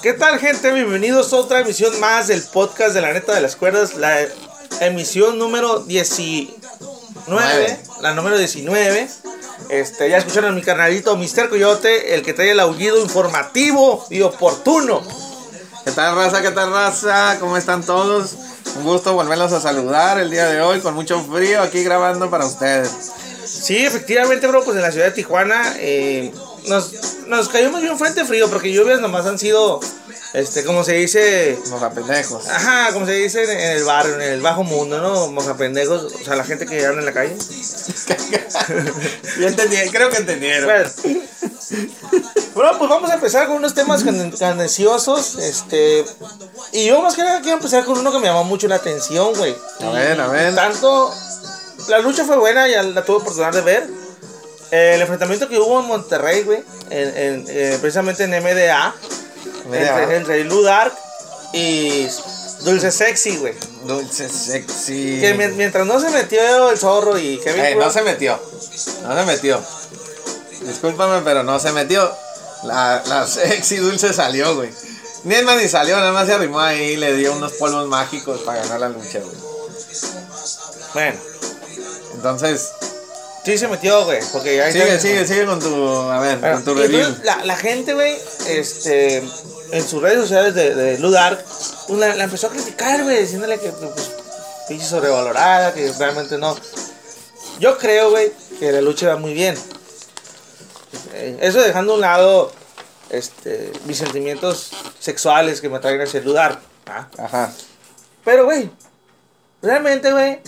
¿Qué 0.00 0.12
tal, 0.12 0.38
gente? 0.38 0.72
Bienvenidos 0.72 1.32
a 1.32 1.38
otra 1.38 1.60
emisión 1.60 1.98
más 1.98 2.28
del 2.28 2.40
podcast 2.42 2.94
de 2.94 3.00
la 3.00 3.12
neta 3.12 3.34
de 3.34 3.40
las 3.40 3.56
cuerdas, 3.56 3.96
la 3.96 4.16
emisión 4.80 5.40
número 5.40 5.80
19, 5.80 7.80
la 8.00 8.14
número 8.14 8.38
19. 8.38 9.08
Este, 9.70 10.08
ya 10.08 10.18
escucharon 10.18 10.52
a 10.52 10.54
mi 10.54 10.62
carnalito 10.62 11.16
Mister 11.16 11.48
Coyote, 11.48 12.14
el 12.14 12.22
que 12.22 12.32
trae 12.32 12.52
el 12.52 12.60
aullido 12.60 13.00
informativo 13.00 14.06
y 14.08 14.22
oportuno. 14.22 15.02
¿Qué 15.84 15.90
tal, 15.90 16.14
raza? 16.14 16.42
¿Qué 16.42 16.52
tal, 16.52 16.70
raza? 16.70 17.36
¿Cómo 17.40 17.56
están 17.56 17.82
todos? 17.82 18.36
Un 18.76 18.84
gusto 18.84 19.14
volverlos 19.14 19.52
a 19.52 19.60
saludar 19.60 20.20
el 20.20 20.30
día 20.30 20.46
de 20.46 20.60
hoy 20.60 20.78
con 20.78 20.94
mucho 20.94 21.20
frío 21.24 21.60
aquí 21.60 21.82
grabando 21.82 22.30
para 22.30 22.46
ustedes. 22.46 22.92
Sí, 23.44 23.84
efectivamente, 23.84 24.46
bro, 24.46 24.62
pues 24.62 24.76
en 24.76 24.82
la 24.82 24.92
ciudad 24.92 25.06
de 25.06 25.12
Tijuana 25.12 25.74
eh, 25.78 26.32
nos, 26.68 26.92
nos 27.26 27.48
cayó 27.48 27.70
muy 27.70 27.82
bien 27.82 27.98
frente 27.98 28.24
frío 28.24 28.48
porque 28.48 28.72
lluvias 28.72 29.00
nomás 29.00 29.26
han 29.26 29.38
sido, 29.38 29.80
este, 30.34 30.64
como 30.64 30.84
se 30.84 30.94
dice... 30.94 31.58
Mojapendejos. 31.70 32.46
Ajá, 32.48 32.92
como 32.92 33.06
se 33.06 33.12
dice 33.12 33.42
en 33.44 33.76
el 33.78 33.84
barrio, 33.84 34.14
en 34.14 34.22
el 34.22 34.40
bajo 34.40 34.64
mundo, 34.64 35.00
¿no? 35.00 35.28
Mojapendejos, 35.28 36.12
o 36.12 36.24
sea, 36.24 36.36
la 36.36 36.44
gente 36.44 36.66
que 36.66 36.84
anda 36.86 37.00
en 37.00 37.06
la 37.06 37.12
calle. 37.12 37.36
Yo 39.38 39.48
entendí, 39.48 39.76
creo 39.90 40.10
que 40.10 40.16
entendieron. 40.18 40.64
Bueno. 40.66 40.90
Bueno, 42.54 42.78
pues 42.78 42.90
vamos 42.90 43.10
a 43.10 43.14
empezar 43.14 43.46
con 43.46 43.56
unos 43.56 43.74
temas 43.74 44.02
can- 44.02 44.30
candenciosos, 44.32 45.36
este... 45.36 46.04
Y 46.72 46.86
yo 46.86 47.00
más 47.02 47.14
que 47.14 47.22
nada 47.22 47.40
quiero 47.40 47.58
empezar 47.58 47.84
con 47.84 47.98
uno 47.98 48.10
que 48.10 48.18
me 48.18 48.26
llamó 48.26 48.44
mucho 48.44 48.66
la 48.68 48.76
atención, 48.76 49.32
güey. 49.34 49.54
A 49.80 49.90
ver, 49.90 50.20
a 50.20 50.28
ver. 50.28 50.54
Tanto... 50.54 51.12
La 51.88 51.98
lucha 52.00 52.24
fue 52.24 52.36
buena, 52.36 52.66
ya 52.68 52.82
la 52.82 53.04
tuve 53.04 53.18
oportunidad 53.18 53.52
de 53.52 53.60
ver. 53.60 53.86
El 54.70 55.00
enfrentamiento 55.00 55.48
que 55.48 55.58
hubo 55.58 55.80
en 55.80 55.86
Monterrey, 55.86 56.42
güey, 56.42 56.62
en, 56.90 57.16
en, 57.16 57.44
eh, 57.48 57.78
precisamente 57.80 58.24
en 58.24 58.30
MDA, 58.30 58.94
MDA. 59.66 60.00
entre, 60.02 60.16
entre 60.16 60.44
Lu 60.44 60.62
Dark 60.62 60.92
y 61.54 62.06
Dulce 62.60 62.90
Sexy, 62.92 63.36
güey. 63.38 63.54
Dulce, 63.84 64.28
sexy. 64.28 65.18
Que 65.20 65.34
mi- 65.34 65.48
mientras 65.54 65.86
no 65.86 65.98
se 66.00 66.10
metió 66.10 66.70
el 66.70 66.76
zorro 66.78 67.16
y 67.18 67.38
Kevin 67.38 67.78
no 67.78 67.90
se 67.90 68.02
metió. 68.02 68.38
No 69.04 69.14
se 69.16 69.22
metió. 69.24 69.62
Discúlpame, 70.62 71.22
pero 71.24 71.42
no 71.44 71.58
se 71.58 71.72
metió. 71.72 72.12
La, 72.64 73.02
la 73.06 73.26
sexy 73.28 73.76
dulce 73.76 74.12
salió, 74.12 74.54
güey. 74.56 74.70
Ni 75.24 75.34
es 75.36 75.44
más 75.44 75.56
ni 75.56 75.68
salió, 75.68 75.96
nada 75.96 76.12
más 76.12 76.26
se 76.26 76.34
arrimó 76.34 76.60
ahí 76.60 76.80
y 76.92 76.96
le 76.96 77.14
dio 77.14 77.32
unos 77.32 77.52
polvos 77.54 77.86
mágicos 77.88 78.40
para 78.42 78.60
ganar 78.62 78.80
la 78.80 78.88
lucha, 78.90 79.20
güey. 79.20 79.36
Bueno, 80.94 81.18
Entonces, 82.14 82.70
sí 83.52 83.58
se 83.58 83.68
metió, 83.68 84.04
güey, 84.04 84.20
porque 84.32 84.56
ya... 84.56 84.70
sigue, 84.70 85.00
sigue, 85.00 85.26
sigue 85.26 85.46
con 85.46 85.58
tu, 85.60 85.88
a 86.10 86.20
ver, 86.20 86.38
Bueno, 86.38 86.56
con 86.56 86.64
tu 86.64 86.72
y 86.72 86.82
review. 86.82 86.98
entonces 87.00 87.24
la, 87.24 87.44
la 87.44 87.56
gente, 87.56 87.94
güey, 87.94 88.16
este, 88.46 89.18
en 89.72 89.88
sus 89.88 90.02
redes 90.02 90.20
sociales 90.20 90.54
de, 90.54 90.74
de 90.74 90.98
Lu 90.98 91.10
Dark, 91.10 91.42
pues 91.86 91.98
la, 91.98 92.14
la 92.14 92.24
empezó 92.24 92.48
a 92.48 92.50
criticar, 92.50 93.02
güey, 93.02 93.22
diciéndole 93.22 93.58
que, 93.58 93.70
pues, 93.70 94.10
pinche 94.68 94.84
sobrevalorada, 94.84 95.72
que 95.72 95.90
realmente 95.98 96.36
no. 96.38 96.56
Yo 97.58 97.78
creo, 97.78 98.10
güey, 98.10 98.32
que 98.60 98.70
la 98.70 98.80
lucha 98.82 99.08
va 99.08 99.16
muy 99.16 99.32
bien. 99.32 99.56
Eh, 101.14 101.38
Eso 101.40 101.60
dejando 101.62 101.92
a 101.92 101.94
un 101.96 102.00
lado, 102.02 102.52
este, 103.10 103.72
mis 103.86 103.98
sentimientos 103.98 104.70
sexuales 105.00 105.60
que 105.60 105.68
me 105.68 105.78
traen 105.78 106.00
hacia 106.00 106.20
Lu 106.20 106.32
Dark, 106.34 106.60
¿ah? 106.86 107.08
Ajá. 107.18 107.52
Pero, 108.24 108.44
güey, 108.44 108.70
realmente, 109.62 110.12
güey, 110.12 110.40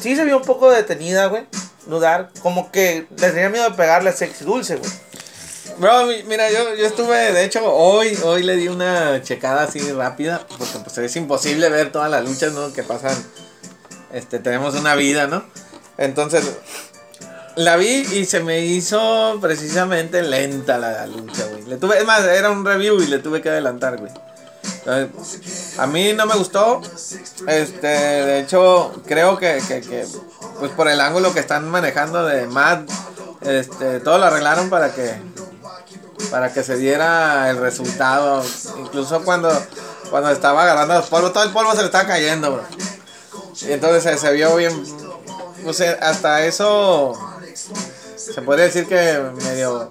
sí 0.00 0.16
se 0.16 0.24
vio 0.24 0.38
un 0.38 0.44
poco 0.44 0.70
detenida, 0.70 1.26
güey, 1.26 1.46
Lu 1.88 1.98
Dark, 2.00 2.30
como 2.42 2.70
que 2.70 3.06
le 3.16 3.30
tenía 3.30 3.48
miedo 3.48 3.68
de 3.70 3.76
pegarle 3.76 4.10
a 4.10 4.12
Sexy 4.12 4.44
Dulce, 4.44 4.76
güey. 4.76 4.90
Bro, 5.78 6.06
mi- 6.06 6.22
mira, 6.24 6.50
yo, 6.50 6.74
yo 6.74 6.86
estuve, 6.86 7.32
de 7.32 7.44
hecho, 7.44 7.64
hoy, 7.64 8.18
hoy 8.24 8.42
le 8.42 8.56
di 8.56 8.68
una 8.68 9.22
checada 9.22 9.62
así 9.62 9.80
rápida, 9.92 10.46
porque 10.58 10.78
pues 10.82 10.98
es 10.98 11.16
imposible 11.16 11.68
ver 11.68 11.92
todas 11.92 12.10
las 12.10 12.24
luchas, 12.24 12.52
¿no? 12.52 12.72
Que 12.72 12.82
pasan, 12.82 13.16
este, 14.12 14.38
tenemos 14.40 14.74
una 14.74 14.94
vida, 14.96 15.26
¿no? 15.28 15.44
Entonces, 15.96 16.44
la 17.56 17.76
vi 17.76 18.06
y 18.12 18.24
se 18.24 18.40
me 18.40 18.60
hizo 18.60 19.38
precisamente 19.40 20.22
lenta 20.22 20.78
la, 20.78 20.90
la 20.92 21.06
lucha, 21.06 21.44
güey. 21.46 21.64
Le 21.64 21.76
tuve, 21.76 21.98
es 21.98 22.04
más, 22.04 22.24
era 22.24 22.50
un 22.50 22.64
review 22.64 23.00
y 23.00 23.06
le 23.06 23.18
tuve 23.18 23.40
que 23.40 23.48
adelantar, 23.48 23.98
güey. 23.98 24.12
Entonces, 24.88 25.78
a 25.78 25.86
mí 25.86 26.12
no 26.14 26.26
me 26.26 26.34
gustó, 26.34 26.80
este, 27.46 27.86
de 27.86 28.40
hecho, 28.40 28.92
creo 29.06 29.36
que, 29.36 29.62
que, 29.68 29.80
que, 29.80 30.06
pues 30.58 30.70
por 30.72 30.88
el 30.88 31.00
ángulo 31.00 31.34
que 31.34 31.40
están 31.40 31.68
manejando 31.68 32.24
de 32.24 32.46
Matt, 32.46 32.90
este, 33.42 34.00
todo 34.00 34.18
lo 34.18 34.24
arreglaron 34.26 34.70
para 34.70 34.92
que 34.92 35.14
para 36.30 36.52
que 36.52 36.62
se 36.62 36.76
diera 36.76 37.50
el 37.50 37.58
resultado. 37.58 38.44
Incluso 38.78 39.22
cuando, 39.24 39.50
cuando 40.10 40.30
estaba 40.30 40.62
agarrando 40.62 40.94
los 40.94 41.06
polvos, 41.06 41.32
todo 41.32 41.44
el 41.44 41.52
polvo 41.52 41.72
se 41.72 41.78
le 41.78 41.86
estaba 41.86 42.06
cayendo. 42.06 42.62
Y 43.62 43.72
entonces 43.72 44.02
se, 44.02 44.18
se 44.18 44.32
vio 44.32 44.54
bien. 44.56 44.72
No 45.64 45.72
sé, 45.72 45.88
hasta 46.00 46.44
eso 46.44 47.14
se 48.16 48.42
podría 48.42 48.66
decir 48.66 48.86
que 48.86 49.20
medio 49.44 49.90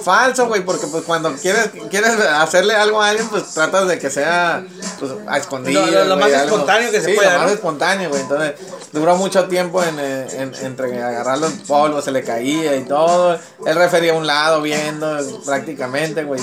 falso, 0.00 0.46
güey, 0.48 0.64
porque 0.64 0.86
pues 0.86 1.04
cuando 1.04 1.32
quieres, 1.34 1.70
quieres 1.90 2.10
hacerle 2.20 2.74
algo 2.74 3.00
a 3.02 3.08
alguien, 3.10 3.28
pues 3.28 3.44
tratas 3.54 3.86
de 3.88 3.98
que 3.98 4.10
sea 4.10 4.64
pues, 4.98 5.12
a 5.28 5.38
escondidas. 5.38 5.86
Lo- 5.86 5.92
lo- 5.92 6.04
lo 6.04 6.16
güey, 6.18 6.30
más 6.32 6.40
algo. 6.42 6.54
espontáneo 6.56 6.90
que 6.90 7.00
se 7.00 7.06
Sí, 7.10 7.12
pueda, 7.14 7.34
Lo 7.34 7.38
más 7.44 7.52
espontáneo, 7.52 8.08
güey. 8.10 8.22
Entonces 8.22 8.54
duró 8.92 9.16
mucho 9.16 9.46
tiempo 9.48 9.82
en, 9.82 9.96
eh, 10.00 10.26
en- 10.32 10.54
entre 10.64 11.02
agarrar 11.02 11.38
los 11.38 11.52
polvos, 11.68 12.04
se 12.04 12.10
le 12.12 12.22
caía 12.24 12.74
y 12.76 12.84
todo. 12.84 13.38
Él 13.66 13.76
refería 13.76 14.12
a 14.12 14.16
un 14.16 14.26
lado 14.26 14.62
viendo 14.62 15.18
prácticamente, 15.44 16.24
güey. 16.24 16.40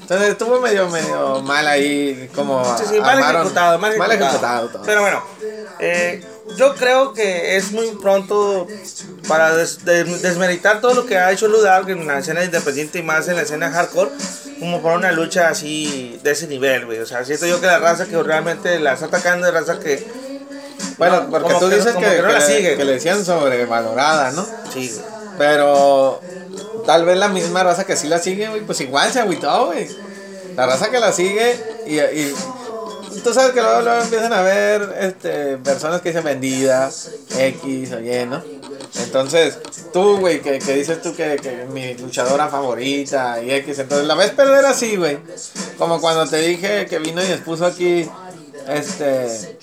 Entonces 0.00 0.30
estuvo 0.30 0.60
medio, 0.60 0.88
medio 0.88 1.42
mal 1.42 1.66
ahí, 1.66 2.28
como 2.34 2.64
Sí, 2.76 2.84
sí, 2.90 3.00
mal 3.00 3.18
ejecutado, 3.20 3.78
mal 3.78 3.90
ejecutado. 3.92 4.12
ejecutado 4.14 4.68
todo. 4.68 4.82
Pero 4.82 5.00
bueno, 5.02 5.22
eh, 5.78 6.24
yo 6.56 6.74
creo 6.74 7.12
que 7.12 7.56
es 7.56 7.72
muy 7.72 7.88
pronto 8.00 8.66
para 9.28 9.54
des- 9.56 9.84
de- 9.84 10.04
desmeritar 10.04 10.80
todo 10.80 10.94
lo 10.94 11.06
que 11.06 11.18
ha 11.18 11.32
hecho 11.32 11.48
Ludar 11.48 11.88
en 11.90 12.06
la 12.06 12.18
escena 12.18 12.44
independiente 12.44 12.98
y 12.98 13.02
más 13.02 13.26
en 13.28 13.36
la 13.36 13.42
escena 13.42 13.70
hardcore, 13.70 14.10
como 14.60 14.80
para 14.82 14.96
una 14.96 15.12
lucha 15.12 15.48
así 15.48 16.18
de 16.22 16.30
ese 16.30 16.46
nivel, 16.46 16.86
güey. 16.86 16.98
O 17.00 17.06
sea, 17.06 17.24
siento 17.24 17.46
yo 17.46 17.60
que 17.60 17.66
la 17.66 17.78
raza 17.78 18.06
que 18.06 18.22
realmente 18.22 18.78
la 18.78 18.94
está 18.94 19.06
atacando 19.06 19.46
es 19.46 19.52
raza 19.52 19.78
que. 19.80 20.06
bueno, 20.98 21.22
no, 21.22 21.30
porque 21.30 21.54
tú 21.58 21.68
que 21.68 21.76
dices 21.76 21.94
que, 21.94 22.04
que 22.04 22.22
no 22.22 22.28
la 22.28 22.38
le, 22.38 22.46
sigue. 22.46 22.76
que 22.76 22.84
le 22.84 22.92
decían 22.92 23.24
sobrevalorada, 23.24 24.30
¿no? 24.32 24.46
Sí, 24.72 24.90
güey. 24.94 25.04
Pero 25.38 26.20
tal 26.86 27.04
vez 27.04 27.18
la 27.18 27.28
misma 27.28 27.62
raza 27.64 27.84
que 27.84 27.96
sí 27.96 28.08
la 28.08 28.18
sigue, 28.18 28.48
güey, 28.48 28.62
pues 28.62 28.80
igual 28.80 29.12
se 29.12 29.20
agüitó, 29.20 29.66
güey. 29.66 29.88
La 30.56 30.64
raza 30.64 30.88
que 30.90 30.98
la 31.00 31.12
sigue 31.12 31.60
y, 31.86 31.98
y 31.98 32.34
tú 33.22 33.32
sabes 33.32 33.52
que 33.52 33.60
luego, 33.60 33.82
luego 33.82 34.02
empiezan 34.02 34.32
a 34.32 34.42
ver 34.42 34.96
este, 35.00 35.56
personas 35.58 36.00
que 36.00 36.10
dicen 36.10 36.24
vendida, 36.24 36.90
X 37.38 37.92
o 37.92 38.00
Y, 38.00 38.26
¿no? 38.26 38.42
Entonces, 39.02 39.58
tú, 39.92 40.18
güey, 40.18 40.40
que, 40.40 40.58
que 40.58 40.74
dices 40.74 41.02
tú 41.02 41.14
que, 41.14 41.36
que 41.36 41.66
mi 41.70 41.94
luchadora 41.94 42.48
favorita 42.48 43.42
y 43.42 43.52
X, 43.52 43.78
entonces 43.78 44.06
la 44.06 44.14
ves 44.14 44.30
perder 44.30 44.64
así, 44.66 44.96
güey. 44.96 45.18
Como 45.78 46.00
cuando 46.00 46.26
te 46.26 46.38
dije 46.38 46.86
que 46.86 46.98
vino 46.98 47.22
y 47.22 47.26
expuso 47.26 47.66
aquí, 47.66 48.08
este, 48.68 49.58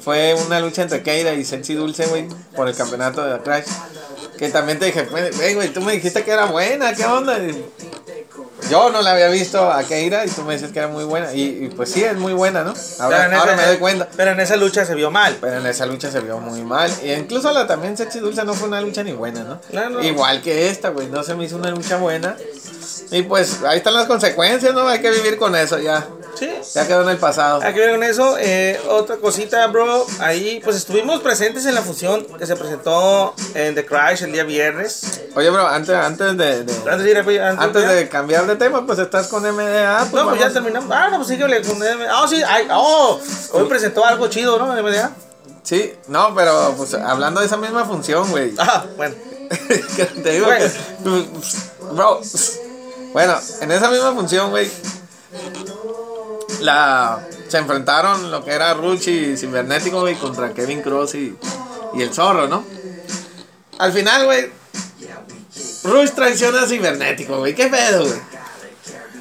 fue 0.00 0.34
una 0.34 0.60
lucha 0.60 0.82
entre 0.82 1.02
Keira 1.02 1.34
y 1.34 1.44
Sexy 1.44 1.74
Dulce, 1.74 2.06
güey, 2.06 2.28
por 2.56 2.68
el 2.68 2.74
campeonato 2.74 3.24
de 3.24 3.38
Crash. 3.40 3.66
Que 4.36 4.48
también 4.48 4.78
te 4.78 4.86
dije, 4.86 5.04
güey, 5.54 5.68
tú 5.72 5.80
me 5.80 5.92
dijiste 5.92 6.24
que 6.24 6.32
era 6.32 6.46
buena, 6.46 6.94
¿qué 6.94 7.04
onda? 7.04 7.38
Yo 8.72 8.88
no 8.88 9.02
la 9.02 9.12
había 9.12 9.28
visto 9.28 9.70
a 9.70 9.84
Keira 9.84 10.24
y 10.24 10.30
tú 10.30 10.44
me 10.44 10.54
dices 10.54 10.72
que 10.72 10.78
era 10.78 10.88
muy 10.88 11.04
buena. 11.04 11.34
Y, 11.34 11.66
y 11.66 11.68
pues 11.68 11.90
sí, 11.90 12.02
es 12.02 12.16
muy 12.16 12.32
buena, 12.32 12.64
¿no? 12.64 12.72
Ahora, 13.00 13.28
me 13.54 13.66
doy 13.66 13.76
cuenta. 13.76 14.08
Pero 14.16 14.30
en 14.30 14.40
esa 14.40 14.56
lucha 14.56 14.86
se 14.86 14.94
vio 14.94 15.10
mal. 15.10 15.36
Pero 15.42 15.58
en 15.58 15.66
esa 15.66 15.84
lucha 15.84 16.10
se 16.10 16.20
vio 16.20 16.38
muy 16.38 16.62
mal. 16.62 16.90
Y 17.04 17.12
incluso 17.12 17.52
la 17.52 17.66
también 17.66 17.98
Sexy 17.98 18.20
Dulce 18.20 18.42
no 18.46 18.54
fue 18.54 18.68
una 18.68 18.80
lucha 18.80 19.02
ni 19.02 19.12
buena, 19.12 19.44
¿no? 19.44 19.60
No. 19.90 20.02
Igual 20.02 20.40
que 20.40 20.70
esta, 20.70 20.88
güey. 20.88 21.08
No 21.08 21.22
se 21.22 21.34
me 21.34 21.44
hizo 21.44 21.56
una 21.56 21.68
lucha 21.68 21.98
buena. 21.98 22.34
Y 23.10 23.22
pues 23.24 23.62
ahí 23.62 23.76
están 23.76 23.92
las 23.92 24.06
consecuencias, 24.06 24.72
¿no? 24.72 24.88
Hay 24.88 25.02
que 25.02 25.10
vivir 25.10 25.36
con 25.36 25.54
eso 25.54 25.78
ya. 25.78 26.06
Sí. 26.42 26.72
Ya 26.74 26.86
quedó 26.88 27.02
en 27.02 27.10
el 27.10 27.18
pasado. 27.18 27.60
Hay 27.62 27.72
que 27.72 27.80
ver 27.80 27.92
con 27.92 28.02
eso. 28.02 28.36
Eh, 28.38 28.80
otra 28.88 29.16
cosita, 29.16 29.66
bro. 29.68 30.04
Ahí, 30.18 30.60
pues 30.64 30.76
estuvimos 30.76 31.20
presentes 31.20 31.64
en 31.66 31.74
la 31.74 31.82
función 31.82 32.24
que 32.38 32.46
se 32.46 32.56
presentó 32.56 33.34
en 33.54 33.74
The 33.74 33.86
Crash 33.86 34.22
el 34.24 34.32
día 34.32 34.42
viernes. 34.44 35.22
Oye, 35.36 35.50
bro, 35.50 35.66
antes, 35.68 35.94
antes 35.94 36.36
de, 36.36 36.64
de- 36.64 36.90
Antes 36.90 37.04
de 37.04 37.10
ir 37.10 37.16
a- 37.40 37.48
antes, 37.48 37.64
antes 37.64 37.82
ya. 37.82 37.92
de 37.92 38.08
cambiar 38.08 38.46
de 38.46 38.56
tema, 38.56 38.84
pues 38.86 38.98
estás 38.98 39.28
con 39.28 39.44
MDA. 39.44 40.06
Pues 40.10 40.22
No, 40.24 40.28
pues 40.30 40.40
ya 40.40 40.50
terminamos. 40.52 40.90
Ah, 40.92 41.08
no, 41.10 41.16
pues 41.18 41.28
síguele 41.28 41.62
con 41.62 41.78
MDA. 41.78 42.08
Ah, 42.10 42.26
sí, 42.28 42.42
ay, 42.46 42.66
oh, 42.72 43.20
hoy 43.52 43.64
presentó 43.68 44.04
algo 44.04 44.26
chido, 44.28 44.58
¿no? 44.58 44.66
MDA. 44.82 45.12
Sí, 45.62 45.94
no, 46.08 46.34
pero 46.34 46.74
pues 46.76 46.92
hablando 46.94 47.38
de 47.40 47.46
esa 47.46 47.56
misma 47.56 47.84
función, 47.84 48.28
güey. 48.30 48.52
Ah, 48.58 48.84
bueno. 48.96 49.14
Que 49.96 50.06
te 50.06 50.30
digo 50.30 50.46
Bueno. 50.46 50.64
que. 50.64 51.26
Bro. 51.94 52.20
Bueno, 53.12 53.38
en 53.60 53.70
esa 53.70 53.90
misma 53.90 54.12
función, 54.14 54.50
güey. 54.50 54.70
La. 56.62 57.26
Se 57.48 57.58
enfrentaron 57.58 58.30
lo 58.30 58.44
que 58.44 58.52
era 58.52 58.72
Ruchi 58.74 59.10
y 59.32 59.36
Cibernético, 59.36 60.00
güey, 60.00 60.14
contra 60.14 60.52
Kevin 60.54 60.80
Cross 60.82 61.14
y, 61.16 61.36
y 61.94 62.02
el 62.02 62.12
zorro, 62.14 62.46
¿no? 62.48 62.64
Al 63.78 63.92
final, 63.92 64.24
güey. 64.24 64.50
Rush 65.84 66.10
traiciona 66.12 66.62
a 66.62 66.66
Cibernético, 66.66 67.38
güey. 67.38 67.54
¿Qué 67.54 67.66
pedo, 67.68 68.04
güey? 68.06 68.18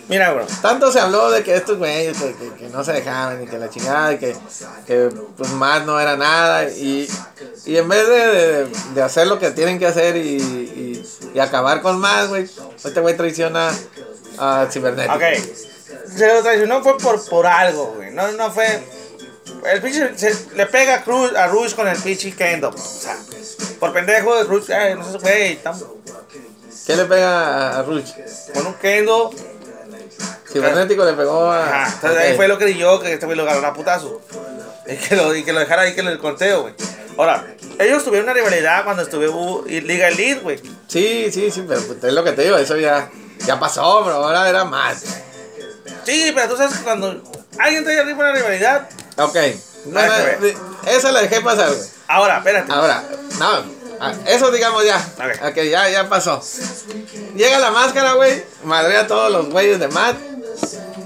Mira, 0.08 0.34
bro. 0.34 0.46
Tanto 0.62 0.92
se 0.92 1.00
habló 1.00 1.32
de 1.32 1.42
que 1.42 1.56
estos 1.56 1.78
güeyes 1.78 2.18
que, 2.18 2.36
que- 2.36 2.54
que 2.56 2.68
no 2.70 2.84
se 2.84 2.92
dejaban 2.92 3.42
y 3.44 3.48
que 3.48 3.58
la 3.58 3.70
chingada 3.70 4.14
y 4.14 4.18
que, 4.20 4.36
que 4.86 5.10
pues 5.38 5.50
más 5.52 5.86
no 5.86 6.00
era 6.00 6.18
nada 6.18 6.70
y, 6.70 7.08
y 7.66 7.78
en 7.78 7.88
vez 7.88 8.08
de, 8.08 8.16
de- 8.28 8.68
de 8.94 9.02
hacer 9.02 9.28
lo 9.28 9.40
que 9.40 9.52
tienen 9.52 9.80
que 9.80 9.88
hacer 9.88 10.18
y, 10.18 10.20
y- 10.38 11.06
y 11.34 11.40
acabar 11.40 11.82
con 11.82 11.98
más, 12.00 12.28
güey, 12.28 12.48
este 12.84 13.00
güey 13.00 13.16
traiciona 13.16 13.72
a 14.38 14.68
Cibernético. 14.70 15.16
Ok. 15.16 15.24
Se 16.16 16.28
lo 16.34 16.42
traicionó 16.42 16.82
fue 16.84 16.98
por, 16.98 17.24
por 17.30 17.46
algo, 17.48 17.94
güey. 17.98 18.12
No, 18.12 18.32
no 18.34 18.52
fue. 18.52 18.84
El 19.72 19.82
pinche 19.82 20.18
se- 20.18 20.56
le 20.56 20.66
pega 20.68 20.96
a, 20.96 21.04
Cruz, 21.04 21.34
a 21.36 21.48
Rush 21.48 21.74
con 21.76 21.88
el 21.88 21.98
pinche 21.98 22.32
Kendo. 22.34 22.70
O 22.70 22.78
sea, 22.78 23.18
por 23.80 23.94
pendejo 23.94 24.36
de 24.38 24.44
Rush, 24.46 24.72
ay, 24.72 24.96
no 24.96 25.10
sé, 25.12 25.18
güey. 25.20 25.62
tam- 25.64 25.82
¿Qué 26.86 26.96
le 26.96 27.06
pega 27.06 27.80
a, 27.80 27.84
Ruch? 27.84 28.06
Con 28.54 28.68
un 28.68 28.74
Kendo. 28.76 29.32
Cibernético 30.52 31.06
le 31.06 31.14
pegó 31.14 31.46
a. 31.52 31.64
Ajá. 31.84 31.94
Entonces 31.96 32.20
ahí 32.20 32.36
fue 32.36 32.48
lo 32.48 32.58
que 32.58 32.74
yo 32.76 33.00
que 33.00 33.14
este 33.14 33.26
güey 33.26 33.38
lo 33.38 33.44
agarró 33.44 33.66
a 33.68 33.74
putazo. 33.74 34.22
Y 34.88 34.96
que 34.98 35.16
lo, 35.16 35.34
y 35.36 35.44
que 35.44 35.54
lo 35.54 35.60
dejara 35.60 35.84
ahí 35.84 35.94
que 35.94 36.02
el 36.02 36.18
conteo, 36.20 36.64
güey. 36.64 36.74
Ahora, 37.18 37.46
ellos 37.80 38.04
tuvieron 38.04 38.26
una 38.30 38.34
rivalidad 38.34 38.84
cuando 38.84 39.04
estuve 39.04 39.30
U- 39.30 39.64
y 39.68 39.82
Liga 39.82 40.08
Elite, 40.08 40.40
güey. 40.42 40.58
Sí, 40.88 41.30
sí, 41.32 41.52
sí, 41.52 41.64
pero 41.68 41.82
pues, 41.82 42.04
es 42.04 42.14
lo 42.14 42.24
que 42.24 42.32
te 42.32 42.42
digo, 42.44 42.58
eso 42.58 42.76
ya, 42.78 43.10
ya 43.46 43.60
pasó, 43.60 44.04
bro, 44.04 44.16
ahora 44.16 44.50
era 44.50 44.66
más. 44.66 45.04
Sí, 46.06 46.32
pero 46.34 46.50
tú 46.50 46.58
sabes 46.58 46.78
que 46.78 46.84
cuando 46.84 47.22
alguien 47.58 47.84
trae 47.84 48.00
arriba 48.00 48.20
una 48.20 48.34
rivalidad. 48.34 48.90
Ok, 49.18 49.36
no, 49.88 50.00
esa 50.88 51.12
la 51.12 51.22
dejé 51.22 51.42
pasar, 51.42 51.70
güey. 51.70 51.90
Ahora, 52.08 52.38
espérate. 52.38 52.72
Ahora, 52.72 53.04
no, 53.40 53.64
ah, 54.00 54.14
eso 54.26 54.52
digamos 54.52 54.84
ya. 54.86 55.04
Ver. 55.18 55.40
Ok, 55.44 55.56
ya, 55.70 55.90
ya 55.90 56.10
pasó. 56.10 56.42
Llega 57.36 57.60
la 57.60 57.72
máscara, 57.72 58.14
güey, 58.14 58.44
madrea 58.64 59.02
a 59.02 59.08
todos 59.08 59.32
los 59.32 59.50
güeyes 59.50 59.80
de 59.80 59.88
Matt. 59.90 60.18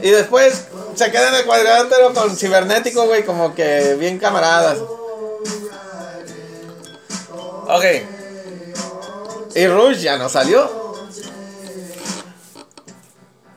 Y 0.01 0.09
después 0.09 0.65
se 0.95 1.11
queda 1.11 1.29
en 1.29 1.35
el 1.35 1.45
cuadrilátero 1.45 2.13
con 2.13 2.35
cibernético, 2.35 3.05
güey, 3.05 3.25
como 3.25 3.55
que 3.55 3.95
bien 3.95 4.19
camaradas. 4.19 4.77
Ok. 7.67 7.85
Y 9.55 9.67
Rush 9.67 9.99
ya 9.99 10.17
no 10.17 10.29
salió. 10.29 10.84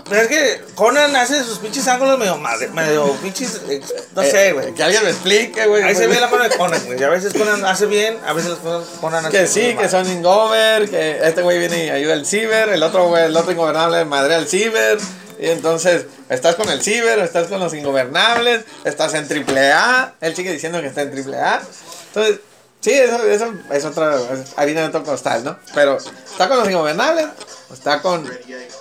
Pero 0.08 0.22
es 0.22 0.28
que 0.28 0.60
Conan 0.74 1.14
hace 1.16 1.42
sus 1.44 1.58
pinches 1.58 1.86
ángulos 1.86 2.18
medio 2.18 2.36
madre, 2.38 2.68
medio 2.68 3.12
pinches, 3.22 3.60
eh, 3.68 3.80
no 4.14 4.22
sé, 4.22 4.48
Eh, 4.48 4.52
güey. 4.52 4.72
que 4.74 4.82
alguien 4.82 5.04
me 5.04 5.10
explique, 5.10 5.66
güey. 5.66 5.82
Ahí 5.82 5.94
se 5.94 6.06
ve 6.06 6.18
la 6.18 6.28
mano 6.28 6.44
de 6.44 6.50
Conan, 6.56 6.82
güey. 6.86 6.98
Y 6.98 7.02
a 7.04 7.08
veces 7.10 7.32
Conan 7.34 7.64
hace 7.64 7.86
bien, 7.86 8.16
a 8.26 8.32
veces 8.32 8.54
Conan 9.00 9.26
hace 9.26 9.36
Que 9.38 9.46
sí, 9.46 9.74
que 9.78 9.88
son 9.88 10.10
ingover, 10.10 10.88
que 10.88 11.18
este 11.22 11.42
güey 11.42 11.58
viene 11.58 11.86
y 11.86 11.90
ayuda 11.90 12.14
al 12.14 12.24
ciber, 12.26 12.70
el 12.70 12.82
otro 12.82 13.08
güey, 13.08 13.24
el 13.24 13.36
otro 13.36 13.52
ingobernable 13.52 14.04
madre 14.04 14.34
al 14.34 14.48
ciber. 14.48 14.98
Y 15.40 15.50
entonces, 15.50 16.06
estás 16.28 16.56
con 16.56 16.68
el 16.68 16.82
ciber, 16.82 17.18
estás 17.20 17.46
con 17.46 17.60
los 17.60 17.72
ingobernables, 17.74 18.64
estás 18.84 19.14
en 19.14 19.28
triple 19.28 19.70
A. 19.72 20.14
Él 20.20 20.34
sigue 20.34 20.52
diciendo 20.52 20.80
que 20.80 20.88
está 20.88 21.02
en 21.02 21.12
triple 21.12 21.36
A. 21.38 21.62
Entonces, 22.08 22.40
sí, 22.80 22.90
eso, 22.92 23.22
eso 23.24 23.54
es 23.70 23.84
otra 23.84 24.16
es 24.16 24.52
harina 24.56 24.80
de 24.80 24.88
otro 24.88 25.04
costal, 25.04 25.44
¿no? 25.44 25.56
Pero 25.74 25.96
está 25.98 26.48
con 26.48 26.58
los 26.58 26.68
ingobernables, 26.68 27.26
está 27.72 28.00
con, 28.02 28.28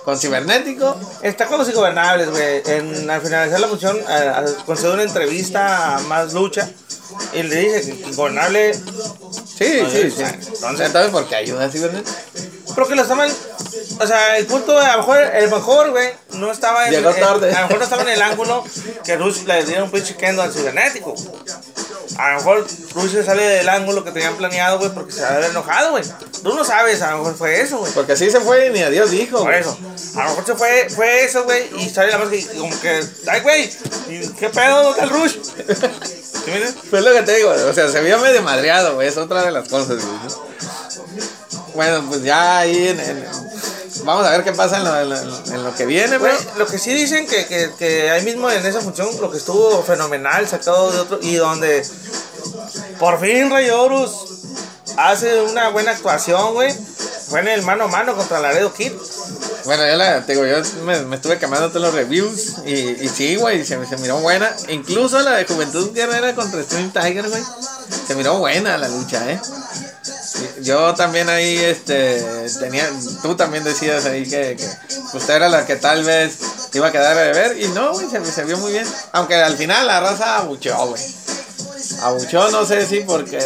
con 0.04 0.18
cibernético. 0.18 0.98
Está 1.22 1.46
con 1.46 1.58
los 1.58 1.68
ingobernables, 1.68 2.30
güey. 2.30 2.62
En, 2.66 3.08
al 3.10 3.20
finalizar 3.20 3.60
la 3.60 3.68
función, 3.68 3.96
eh, 3.98 4.02
a- 4.34 4.44
concede 4.64 4.92
una 4.92 5.02
entrevista 5.02 5.96
a 5.96 6.00
Más 6.00 6.32
Lucha. 6.32 6.68
Y 7.32 7.42
le 7.42 7.56
dice 7.56 7.96
que 7.96 8.08
ingobernable. 8.10 8.74
Sí, 8.74 8.80
No, 9.82 9.90
sí, 9.90 10.02
yo- 10.04 10.10
sí. 10.16 10.22
entonces- 10.22 10.86
Entonces, 10.86 11.10
¿por 11.10 11.26
qué 11.28 11.36
ayuda 11.36 11.64
al 11.64 11.72
cibernético? 11.72 12.16
Pero 12.74 12.86
que 12.86 12.94
lo 12.94 13.02
estaban. 13.02 13.30
O 14.00 14.06
sea, 14.06 14.36
el 14.36 14.46
punto, 14.46 14.78
a 14.78 14.92
lo 14.92 14.98
mejor, 14.98 15.18
el 15.18 15.50
mejor, 15.50 15.90
güey, 15.90 16.10
no 16.34 16.52
estaba 16.52 16.86
en. 16.86 16.92
Llegó 16.92 17.08
a 17.08 17.12
lo 17.34 17.40
mejor 17.40 17.78
no 17.78 17.84
estaba 17.84 18.02
en 18.02 18.08
el 18.10 18.22
ángulo 18.22 18.64
que 19.04 19.16
Rush 19.16 19.44
le 19.46 19.64
diera 19.64 19.82
un 19.84 19.90
pinche 19.90 20.14
kendo 20.16 20.42
al 20.42 20.52
cibernético. 20.52 21.14
A 22.18 22.30
lo 22.32 22.36
mejor 22.38 22.66
Rush 22.94 23.12
se 23.12 23.24
sale 23.24 23.42
del 23.42 23.68
ángulo 23.68 24.02
que 24.04 24.10
tenían 24.10 24.34
planeado, 24.36 24.78
güey, 24.78 24.90
porque 24.92 25.12
se 25.12 25.22
va 25.22 25.28
a 25.28 25.32
haber 25.34 25.50
enojado, 25.50 25.92
güey. 25.92 26.02
Tú 26.42 26.52
no 26.54 26.64
sabes, 26.64 27.00
a 27.00 27.12
lo 27.12 27.18
mejor 27.18 27.36
fue 27.36 27.60
eso, 27.60 27.78
güey. 27.78 27.92
Porque 27.92 28.12
así 28.12 28.28
se 28.30 28.40
fue 28.40 28.66
y 28.66 28.70
ni 28.70 28.82
a 28.82 28.90
Dios 28.90 29.10
dijo. 29.12 29.38
Por 29.38 29.54
eso. 29.54 29.78
A 30.16 30.24
lo 30.24 30.30
mejor 30.30 30.44
se 30.44 30.54
fue, 30.56 30.88
fue 30.90 31.24
eso, 31.24 31.44
güey, 31.44 31.70
y 31.78 31.88
sale 31.88 32.10
la 32.10 32.18
máscara 32.18 32.36
y 32.36 32.44
como 32.58 32.80
que, 32.80 33.04
ay, 33.28 33.40
güey, 33.40 33.72
¿y 34.08 34.28
¿qué 34.30 34.48
pedo, 34.50 34.82
¿dónde 34.82 35.02
el 35.02 35.10
Rush? 35.10 35.36
¿Sí 35.42 36.34
entiendes? 36.54 36.74
Pues 36.90 37.04
lo 37.04 37.12
que 37.12 37.22
te 37.22 37.36
digo, 37.36 37.50
o 37.50 37.72
sea, 37.72 37.88
se 37.88 38.00
vio 38.02 38.18
medio 38.18 38.42
madreado, 38.42 38.96
güey, 38.96 39.06
es 39.08 39.16
otra 39.16 39.44
de 39.44 39.52
las 39.52 39.68
cosas, 39.68 40.04
güey. 40.04 40.18
¿no? 40.24 40.48
Bueno, 41.74 42.04
pues 42.08 42.22
ya 42.24 42.58
ahí 42.58 42.88
en, 42.88 42.98
en- 43.00 43.26
vamos 44.04 44.26
a 44.26 44.30
ver 44.30 44.44
qué 44.44 44.52
pasa 44.52 44.78
en 44.78 44.84
lo, 44.84 45.00
en 45.00 45.08
lo- 45.10 45.54
en 45.54 45.64
lo 45.64 45.74
que 45.74 45.86
viene, 45.86 46.18
Güey, 46.18 46.32
güey. 46.32 46.46
lo 46.58 46.66
que 46.66 46.78
sí 46.78 46.92
dicen 46.94 47.26
que, 47.26 47.46
que, 47.46 47.70
que 47.78 48.10
ahí 48.10 48.24
mismo 48.24 48.50
en 48.50 48.64
esa 48.64 48.80
función, 48.80 49.08
lo 49.20 49.30
que 49.30 49.38
estuvo 49.38 49.82
fenomenal, 49.82 50.46
sacado 50.48 50.90
de 50.92 50.98
otro, 51.00 51.18
y 51.22 51.34
donde 51.36 51.84
por 52.98 53.20
fin 53.20 53.50
Rey 53.50 53.70
Horus 53.70 54.10
hace 54.96 55.40
una 55.42 55.68
buena 55.70 55.92
actuación, 55.92 56.54
güey, 56.54 56.74
fue 57.28 57.40
en 57.40 57.48
el 57.48 57.62
mano 57.62 57.84
a 57.84 57.88
mano 57.88 58.16
contra 58.16 58.40
Laredo 58.40 58.72
Kid. 58.72 58.92
Bueno, 59.64 59.86
yo 59.86 59.96
la, 59.96 60.24
te 60.24 60.32
digo, 60.32 60.46
yo 60.46 60.56
me, 60.84 61.00
me 61.02 61.16
estuve 61.16 61.38
quemando 61.38 61.68
todos 61.68 61.82
los 61.82 61.94
reviews 61.94 62.54
y, 62.64 62.72
y 63.04 63.08
sí, 63.08 63.36
güey, 63.36 63.66
se, 63.66 63.84
se 63.86 63.96
miró 63.98 64.16
buena. 64.20 64.50
Incluso 64.68 65.20
la 65.20 65.32
de 65.32 65.44
Juventud 65.44 65.92
Guerrera 65.92 66.34
contra 66.34 66.62
Stream 66.62 66.90
Tiger, 66.90 67.28
güey, 67.28 67.42
se 68.06 68.14
miró 68.14 68.38
buena 68.38 68.78
la 68.78 68.88
lucha, 68.88 69.30
eh. 69.30 69.38
Yo 70.62 70.94
también 70.94 71.28
ahí, 71.28 71.56
este, 71.58 72.22
tenía, 72.60 72.88
tú 73.22 73.34
también 73.36 73.64
decías 73.64 74.04
ahí 74.06 74.28
que, 74.28 74.56
que 74.56 75.16
usted 75.16 75.34
era 75.34 75.48
la 75.48 75.64
que 75.66 75.76
tal 75.76 76.04
vez 76.04 76.34
iba 76.72 76.88
a 76.88 76.92
quedar 76.92 77.16
de 77.16 77.32
ver 77.32 77.60
y 77.60 77.68
no, 77.68 77.92
güey, 77.92 78.08
se, 78.10 78.24
se 78.30 78.44
vio 78.44 78.56
muy 78.58 78.72
bien. 78.72 78.86
Aunque 79.12 79.34
al 79.36 79.56
final 79.56 79.86
la 79.86 80.00
raza 80.00 80.36
abucheó, 80.38 80.86
güey. 80.88 81.02
Abucheó, 82.02 82.50
no 82.50 82.64
sé 82.66 82.86
si 82.86 83.00
porque 83.00 83.38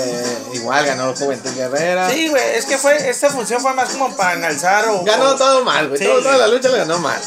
igual 0.52 0.84
ganó 0.86 1.14
Juventud 1.14 1.50
Guerrera. 1.54 2.10
Sí, 2.10 2.28
güey, 2.28 2.42
es 2.56 2.64
que 2.66 2.76
fue, 2.78 3.08
esta 3.08 3.30
función 3.30 3.60
fue 3.60 3.72
más 3.74 3.90
como 3.90 4.14
para 4.16 4.34
enalzar 4.34 4.88
o... 4.88 5.02
Ganó 5.04 5.30
o- 5.30 5.36
todo 5.36 5.64
mal, 5.64 5.88
güey. 5.88 5.98
Sí, 5.98 6.04
todo, 6.06 6.20
toda 6.22 6.36
la 6.38 6.46
lucha 6.48 6.68
le 6.68 6.78
ganó 6.78 6.98
mal. 6.98 7.20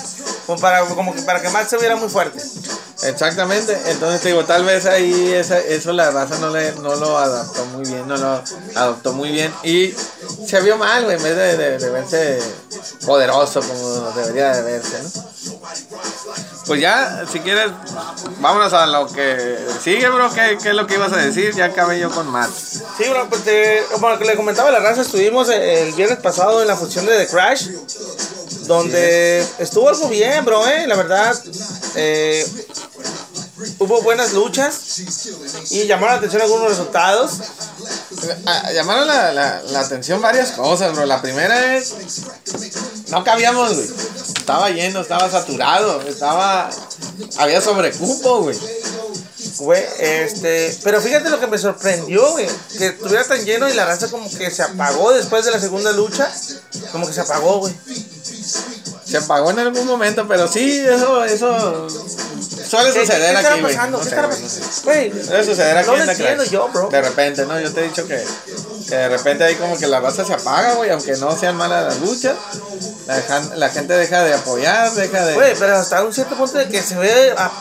como 0.46 0.60
para, 0.60 0.82
como 0.86 1.14
que 1.14 1.22
para 1.22 1.42
que 1.42 1.50
Max 1.50 1.70
se 1.70 1.78
viera 1.78 1.96
muy 1.96 2.10
fuerte. 2.10 2.40
Exactamente, 3.04 3.78
entonces 3.88 4.22
te 4.22 4.30
digo, 4.30 4.46
tal 4.46 4.64
vez 4.64 4.86
ahí 4.86 5.34
esa, 5.34 5.60
eso 5.60 5.92
la 5.92 6.12
raza 6.12 6.38
no, 6.40 6.50
le, 6.50 6.72
no 6.74 6.96
lo 6.96 7.18
adaptó 7.18 7.66
muy 7.68 7.86
bien, 7.86 8.08
no 8.08 8.16
lo 8.16 8.42
adoptó 8.76 9.12
muy 9.12 9.32
bien 9.32 9.54
y 9.64 9.94
se 10.48 10.62
vio 10.62 10.78
mal, 10.78 11.04
güey, 11.04 11.18
en 11.18 11.24
vez 11.24 11.36
de, 11.36 11.58
de- 11.58 11.78
de 11.78 11.90
verse 11.90 12.40
poderoso 13.06 13.60
como 13.62 14.12
debería 14.12 14.54
de 14.56 14.62
verse, 14.62 14.98
¿no? 15.04 15.10
Pues 16.66 16.82
ya, 16.82 17.26
si 17.32 17.40
quieres, 17.42 17.70
vámonos 18.40 18.72
a 18.74 18.86
lo 18.88 19.08
que 19.08 19.58
sigue, 19.84 20.08
bro, 20.10 20.32
¿qué, 20.34 20.58
qué 20.64 20.70
es 20.70 20.76
lo 20.76 20.88
que 20.88 20.96
ibas 20.96 21.12
a 21.14 21.18
decir? 21.18 21.54
Ya 21.54 21.66
acabé 21.66 22.00
yo 22.00 22.10
con 22.10 22.28
Matt. 22.28 22.50
Sí, 22.50 23.04
bro, 23.10 23.28
pues 23.30 23.44
te- 23.44 23.84
como 23.92 24.10
lo 24.10 24.18
que 24.18 24.26
le 24.26 24.36
comentaba 24.36 24.72
la 24.72 24.80
raza, 24.80 25.02
estuvimos 25.02 25.50
el 25.50 25.94
viernes 25.94 26.20
pasado 26.20 26.62
en 26.62 26.68
la 26.68 26.76
función 26.78 27.06
de 27.06 27.18
The 27.18 27.28
Crash, 27.28 27.68
donde 28.68 29.46
estuvo 29.60 29.90
algo 29.90 30.08
bien, 30.08 30.44
bro, 30.44 30.66
eh, 30.68 30.88
la 30.88 30.96
verdad, 30.96 31.40
eh, 31.96 32.44
hubo 33.80 34.02
buenas 34.02 34.34
luchas 34.34 35.00
y 35.72 35.88
llamaron 35.88 36.16
la 36.16 36.18
atención 36.18 36.42
algunos 36.42 36.70
resultados. 36.70 37.32
Ah, 38.46 38.72
Llamaron 38.74 39.08
la, 39.08 39.32
la, 39.34 39.64
la 39.64 39.80
atención 39.80 40.22
varias 40.22 40.52
cosas, 40.52 40.94
bro. 40.94 41.06
La 41.06 41.22
primera 41.22 41.78
es. 41.78 41.94
No 43.10 43.24
cabíamos, 43.24 43.74
güey. 43.74 43.90
Estaba 44.38 44.70
lleno, 44.70 45.02
estaba 45.02 45.30
saturado, 45.30 46.02
estaba. 46.02 46.70
Había 47.38 47.62
sobrecupo, 47.62 48.42
güey. 48.42 48.58
Güey, 49.58 49.84
este, 50.00 50.78
pero 50.84 51.00
fíjate 51.02 51.30
lo 51.30 51.40
que 51.40 51.48
me 51.48 51.58
sorprendió, 51.58 52.32
güey, 52.32 52.48
que 52.78 52.88
estuviera 52.88 53.24
tan 53.24 53.44
lleno 53.46 53.70
y 53.70 53.74
la 53.74 53.86
raza 53.86 54.10
como 54.10 54.30
que 54.30 54.52
se 54.52 54.64
apagó 54.64 55.14
después 55.14 55.46
de 55.46 55.52
la 55.52 55.60
segunda 55.60 55.94
lucha, 55.94 56.30
como 56.92 57.08
que 57.08 57.14
se 57.14 57.22
apagó, 57.22 57.60
güey. 57.60 57.74
Se 59.06 59.18
apagó 59.18 59.52
en 59.52 59.60
algún 59.60 59.86
momento, 59.86 60.28
pero 60.28 60.48
sí, 60.52 60.80
eso, 60.80 61.24
eso 61.24 61.88
suele 62.66 62.92
¿Qué, 62.92 63.02
suceder 63.02 63.38
aquí, 63.38 63.62
güey. 63.62 63.74
Suele 65.24 65.46
suceder 65.46 65.78
aquí 65.78 65.92
en 66.26 66.38
la 66.38 66.46
yo, 66.46 66.68
bro. 66.70 66.90
De 66.90 67.02
repente, 67.02 67.46
¿no? 67.46 67.60
Yo 67.60 67.72
te 67.74 67.82
he 67.82 67.84
dicho 67.84 68.08
que, 68.08 68.24
que 68.88 68.96
de 68.96 69.10
repente 69.10 69.44
ahí 69.44 69.56
como 69.56 69.78
que 69.78 69.88
la 69.88 70.00
raza 70.00 70.26
se 70.26 70.34
apaga, 70.34 70.74
güey, 70.74 70.90
aunque 70.92 71.16
no 71.18 71.36
sean 71.38 71.56
malas 71.56 71.86
las 71.86 72.00
luchas. 72.02 72.36
La, 73.56 73.70
gente 73.70 73.94
deja 73.94 74.24
de 74.24 74.34
apoyar, 74.34 74.92
deja 74.94 75.26
de. 75.26 75.34
Güey, 75.36 75.56
pero 75.60 75.76
hasta 75.76 76.04
un 76.04 76.14
cierto 76.14 76.36
punto 76.36 76.58
de 76.58 76.68
que 76.68 76.82
se 76.82 76.96
ve 76.96 77.34
ah, 77.38 77.52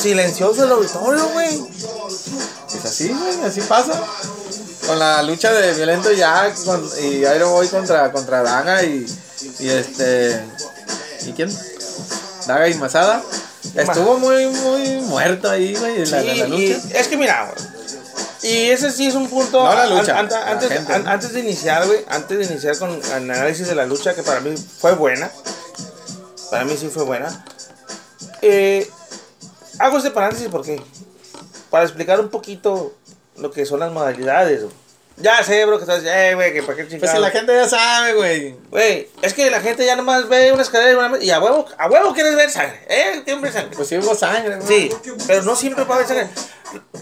silencioso 0.00 0.64
el 0.64 0.72
auditorio, 0.72 1.28
güey. 1.28 1.60
Es 2.74 2.84
así, 2.84 3.08
güey, 3.08 3.44
así 3.44 3.60
pasa. 3.62 4.00
Con 4.86 4.98
la 4.98 5.22
lucha 5.22 5.52
de 5.52 5.72
Violento 5.74 6.12
Jack 6.12 6.62
con- 6.64 6.90
y 7.00 7.24
Iron 7.24 7.50
Boy 7.50 7.68
contra, 7.68 8.12
contra 8.12 8.42
Daga 8.42 8.82
y, 8.82 9.06
y 9.58 9.68
este. 9.68 10.42
¿Y 11.26 11.32
quién? 11.32 11.54
Daga 12.46 12.68
y 12.68 12.74
Masada. 12.74 13.22
Estuvo 13.74 14.18
muy, 14.18 14.46
muy 14.46 15.00
muerto 15.02 15.50
ahí, 15.50 15.74
güey, 15.74 16.04
la, 16.06 16.22
la- 16.22 16.34
la 16.34 16.44
Sí, 16.44 16.50
lucha. 16.50 16.88
y 16.88 16.92
es 16.96 17.08
que 17.08 17.16
mira, 17.16 17.52
güey. 17.52 17.74
Y 18.42 18.70
ese 18.70 18.90
sí 18.90 19.06
es 19.06 19.14
un 19.14 19.28
punto. 19.28 19.64
No 19.64 19.74
la 19.74 19.86
lucha, 19.86 20.18
an- 20.18 20.26
an- 20.26 20.30
la 20.30 20.50
antes, 20.50 20.68
gente. 20.70 20.92
an- 20.92 21.08
antes 21.08 21.32
de 21.32 21.40
iniciar, 21.40 21.86
güey. 21.86 22.00
Antes 22.08 22.38
de 22.38 22.44
iniciar 22.44 22.78
con 22.78 22.90
el 22.90 23.12
análisis 23.12 23.66
de 23.66 23.74
la 23.74 23.86
lucha, 23.86 24.14
que 24.14 24.22
para 24.22 24.40
mí 24.40 24.54
fue 24.56 24.92
buena. 24.94 25.30
Para 26.50 26.64
mí 26.66 26.76
sí 26.78 26.88
fue 26.92 27.04
buena. 27.04 27.44
Eh, 28.42 28.88
hago 29.78 29.96
este 29.96 30.10
paréntesis 30.10 30.48
porque 30.50 30.80
para 31.70 31.84
explicar 31.84 32.20
un 32.20 32.28
poquito 32.28 32.94
lo 33.38 33.50
que 33.50 33.64
son 33.64 33.80
las 33.80 33.90
modalidades. 33.92 34.62
güey. 34.62 34.74
Ya 35.16 35.42
sé, 35.44 35.64
bro, 35.64 35.78
que 35.78 35.84
estás 35.84 36.02
eh, 36.04 36.32
güey, 36.34 36.52
que 36.52 36.62
para 36.62 36.76
qué 36.76 36.82
Pues 36.84 36.92
chingados. 36.94 37.16
si 37.16 37.22
la 37.22 37.30
gente 37.30 37.54
ya 37.54 37.68
sabe, 37.68 38.14
güey. 38.14 38.56
Güey, 38.70 39.08
es 39.22 39.32
que 39.32 39.48
la 39.50 39.60
gente 39.60 39.86
ya 39.86 39.94
nomás 39.94 40.28
ve 40.28 40.52
una 40.52 40.62
escalera 40.62 40.90
y, 40.92 40.94
una- 40.96 41.18
y 41.22 41.30
a 41.30 41.38
huevo, 41.40 41.66
a 41.78 41.86
huevo 41.88 42.12
quieres 42.12 42.34
ver 42.34 42.50
sangre. 42.50 42.80
¿Eh? 42.88 43.22
¿Qué 43.24 43.32
hombre 43.32 43.52
sangre? 43.52 43.76
Pues 43.76 43.88
sí 43.88 43.96
hubo 43.96 44.14
sangre, 44.16 44.56
¿no? 44.56 44.66
Sí, 44.66 44.90
pero 45.26 45.42
no 45.42 45.54
siempre 45.54 45.84
va 45.84 45.94
a 45.94 45.98
haber 45.98 46.08
sangre. 46.08 46.28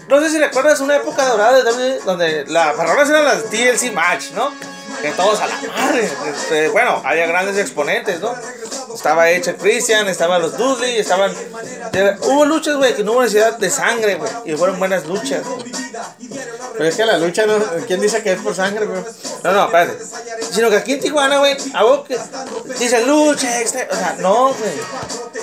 No 0.07 0.21
sé 0.21 0.29
si 0.29 0.37
recuerdas 0.37 0.79
una 0.81 0.97
época 0.97 1.25
dorada 1.25 1.57
de 1.57 1.63
WWE 1.63 1.99
donde 2.05 2.45
las 2.47 2.75
parrolas 2.75 3.09
eran 3.09 3.25
las 3.25 3.45
TLC 3.49 3.91
Match, 3.91 4.25
¿no? 4.35 4.53
Que 5.01 5.11
todos 5.11 5.39
a 5.41 5.47
la 5.47 5.55
madre. 5.75 6.09
Este, 6.33 6.69
bueno, 6.69 7.01
había 7.05 7.25
grandes 7.27 7.57
exponentes, 7.57 8.19
¿no? 8.21 8.33
Estaba 8.93 9.29
Edge 9.29 9.55
Christian, 9.57 10.07
estaban 10.07 10.41
los 10.41 10.57
Dudley, 10.57 10.97
estaban. 10.97 11.33
Hubo 12.21 12.45
luchas, 12.45 12.75
güey, 12.77 12.95
que 12.95 13.03
no 13.03 13.13
hubo 13.13 13.21
necesidad 13.23 13.57
de 13.57 13.69
sangre, 13.69 14.15
güey. 14.15 14.31
Y 14.45 14.53
fueron 14.55 14.77
buenas 14.79 15.05
luchas. 15.05 15.41
Pero 16.73 16.85
es 16.89 16.95
que 16.95 17.05
la 17.05 17.17
lucha 17.17 17.45
no. 17.45 17.55
¿Quién 17.87 18.01
dice 18.01 18.21
que 18.23 18.33
es 18.33 18.39
por 18.41 18.55
sangre, 18.55 18.85
güey? 18.85 19.01
No, 19.43 19.51
no, 19.51 19.65
espérate. 19.65 19.97
Sino 20.51 20.69
que 20.69 20.77
aquí 20.77 20.93
en 20.93 20.99
Tijuana, 21.01 21.37
güey, 21.39 21.55
a 21.73 21.83
vos 21.83 22.07
que 22.07 22.17
dicen 22.79 23.07
lucha 23.07 23.61
extra. 23.61 23.87
O 23.91 23.95
sea, 23.95 24.15
no, 24.19 24.53
güey. 24.53 24.71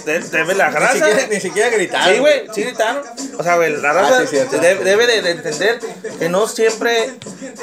De- 0.04 0.21
Debe 0.21 0.54
la 0.54 0.71
Ni 0.71 0.76
raza. 0.76 0.92
siquiera, 0.95 1.26
ni 1.28 1.40
siquiera 1.40 1.69
gritaron. 1.71 2.14
Sí, 2.14 2.21
güey, 2.21 2.47
sí 2.54 2.62
gritaron. 2.62 3.02
O 3.38 3.42
sea, 3.42 3.57
güey, 3.57 3.76
la 3.76 3.92
raza 3.92 4.16
Ah, 4.19 4.21
sí, 4.23 4.28
cierto. 4.28 4.59
debe, 4.59 4.83
debe 4.85 5.07
de, 5.07 5.23
de 5.23 5.30
entender 5.33 5.78
que 6.19 6.28
no 6.28 6.49
siempre, 6.49 7.14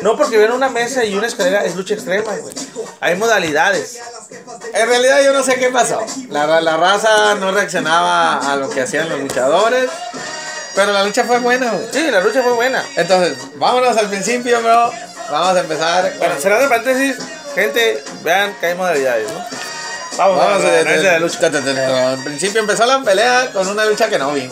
no 0.01 0.15
porque 0.17 0.37
ven 0.37 0.51
una 0.51 0.69
mesa 0.69 1.03
y 1.03 1.15
una 1.15 1.27
escalera 1.27 1.65
es 1.65 1.75
lucha 1.77 1.93
extrema, 1.93 2.35
güey. 2.35 2.53
Hay 2.99 3.15
modalidades. 3.15 3.99
En 4.73 4.87
realidad 4.87 5.23
yo 5.23 5.33
no 5.33 5.43
sé 5.43 5.55
qué 5.55 5.69
pasó. 5.69 6.05
La, 6.29 6.59
la 6.61 6.77
raza 6.77 7.35
no 7.35 7.51
reaccionaba 7.51 8.51
a 8.51 8.55
lo 8.55 8.69
que 8.69 8.81
hacían 8.81 9.07
los 9.09 9.19
luchadores. 9.19 9.89
Pero 10.75 10.91
la 10.91 11.03
lucha 11.03 11.23
fue 11.23 11.39
buena, 11.39 11.71
güey. 11.71 11.87
Sí, 11.91 12.11
la 12.11 12.19
lucha 12.21 12.43
fue 12.43 12.53
buena. 12.53 12.83
Entonces, 12.95 13.37
vámonos 13.55 13.97
al 13.97 14.09
principio, 14.09 14.61
bro. 14.61 14.91
Vamos 15.31 15.57
a 15.57 15.59
empezar. 15.59 16.13
Bueno, 16.19 16.35
cerrando 16.39 16.69
paréntesis, 16.69 17.17
gente, 17.55 18.03
vean 18.23 18.53
que 18.59 18.67
hay 18.67 18.75
modalidades, 18.75 19.31
¿no? 19.31 19.39
Vamos, 20.17 20.37
Vamos 20.37 20.63
a 20.63 20.67
a 20.67 20.71
ver 20.71 21.03
la 21.03 21.19
lucha. 21.19 21.47
Al 22.11 22.23
principio 22.23 22.61
empezó 22.61 22.85
la 22.85 23.01
pelea 23.01 23.51
con 23.53 23.67
una 23.67 23.85
lucha 23.85 24.07
que 24.07 24.17
no 24.17 24.31
vi. 24.33 24.49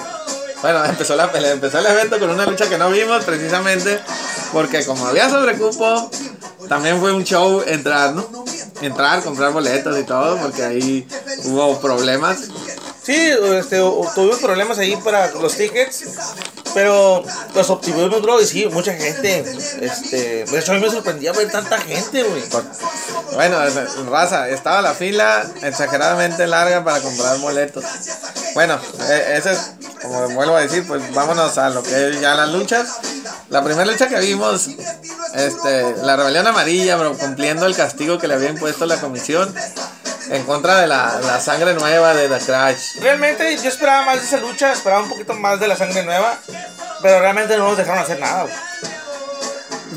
Bueno, 0.65 0.83
empezó 0.83 1.15
la 1.15 1.31
pelea, 1.31 1.51
empezó 1.51 1.77
el 1.77 1.85
evento 1.85 2.17
con 2.17 2.27
una 2.31 2.43
lucha 2.47 2.67
que 2.67 2.79
no 2.79 2.89
vimos 2.89 3.23
precisamente 3.23 3.99
porque 4.51 4.83
como 4.83 5.05
había 5.05 5.29
sobrecupo, 5.29 6.09
también 6.67 6.99
fue 6.99 7.13
un 7.13 7.23
show 7.23 7.63
entrar, 7.67 8.13
¿no? 8.13 8.27
Entrar, 8.81 9.21
comprar 9.21 9.51
boletos 9.51 9.95
y 9.95 10.03
todo, 10.05 10.39
porque 10.39 10.63
ahí 10.63 11.07
hubo 11.43 11.79
problemas. 11.79 12.39
Sí, 13.03 13.15
este, 13.15 13.77
tuvimos 14.15 14.39
problemas 14.39 14.79
ahí 14.79 14.95
para 14.95 15.29
los 15.33 15.55
tickets, 15.55 16.05
pero 16.73 17.23
los 17.53 17.69
obtuvimos, 17.69 18.19
bro, 18.23 18.41
y 18.41 18.47
sí, 18.47 18.65
mucha 18.65 18.95
gente. 18.95 19.45
Este, 19.81 20.45
de 20.45 20.59
hecho, 20.59 20.71
a 20.71 20.75
mí 20.75 20.81
me 20.81 20.89
sorprendía 20.89 21.31
ver 21.31 21.51
tanta 21.51 21.77
gente, 21.77 22.23
güey. 22.23 22.41
Bueno, 23.35 23.59
raza, 24.09 24.49
estaba 24.49 24.81
la 24.81 24.95
fila 24.95 25.45
exageradamente 25.61 26.47
larga 26.47 26.83
para 26.83 27.01
comprar 27.01 27.37
boletos. 27.37 27.85
Bueno, 28.55 28.79
e- 29.07 29.37
ese 29.37 29.51
es, 29.51 29.71
como 30.15 30.29
vuelvo 30.35 30.55
a 30.55 30.61
decir, 30.61 30.87
pues 30.87 31.13
vámonos 31.13 31.57
a 31.57 31.69
lo 31.69 31.83
que 31.83 32.09
es 32.09 32.21
ya 32.21 32.35
las 32.35 32.49
luchas. 32.49 32.99
La 33.49 33.63
primera 33.63 33.85
lucha 33.85 34.07
que 34.07 34.19
vimos, 34.19 34.69
este, 35.33 35.95
la 36.03 36.15
rebelión 36.15 36.47
amarilla, 36.47 36.95
bro, 36.95 37.17
cumpliendo 37.17 37.65
el 37.65 37.75
castigo 37.75 38.17
que 38.17 38.27
le 38.27 38.35
había 38.35 38.49
impuesto 38.49 38.85
la 38.85 38.97
comisión 38.97 39.53
en 40.29 40.43
contra 40.45 40.79
de 40.79 40.87
la, 40.87 41.19
la 41.21 41.39
sangre 41.39 41.73
nueva 41.73 42.13
de 42.13 42.29
The 42.29 42.39
Crash. 42.45 42.99
Realmente 43.01 43.57
yo 43.57 43.69
esperaba 43.69 44.05
más 44.05 44.21
de 44.21 44.25
esa 44.25 44.37
lucha, 44.37 44.71
esperaba 44.71 45.03
un 45.03 45.09
poquito 45.09 45.33
más 45.33 45.59
de 45.59 45.67
la 45.67 45.75
sangre 45.75 46.03
nueva, 46.03 46.37
pero 47.01 47.19
realmente 47.19 47.57
no 47.57 47.67
nos 47.67 47.77
dejaron 47.77 48.01
hacer 48.01 48.19
nada, 48.19 48.43
güey. 48.43 48.55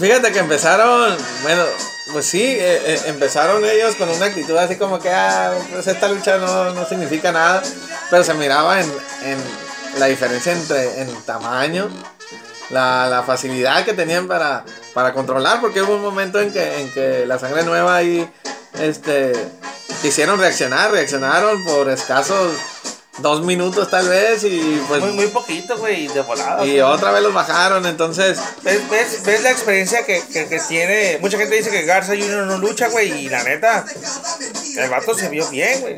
Fíjate 0.00 0.32
que 0.32 0.38
empezaron, 0.40 1.16
bueno, 1.42 1.62
pues 2.12 2.26
sí, 2.26 2.42
eh, 2.42 2.82
eh, 2.84 3.00
empezaron 3.06 3.64
ellos 3.64 3.94
con 3.94 4.08
una 4.08 4.26
actitud 4.26 4.56
así 4.56 4.76
como 4.76 4.98
que, 4.98 5.10
ah, 5.10 5.52
pues 5.72 5.86
esta 5.86 6.08
lucha 6.08 6.38
no, 6.38 6.72
no 6.74 6.88
significa 6.88 7.32
nada, 7.32 7.62
pero 8.10 8.24
se 8.24 8.34
miraba 8.34 8.80
en, 8.80 8.86
en 9.24 9.67
la 9.98 10.06
diferencia 10.06 10.52
entre 10.52 11.02
en 11.02 11.22
tamaño, 11.22 11.88
la, 12.70 13.08
la 13.08 13.22
facilidad 13.22 13.84
que 13.84 13.94
tenían 13.94 14.28
para, 14.28 14.64
para 14.94 15.12
controlar, 15.12 15.60
porque 15.60 15.82
hubo 15.82 15.96
un 15.96 16.02
momento 16.02 16.40
en 16.40 16.52
que, 16.52 16.80
en 16.80 16.92
que 16.92 17.26
la 17.26 17.38
sangre 17.38 17.64
nueva 17.64 17.96
ahí, 17.96 18.28
este, 18.80 19.32
quisieron 20.02 20.38
reaccionar, 20.38 20.90
reaccionaron 20.90 21.64
por 21.64 21.88
escasos 21.88 22.52
dos 23.18 23.42
minutos 23.42 23.90
tal 23.90 24.08
vez 24.08 24.44
y 24.44 24.82
pues... 24.88 25.00
Muy, 25.00 25.12
muy 25.12 25.26
poquito, 25.28 25.76
güey, 25.78 26.08
de 26.08 26.20
volada. 26.22 26.64
Y 26.64 26.70
güey. 26.70 26.80
otra 26.80 27.10
vez 27.12 27.22
los 27.22 27.32
bajaron, 27.34 27.86
entonces... 27.86 28.38
¿Ves, 28.62 28.88
ves, 28.88 29.22
ves 29.24 29.42
la 29.42 29.50
experiencia 29.50 30.04
que, 30.04 30.22
que, 30.32 30.48
que 30.48 30.60
tiene? 30.60 31.18
Mucha 31.20 31.38
gente 31.38 31.54
dice 31.54 31.70
que 31.70 31.82
Garza 31.82 32.14
Jr. 32.14 32.46
no 32.46 32.58
lucha, 32.58 32.88
güey, 32.88 33.26
y 33.26 33.28
la 33.28 33.42
neta, 33.44 33.84
el 34.76 34.90
vato 34.90 35.14
se 35.14 35.28
vio 35.28 35.48
bien, 35.48 35.80
güey. 35.80 35.96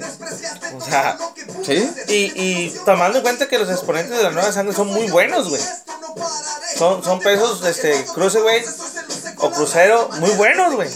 O 0.77 0.81
sea, 0.81 1.19
¿Sí? 1.65 1.91
y, 2.09 2.33
y 2.37 2.75
tomando 2.85 3.19
en 3.19 3.23
cuenta 3.23 3.49
que 3.49 3.59
los 3.59 3.71
exponentes 3.71 4.17
de 4.17 4.23
la 4.23 4.31
nueva 4.31 4.53
sangre 4.53 4.75
son 4.75 4.89
muy 4.89 5.09
buenos, 5.09 5.49
güey. 5.49 5.63
Son, 6.77 7.03
son 7.05 7.21
pesos, 7.21 7.65
este, 7.65 8.05
cruiserweight 8.15 8.67
o 9.39 9.51
crucero 9.51 10.09
muy 10.19 10.31
buenos, 10.31 10.75
güey. 10.75 10.89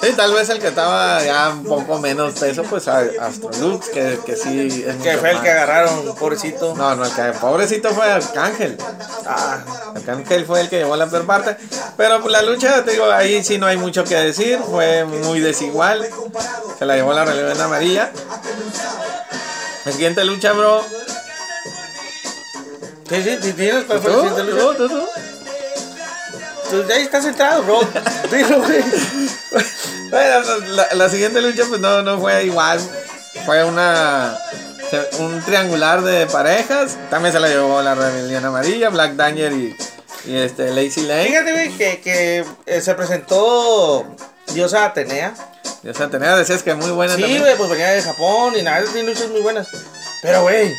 Sí, 0.00 0.12
tal 0.16 0.32
vez 0.32 0.48
el 0.48 0.60
que 0.60 0.68
estaba 0.68 1.22
ya 1.24 1.48
un 1.48 1.64
poco 1.64 1.98
menos 1.98 2.34
peso, 2.34 2.62
pues 2.62 2.86
Astrolux, 2.86 3.88
que, 3.88 4.20
que 4.24 4.36
sí 4.36 4.84
es 4.86 4.96
Que 4.96 5.18
fue 5.18 5.32
el 5.32 5.40
que 5.40 5.50
agarraron, 5.50 6.14
pobrecito. 6.14 6.74
No, 6.76 6.94
no, 6.94 7.04
el 7.04 7.12
que 7.12 7.32
pobrecito 7.38 7.90
fue 7.90 8.08
Arcángel. 8.10 8.78
Ah, 9.26 9.58
Arcángel 9.96 10.46
fue 10.46 10.60
el 10.60 10.68
que 10.68 10.78
llevó 10.78 10.94
la 10.96 11.08
peor 11.08 11.26
parte. 11.26 11.56
Pero 11.96 12.20
pues, 12.20 12.30
la 12.30 12.42
lucha, 12.42 12.84
te 12.84 12.92
digo, 12.92 13.10
ahí 13.10 13.42
sí 13.42 13.58
no 13.58 13.66
hay 13.66 13.76
mucho 13.76 14.04
que 14.04 14.14
decir. 14.14 14.60
Fue 14.60 15.04
muy 15.04 15.40
desigual. 15.40 16.08
Se 16.78 16.86
la 16.86 16.94
llevó 16.94 17.12
la 17.12 17.24
relevancia 17.24 17.64
amarilla. 17.64 18.12
La 19.84 19.92
siguiente 19.92 20.24
lucha, 20.24 20.52
bro. 20.52 20.84
sí, 23.08 23.22
sí, 23.22 23.38
sí, 23.42 23.52
tienes 23.52 23.84
fue 23.84 23.96
la 23.96 24.02
siguiente 24.02 24.44
lucha? 24.44 24.60
¿Tú? 24.60 24.74
¿Tú? 24.74 24.88
¿Tú? 24.88 25.27
Tú 26.70 26.84
ahí 26.92 27.02
estás 27.02 27.24
centrado, 27.24 27.62
bro. 27.62 27.80
Dilo, 28.30 28.60
güey. 28.60 28.82
Bueno, 30.10 30.36
pues, 30.44 30.68
la, 30.70 30.88
la 30.94 31.08
siguiente 31.08 31.40
lucha 31.40 31.64
pues 31.68 31.80
no, 31.80 32.02
no 32.02 32.18
fue 32.20 32.44
igual. 32.44 32.80
Fue 33.44 33.64
una 33.64 34.38
un 35.18 35.42
triangular 35.42 36.02
de 36.02 36.26
parejas. 36.26 36.96
También 37.10 37.32
se 37.32 37.40
la 37.40 37.48
llevó 37.48 37.82
la 37.82 37.94
rebelión 37.94 38.44
amarilla, 38.44 38.88
Black 38.88 39.14
Danger 39.14 39.52
y, 39.52 39.76
y 40.26 40.36
este 40.36 40.70
Lazy 40.70 41.02
Lane. 41.02 41.26
Fíjate, 41.26 41.52
güey, 41.52 41.70
que, 41.76 42.00
que 42.00 42.44
eh, 42.66 42.80
se 42.80 42.94
presentó 42.94 44.06
Diosa 44.52 44.86
Atenea. 44.86 45.34
O 45.88 45.94
sea, 45.94 46.08
tenía 46.08 46.36
decías 46.36 46.62
que 46.62 46.74
muy 46.74 46.90
buena 46.90 47.14
Sí, 47.14 47.38
güey, 47.38 47.56
pues 47.56 47.70
venía 47.70 47.90
de 47.90 48.02
Japón 48.02 48.54
y 48.58 48.62
nada, 48.62 48.82
tiene 48.92 49.08
luchas 49.08 49.28
muy 49.28 49.40
buenas. 49.40 49.68
Pero, 50.22 50.42
güey, 50.42 50.74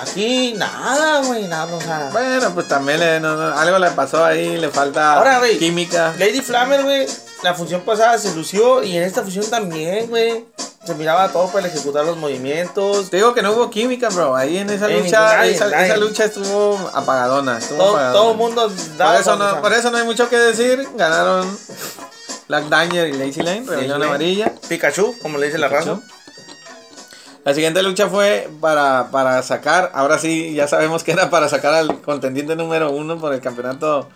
aquí 0.00 0.54
nada, 0.56 1.22
güey, 1.24 1.46
nada, 1.48 1.74
o 1.74 1.80
sea. 1.80 2.08
Bueno, 2.12 2.50
pues 2.54 2.68
también 2.68 3.00
le- 3.00 3.20
no- 3.20 3.36
no, 3.36 3.56
algo 3.58 3.78
le 3.78 3.90
pasó 3.90 4.24
ahí, 4.24 4.56
le 4.56 4.68
falta 4.70 5.14
Ahora, 5.14 5.38
güey. 5.38 5.58
química. 5.58 6.14
Lady 6.18 6.40
Flammer, 6.40 6.82
güey, 6.82 7.06
la 7.42 7.54
función 7.54 7.82
pasada 7.82 8.18
se 8.18 8.34
lució 8.34 8.82
y 8.82 8.96
en 8.96 9.02
esta 9.04 9.22
función 9.22 9.46
también, 9.50 10.08
güey. 10.08 10.44
Se 10.84 10.94
miraba 10.94 11.28
todo 11.30 11.48
para 11.48 11.66
ejecutar 11.68 12.04
los 12.04 12.18
movimientos. 12.18 13.08
Te 13.08 13.16
digo 13.16 13.32
que 13.32 13.40
no 13.40 13.52
hubo 13.52 13.70
química, 13.70 14.10
bro. 14.10 14.36
Ahí 14.36 14.58
en 14.58 14.68
esa 14.68 14.90
En 14.90 15.02
lucha, 15.02 15.18
nadie, 15.36 15.52
esa, 15.54 15.68
nadie. 15.70 15.86
esa 15.86 15.96
lucha 15.96 16.24
estuvo 16.26 16.90
apagadona. 16.92 17.56
Estuvo 17.56 17.78
Todo, 17.78 17.88
apagadona. 17.92 18.12
todo 18.20 18.30
el 18.32 18.36
mundo 18.36 18.68
Por 18.68 18.96
daba 18.98 19.14
eso, 19.16 19.24
cuando, 19.24 19.50
no, 19.54 19.62
por 19.62 19.72
eso 19.72 19.90
no 19.90 19.96
hay 19.96 20.04
mucho 20.04 20.28
que 20.28 20.36
decir. 20.36 20.86
Ganaron 20.96 21.58
Black 22.48 22.64
Danger 22.68 23.08
y 23.08 23.12
Lazy 23.14 23.40
Lane, 23.40 23.64
rebelión 23.66 24.02
amarilla. 24.02 24.52
Pikachu, 24.68 25.16
como 25.22 25.38
le 25.38 25.46
dice 25.46 25.56
la 25.58 25.68
raza. 25.68 26.00
La 27.44 27.52
siguiente 27.54 27.82
lucha 27.82 28.08
fue 28.08 28.48
para, 28.60 29.08
para 29.10 29.42
sacar, 29.42 29.90
ahora 29.94 30.18
sí, 30.18 30.54
ya 30.54 30.66
sabemos 30.66 31.04
que 31.04 31.12
era 31.12 31.28
para 31.30 31.48
sacar 31.48 31.74
al 31.74 32.00
contendiente 32.00 32.56
número 32.56 32.90
uno 32.90 33.18
por 33.20 33.34
el 33.34 33.40
campeonato 33.40 34.08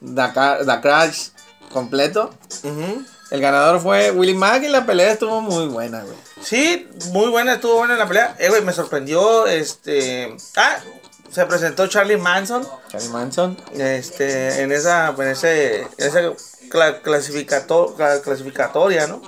Dakar, 0.00 0.64
Dakar 0.64 1.10
completo. 1.72 2.34
El 3.30 3.40
ganador 3.40 3.80
fue 3.80 4.10
Willy 4.10 4.34
Mack 4.34 4.64
y 4.64 4.68
la 4.68 4.84
pelea 4.86 5.12
estuvo 5.12 5.40
muy 5.40 5.66
buena, 5.66 6.02
güey. 6.02 6.16
Sí, 6.42 6.88
muy 7.12 7.28
buena, 7.28 7.54
estuvo 7.54 7.76
buena 7.76 7.96
la 7.96 8.06
pelea. 8.06 8.36
Eh, 8.38 8.48
güey, 8.48 8.62
me 8.62 8.72
sorprendió, 8.72 9.46
este... 9.46 10.36
Ah, 10.56 10.76
se 11.30 11.46
presentó 11.46 11.86
Charlie 11.88 12.16
Manson. 12.16 12.66
Charlie 12.88 13.08
Manson. 13.08 13.56
este, 13.72 14.62
en 14.62 14.70
esa, 14.72 15.08
en 15.18 15.22
ese, 15.28 15.80
en 15.80 15.88
esa 15.98 16.20
cla- 16.70 17.02
clasificato- 17.02 17.96
cla- 17.96 18.20
clasificatoria, 18.20 19.06
¿no? 19.08 19.20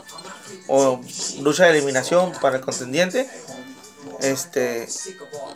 O 0.68 1.00
lucha 1.42 1.64
de 1.64 1.70
eliminación 1.70 2.32
para 2.40 2.56
el 2.56 2.62
contendiente. 2.62 3.28
Este, 4.20 4.88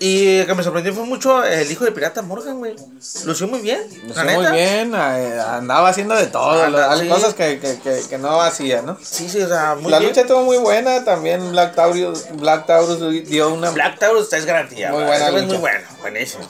Y 0.00 0.38
el 0.38 0.46
que 0.46 0.54
me 0.54 0.62
sorprendió 0.62 0.92
fue 0.92 1.04
mucho 1.04 1.42
el 1.44 1.70
hijo 1.70 1.84
de 1.84 1.92
Pirata 1.92 2.20
Morgan, 2.20 2.58
güey. 2.58 2.76
Lució 3.24 3.48
muy 3.48 3.60
bien. 3.60 3.80
Hizo 4.06 4.24
muy 4.24 4.46
bien, 4.52 4.92
eh, 4.94 5.40
andaba 5.40 5.88
haciendo 5.88 6.14
de 6.14 6.26
todo, 6.26 6.62
Anda, 6.64 6.88
las 6.88 7.00
sí. 7.00 7.08
cosas 7.08 7.34
que, 7.34 7.58
que, 7.58 7.78
que, 7.80 8.02
que 8.08 8.18
no 8.18 8.40
hacía, 8.42 8.82
¿no? 8.82 8.98
Sí, 9.02 9.30
sí, 9.30 9.40
o 9.40 9.48
sea, 9.48 9.76
muy 9.76 9.90
la 9.90 9.98
bien. 9.98 10.10
lucha 10.10 10.22
estuvo 10.22 10.42
muy 10.42 10.58
buena, 10.58 11.04
también 11.04 11.50
Black 11.52 11.74
Taurus, 11.74 12.26
Black 12.34 12.66
Taurus 12.66 13.00
dio 13.28 13.48
una... 13.48 13.70
Black 13.70 13.98
Taurus 13.98 14.30
es 14.32 14.44
garantía. 14.44 14.90
Muy 14.90 15.04
buena 15.04 15.30
lucha. 15.30 15.46
muy 15.46 15.56
bueno, 15.56 15.86
buenísimo. 16.02 16.46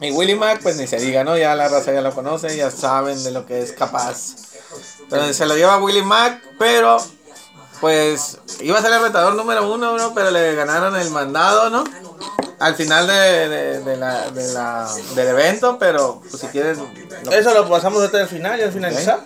Y 0.00 0.10
Willie 0.12 0.36
Mack, 0.36 0.62
pues 0.62 0.76
ni 0.76 0.86
se 0.86 0.96
diga, 0.98 1.24
¿no? 1.24 1.36
Ya 1.36 1.54
la 1.54 1.68
raza 1.68 1.92
ya 1.92 2.00
lo 2.00 2.14
conoce, 2.14 2.56
ya 2.56 2.70
saben 2.70 3.22
de 3.22 3.32
lo 3.32 3.44
que 3.44 3.60
es 3.60 3.72
capaz. 3.72 4.36
Entonces 5.02 5.36
se 5.36 5.46
lo 5.46 5.56
lleva 5.56 5.78
Willie 5.78 6.02
Mack, 6.02 6.40
pero 6.58 6.96
pues 7.84 8.38
iba 8.60 8.78
a 8.78 8.82
ser 8.82 8.94
el 8.94 9.02
retador 9.02 9.34
número 9.34 9.70
uno, 9.70 9.92
bro, 9.92 10.12
pero 10.14 10.30
le 10.30 10.54
ganaron 10.54 10.96
el 10.96 11.10
mandado, 11.10 11.68
¿no? 11.68 11.84
Al 12.58 12.74
final 12.76 13.06
de, 13.06 13.12
de, 13.50 13.80
de 13.80 13.96
la, 13.98 14.30
de 14.30 14.52
la, 14.54 14.90
del 15.14 15.28
evento, 15.28 15.76
pero 15.78 16.22
pues 16.30 16.40
si 16.40 16.46
quieres... 16.46 16.78
lo- 16.78 17.30
Eso 17.30 17.52
lo 17.52 17.68
pasamos 17.68 18.02
hasta 18.02 18.22
el 18.22 18.26
final 18.28 18.58
y 18.58 18.62
al 18.62 18.72
finalizar. 18.72 19.20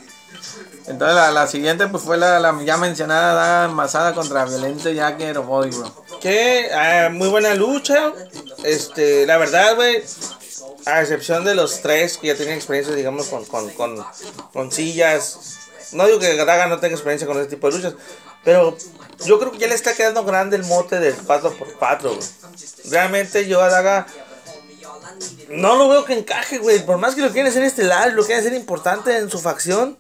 Entonces 0.89 1.15
la, 1.15 1.31
la 1.31 1.47
siguiente 1.47 1.87
pues 1.87 2.03
fue 2.03 2.17
la, 2.17 2.41
la 2.41 2.59
ya 2.65 2.77
mencionada 2.79 3.35
daga 3.35 3.69
masada 3.69 4.13
contra 4.13 4.45
Violento 4.45 4.91
Jacker 4.91 5.39
o 5.39 5.45
Body, 5.45 5.71
bro. 5.71 5.95
Que 6.21 6.69
eh, 6.73 7.11
muy 7.13 7.29
buena 7.29 7.55
lucha. 7.55 8.13
Este, 8.65 9.25
la 9.25 9.37
verdad, 9.37 9.77
güey. 9.77 10.03
A 10.85 11.01
excepción 11.03 11.45
de 11.45 11.55
los 11.55 11.81
tres 11.81 12.19
que 12.19 12.27
ya 12.27 12.35
tienen 12.35 12.57
experiencia, 12.57 12.93
digamos, 12.93 13.27
con, 13.29 13.45
con, 13.45 13.71
con, 13.71 14.05
con 14.53 14.73
sillas. 14.73 15.39
No 15.93 16.07
digo 16.07 16.19
que 16.19 16.35
Daga 16.37 16.67
no 16.67 16.81
tenga 16.81 16.95
experiencia 16.97 17.27
con 17.29 17.39
ese 17.39 17.49
tipo 17.49 17.71
de 17.71 17.77
luchas. 17.77 17.95
Pero 18.45 18.77
yo 19.25 19.39
creo 19.39 19.53
que 19.53 19.59
ya 19.59 19.67
le 19.67 19.75
está 19.75 19.95
quedando 19.95 20.25
grande 20.25 20.57
el 20.57 20.65
mote 20.65 20.99
del 21.01 21.17
4x4, 21.17 22.03
güey. 22.03 22.19
Realmente 22.91 23.47
yo 23.47 23.63
a 23.63 23.69
Daga 23.69 24.07
no 25.49 25.77
lo 25.77 25.89
veo 25.89 26.05
que 26.05 26.15
encaje, 26.15 26.59
güey. 26.59 26.85
Por 26.85 26.99
más 26.99 27.15
que 27.15 27.23
lo 27.23 27.31
quieren 27.31 27.51
hacer 27.51 27.63
estelar, 27.63 28.13
lo 28.13 28.25
quieren 28.25 28.45
hacer 28.45 28.57
importante 28.57 29.17
en 29.17 29.31
su 29.31 29.39
facción. 29.39 29.99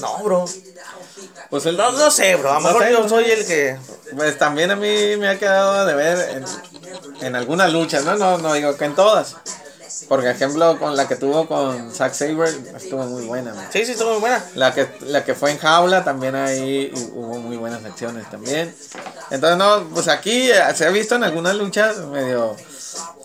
No, 0.00 0.18
bro. 0.22 0.44
Pues 1.50 1.66
el, 1.66 1.76
No, 1.76 1.92
no 1.92 2.10
sé, 2.10 2.36
bro. 2.36 2.50
A 2.50 2.54
lo 2.54 2.60
No 2.60 2.66
mejor 2.68 2.82
sé, 2.84 2.92
yo 2.92 3.08
soy 3.08 3.30
el 3.30 3.46
que. 3.46 3.78
Pues 4.16 4.38
también 4.38 4.70
a 4.70 4.76
mí 4.76 5.16
me 5.16 5.28
ha 5.28 5.38
quedado 5.38 5.86
de 5.86 5.94
ver 5.94 6.36
en, 6.36 6.44
en 7.24 7.36
algunas 7.36 7.72
luchas, 7.72 8.04
¿no? 8.04 8.16
¿no? 8.16 8.38
No 8.38 8.52
digo 8.52 8.76
que 8.76 8.84
en 8.84 8.94
todas. 8.94 9.36
Por 10.08 10.26
ejemplo, 10.26 10.78
con 10.78 10.96
la 10.96 11.08
que 11.08 11.16
tuvo 11.16 11.46
con 11.46 11.90
Zack 11.92 12.12
Saber 12.14 12.54
estuvo 12.76 13.04
muy 13.04 13.24
buena. 13.24 13.54
man. 13.54 13.66
Sí, 13.72 13.84
sí, 13.86 13.92
estuvo 13.92 14.12
muy 14.12 14.20
buena. 14.20 14.44
La 14.54 14.74
que, 14.74 14.86
la 15.06 15.24
que 15.24 15.34
fue 15.34 15.50
en 15.50 15.58
jaula 15.58 16.04
también 16.04 16.34
ahí 16.34 16.92
hubo 17.14 17.38
muy 17.38 17.56
buenas 17.56 17.84
acciones 17.84 18.28
también. 18.30 18.74
Entonces, 19.30 19.56
no, 19.58 19.88
pues 19.94 20.08
aquí 20.08 20.50
eh, 20.50 20.60
se 20.74 20.86
ha 20.86 20.90
visto 20.90 21.14
en 21.14 21.24
algunas 21.24 21.54
luchas 21.56 21.96
medio, 21.98 22.54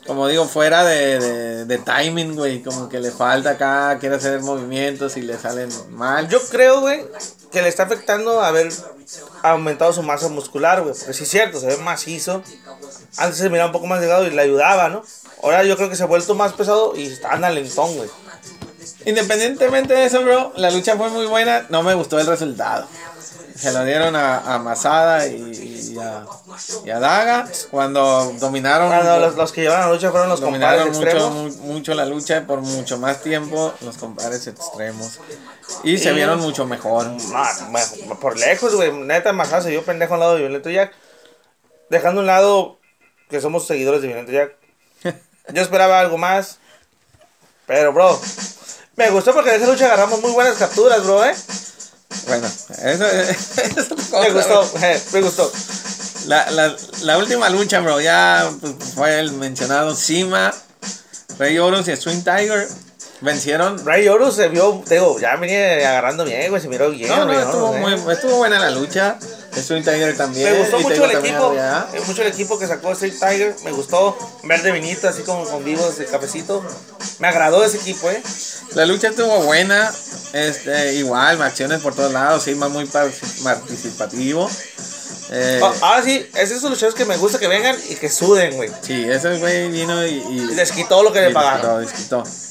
como 0.08 0.28
digo, 0.28 0.46
fuera 0.46 0.84
de, 0.86 1.20
de, 1.20 1.66
de 1.66 1.78
timing, 1.80 2.36
güey. 2.36 2.64
Como 2.64 2.88
que 2.88 3.00
le 3.00 3.12
falta 3.12 3.52
acá, 3.52 3.98
quiere 4.00 4.16
hacer 4.16 4.40
movimientos 4.42 5.18
y 5.18 5.22
le 5.22 5.38
salen 5.38 5.70
mal. 5.92 6.30
Yo 6.30 6.40
creo, 6.50 6.80
güey, 6.82 7.06
que 7.52 7.62
le 7.62 7.68
está 7.68 7.84
afectando 7.84 8.42
haber 8.42 8.72
aumentado 9.44 9.92
su 9.92 10.02
masa 10.04 10.30
muscular, 10.30 10.82
güey. 10.82 10.94
Porque 10.96 11.14
sí 11.14 11.24
es 11.24 11.30
cierto, 11.30 11.60
se 11.60 11.68
ve 11.68 11.78
macizo. 11.78 12.42
Antes 13.18 13.38
se 13.38 13.50
miraba 13.50 13.68
un 13.68 13.74
poco 13.74 13.88
más 13.88 14.00
delgado 14.00 14.26
y 14.26 14.30
le 14.30 14.42
ayudaba, 14.42 14.90
¿no? 14.90 15.04
Ahora 15.42 15.64
yo 15.64 15.76
creo 15.78 15.90
que 15.90 15.96
se 15.96 16.04
ha 16.04 16.08
vuelto 16.08 16.36
más 16.36 16.54
pesado 16.54 16.96
y 16.96 17.08
está 17.08 17.38
lentón, 17.50 17.96
güey. 17.96 18.10
Independientemente 19.06 19.94
de 19.94 20.06
eso, 20.06 20.22
bro, 20.24 20.52
la 20.56 20.70
lucha 20.72 20.98
fue 20.98 21.10
muy 21.10 21.26
buena. 21.26 21.66
No 21.70 21.84
me 21.84 21.94
gustó 21.94 22.20
el 22.20 22.28
resultado. 22.28 22.88
Se 23.56 23.74
lo 23.74 23.84
dieron 23.84 24.16
a, 24.16 24.54
a 24.56 24.60
Masada 24.60 25.28
y, 25.28 25.92
y 25.94 26.00
a, 26.00 26.26
y 26.86 26.90
a 26.90 27.00
Daga 27.00 27.50
cuando 27.72 28.34
dominaron. 28.40 28.90
No, 28.90 29.20
los, 29.20 29.36
los 29.36 29.52
que 29.52 29.62
llevaron 29.62 29.88
la 29.88 29.94
lucha 29.94 30.12
fueron 30.12 30.30
los 30.30 30.40
compadres 30.40 30.86
dominaron 30.86 30.94
mucho, 30.94 31.04
extremos. 31.04 31.58
mu- 31.58 31.74
mucho 31.74 31.94
la 31.94 32.06
lucha 32.06 32.48
por 32.48 32.62
mucho 32.62 32.98
más 32.98 33.22
tiempo 33.22 33.74
los 33.82 33.98
compadres 33.98 34.48
extremos. 34.48 35.20
Y 35.84 35.98
se 35.98 36.14
vieron 36.14 36.40
mucho 36.40 36.66
mejor. 36.66 37.08
Por 38.22 38.38
lejos, 38.38 38.76
güey. 38.76 38.94
Neta, 38.94 39.34
Masada 39.34 39.62
se 39.62 39.70
vio 39.72 39.84
pendejo 39.84 40.14
al 40.14 40.20
lado 40.22 40.34
de 40.36 40.40
Violento 40.42 40.70
Jack. 40.70 40.94
Dejando 41.90 42.22
a 42.22 42.24
un 42.24 42.28
lado 42.28 42.80
que 43.30 43.42
somos 43.42 43.68
seguidores 43.68 44.02
de 44.02 44.08
Violento 44.08 44.32
Jack. 44.32 44.56
Yo 45.54 45.62
esperaba 45.62 46.00
algo 46.00 46.18
más. 46.18 46.58
Pero, 47.66 47.94
bro, 47.94 48.20
me 48.96 49.10
gustó 49.12 49.34
porque 49.34 49.52
de 49.52 49.58
esa 49.58 49.68
lucha 49.68 49.86
agarramos 49.86 50.22
muy 50.22 50.32
buenas 50.32 50.58
capturas, 50.58 51.04
bro, 51.04 51.24
¿eh? 51.24 51.36
Bueno, 52.28 52.48
eso, 52.84 53.06
eso 53.08 53.96
es 53.96 54.08
cosa, 54.10 54.22
Me 54.22 54.32
gustó, 54.32 54.72
eh, 54.82 55.02
me 55.14 55.22
gustó. 55.22 55.52
La, 56.28 56.50
la, 56.52 56.76
la 57.04 57.18
última 57.18 57.50
lucha, 57.50 57.80
bro, 57.80 58.02
ya 58.02 58.50
pues, 58.60 58.74
fue 58.96 59.20
el 59.20 59.32
mencionado 59.34 59.96
Sima, 59.96 60.54
Rey 61.38 61.58
Horus 61.58 61.88
y 61.88 61.96
Swing 61.96 62.24
Tiger. 62.24 62.68
Vencieron. 63.22 63.86
Ray 63.86 64.08
Horus 64.08 64.36
se 64.36 64.48
vio, 64.48 64.82
te 64.88 64.96
digo, 64.96 65.20
ya 65.20 65.36
venía 65.36 65.90
agarrando 65.90 66.24
bien, 66.24 66.50
güey, 66.50 66.62
se 66.62 66.70
miró 66.70 66.90
bien. 66.90 67.10
No, 67.10 67.26
no, 67.26 67.34
Ray 67.34 67.44
estuvo, 67.44 67.70
Horus, 67.72 67.76
eh. 67.76 67.98
muy, 67.98 68.14
estuvo 68.14 68.38
buena 68.38 68.60
la 68.60 68.70
lucha. 68.70 69.18
Swing 69.54 69.82
Tiger 69.84 70.16
también. 70.16 70.52
Me 70.54 70.60
gustó 70.60 70.80
mucho 70.80 71.06
el 71.06 71.12
equipo, 71.12 71.54
eh, 71.58 72.02
mucho 72.08 72.22
el 72.22 72.28
equipo 72.30 72.58
que 72.60 72.68
sacó 72.68 72.92
Street 72.94 73.14
Tiger, 73.14 73.56
me 73.66 73.72
gustó 73.72 74.18
ver 74.44 74.62
de 74.62 74.72
vinito, 74.72 75.08
así 75.10 75.24
como 75.24 75.44
con 75.46 75.64
vivos 75.64 75.98
de 75.98 76.06
cafecito. 76.06 76.64
Me 77.20 77.28
agradó 77.28 77.64
ese 77.64 77.78
equipo, 77.78 78.10
eh. 78.10 78.22
La 78.76 78.86
lucha 78.86 79.10
estuvo 79.10 79.42
buena, 79.44 79.92
este, 80.34 80.94
igual, 80.96 81.42
acciones 81.42 81.82
por 81.82 81.94
todos 81.96 82.14
lados, 82.14 82.44
sí, 82.44 82.56
más 82.56 82.70
muy 82.70 82.86
par- 82.86 83.12
participativo. 83.44 84.50
Eh, 85.32 85.60
Ah, 85.64 85.74
ahora 85.82 86.04
sí, 86.04 86.28
es 86.36 86.50
esos 86.52 86.70
luchadores 86.72 86.96
que 86.96 87.06
me 87.06 87.16
gusta 87.18 87.38
que 87.38 87.48
vengan 87.48 87.76
y 87.90 87.96
que 87.96 88.10
suden, 88.10 88.56
güey. 88.56 88.72
sí, 88.82 89.06
ese 89.08 89.38
güey 89.38 89.70
vino 89.70 90.04
y, 90.06 90.22
les 90.56 90.72
quitó 90.72 91.04
lo 91.04 91.12
que 91.14 91.22
le 91.22 91.32
pagaron. 91.32 91.82
desquitó, 91.82 92.24
desquitó. 92.24 92.49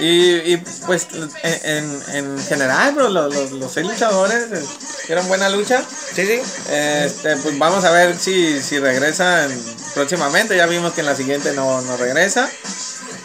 Y, 0.00 0.54
y 0.54 0.56
pues 0.86 1.08
en, 1.12 1.30
en, 1.62 2.02
en 2.14 2.44
general, 2.44 2.94
bro, 2.94 3.08
los, 3.10 3.34
los, 3.34 3.52
los 3.52 3.72
seis 3.72 3.86
luchadores 3.86 4.50
eh, 4.50 4.64
dieron 5.06 5.28
buena 5.28 5.48
lucha. 5.50 5.82
Sí, 6.14 6.26
sí. 6.26 6.40
Este, 6.70 7.36
pues 7.36 7.58
vamos 7.58 7.84
a 7.84 7.90
ver 7.90 8.18
si, 8.18 8.62
si 8.62 8.78
regresan 8.78 9.50
próximamente. 9.94 10.56
Ya 10.56 10.66
vimos 10.66 10.94
que 10.94 11.00
en 11.00 11.06
la 11.06 11.14
siguiente 11.14 11.52
no, 11.52 11.82
no 11.82 11.96
regresa. 11.98 12.48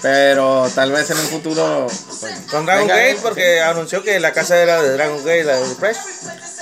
Pero 0.02 0.70
tal 0.76 0.92
vez 0.92 1.10
en 1.10 1.18
un 1.18 1.28
futuro. 1.28 1.88
pues, 1.88 2.34
Con 2.52 2.66
Dragon 2.66 2.88
Gate, 2.88 3.20
porque 3.22 3.62
anunció 3.62 4.04
que 4.04 4.20
la 4.20 4.34
casa 4.34 4.58
era 4.58 4.82
de 4.82 4.92
Dragon 4.92 5.18
Gate, 5.20 5.46
la 5.46 5.56
de 5.56 5.76
Fresh. 5.76 5.98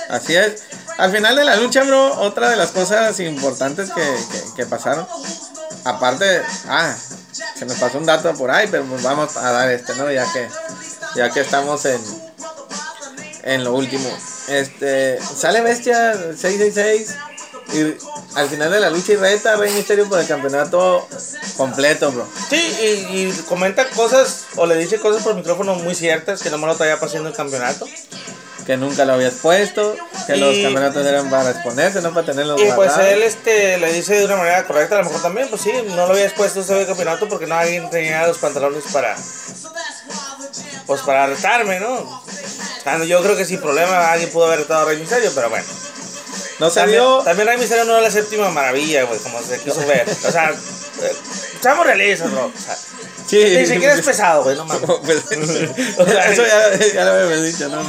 Así 0.08 0.36
es. 0.36 0.62
Al 0.96 1.10
final 1.10 1.34
de 1.34 1.44
la 1.44 1.56
lucha, 1.56 1.82
bro, 1.82 2.20
otra 2.20 2.48
de 2.50 2.56
las 2.56 2.70
cosas 2.70 3.18
importantes 3.18 3.90
que, 3.90 4.00
que, 4.00 4.42
que 4.56 4.66
pasaron. 4.66 5.06
Aparte, 5.82 6.40
ah, 6.68 6.94
se 7.34 7.66
nos 7.66 7.78
pasó 7.78 7.98
un 7.98 8.06
dato 8.06 8.32
por 8.34 8.50
ahí, 8.50 8.68
pero 8.70 8.84
vamos 9.02 9.36
a 9.36 9.50
dar 9.50 9.70
este, 9.70 9.94
¿no? 9.96 10.10
Ya 10.10 10.30
que, 10.32 10.48
ya 11.16 11.30
que 11.30 11.40
estamos 11.40 11.84
en, 11.84 12.00
en 13.42 13.64
lo 13.64 13.74
último. 13.74 14.08
Este, 14.48 15.18
sale 15.20 15.60
Bestia 15.60 16.14
666 16.14 17.14
y 17.72 18.38
al 18.38 18.48
final 18.48 18.70
de 18.70 18.80
la 18.80 18.90
lucha 18.90 19.12
y 19.12 19.16
reta 19.16 19.56
Rey 19.56 19.72
Misterio 19.72 20.08
por 20.08 20.20
el 20.20 20.26
campeonato 20.26 21.08
completo, 21.56 22.12
bro. 22.12 22.28
Sí, 22.50 22.56
y, 23.10 23.16
y 23.16 23.32
comenta 23.48 23.88
cosas, 23.90 24.44
o 24.56 24.66
le 24.66 24.76
dice 24.76 24.98
cosas 24.98 25.22
por 25.22 25.34
micrófono 25.34 25.74
muy 25.76 25.94
ciertas, 25.94 26.42
que 26.42 26.50
no 26.50 26.58
me 26.58 26.66
lo 26.66 26.76
traía 26.76 27.00
pasando 27.00 27.28
el 27.28 27.34
campeonato. 27.34 27.86
Que 28.66 28.76
nunca 28.78 29.04
lo 29.04 29.12
habías 29.14 29.34
puesto, 29.34 29.94
que 30.26 30.36
Y- 30.36 30.40
los 30.40 30.56
campeonatos 30.56 31.04
eran 31.06 31.28
para 31.28 31.50
exponerse, 31.50 32.00
no 32.00 32.14
para 32.14 32.26
tenerlos 32.26 32.58
Y 32.60 32.64
pues 32.72 32.96
él 32.96 33.22
este, 33.22 33.76
le 33.78 33.92
dice 33.92 34.14
de 34.14 34.24
una 34.24 34.36
manera 34.36 34.64
correcta, 34.66 34.94
a 34.94 34.98
lo 34.98 35.04
mejor 35.04 35.20
también, 35.20 35.48
pues 35.48 35.60
sí, 35.60 35.70
no 35.88 36.06
lo 36.06 36.12
había 36.14 36.24
expuesto 36.24 36.60
ese 36.62 36.86
campeonato 36.86 37.28
porque 37.28 37.46
no 37.46 37.54
alguien 37.56 37.90
tenía 37.90 38.26
los 38.26 38.38
pantalones 38.38 38.84
para, 38.92 39.14
pues 40.86 41.00
para 41.02 41.26
retarme, 41.26 41.80
¿no? 41.80 41.94
O 41.94 42.22
sea, 42.82 43.02
yo 43.04 43.22
creo 43.22 43.36
que 43.36 43.44
sin 43.44 43.60
problema 43.60 44.12
alguien 44.12 44.30
pudo 44.30 44.46
haber 44.46 44.60
retado 44.60 44.82
a 44.82 44.84
Rey 44.86 44.98
Misterio, 44.98 45.30
pero 45.34 45.50
bueno. 45.50 45.64
No 46.60 46.70
se 46.70 46.80
También, 46.80 47.00
dio. 47.02 47.18
también 47.22 47.48
Rey 47.48 47.58
Misterio 47.58 47.84
no 47.84 47.96
es 47.98 48.02
la 48.02 48.10
séptima 48.10 48.48
maravilla, 48.50 49.04
güey, 49.04 49.18
como 49.20 49.42
se 49.42 49.58
quiso 49.60 49.84
ver. 49.86 50.06
O 50.26 50.30
sea, 50.30 50.50
eh, 50.50 51.12
seamos 51.60 51.84
realistas, 51.86 52.30
bro. 52.30 52.46
O 52.46 52.52
sea, 52.64 52.76
Sí, 53.26 53.42
ni 53.58 53.66
siquiera 53.66 53.94
es 53.94 54.02
pesado, 54.04 54.44
güey, 54.44 54.54
no 54.56 54.64
mames. 54.66 54.82
pues, 55.04 55.18
O 55.98 56.04
sea, 56.06 56.30
eso 56.30 56.42
ya, 56.46 56.86
ya 56.94 57.04
lo 57.04 57.12
había 57.12 57.36
dicho, 57.42 57.68
¿no? 57.68 57.82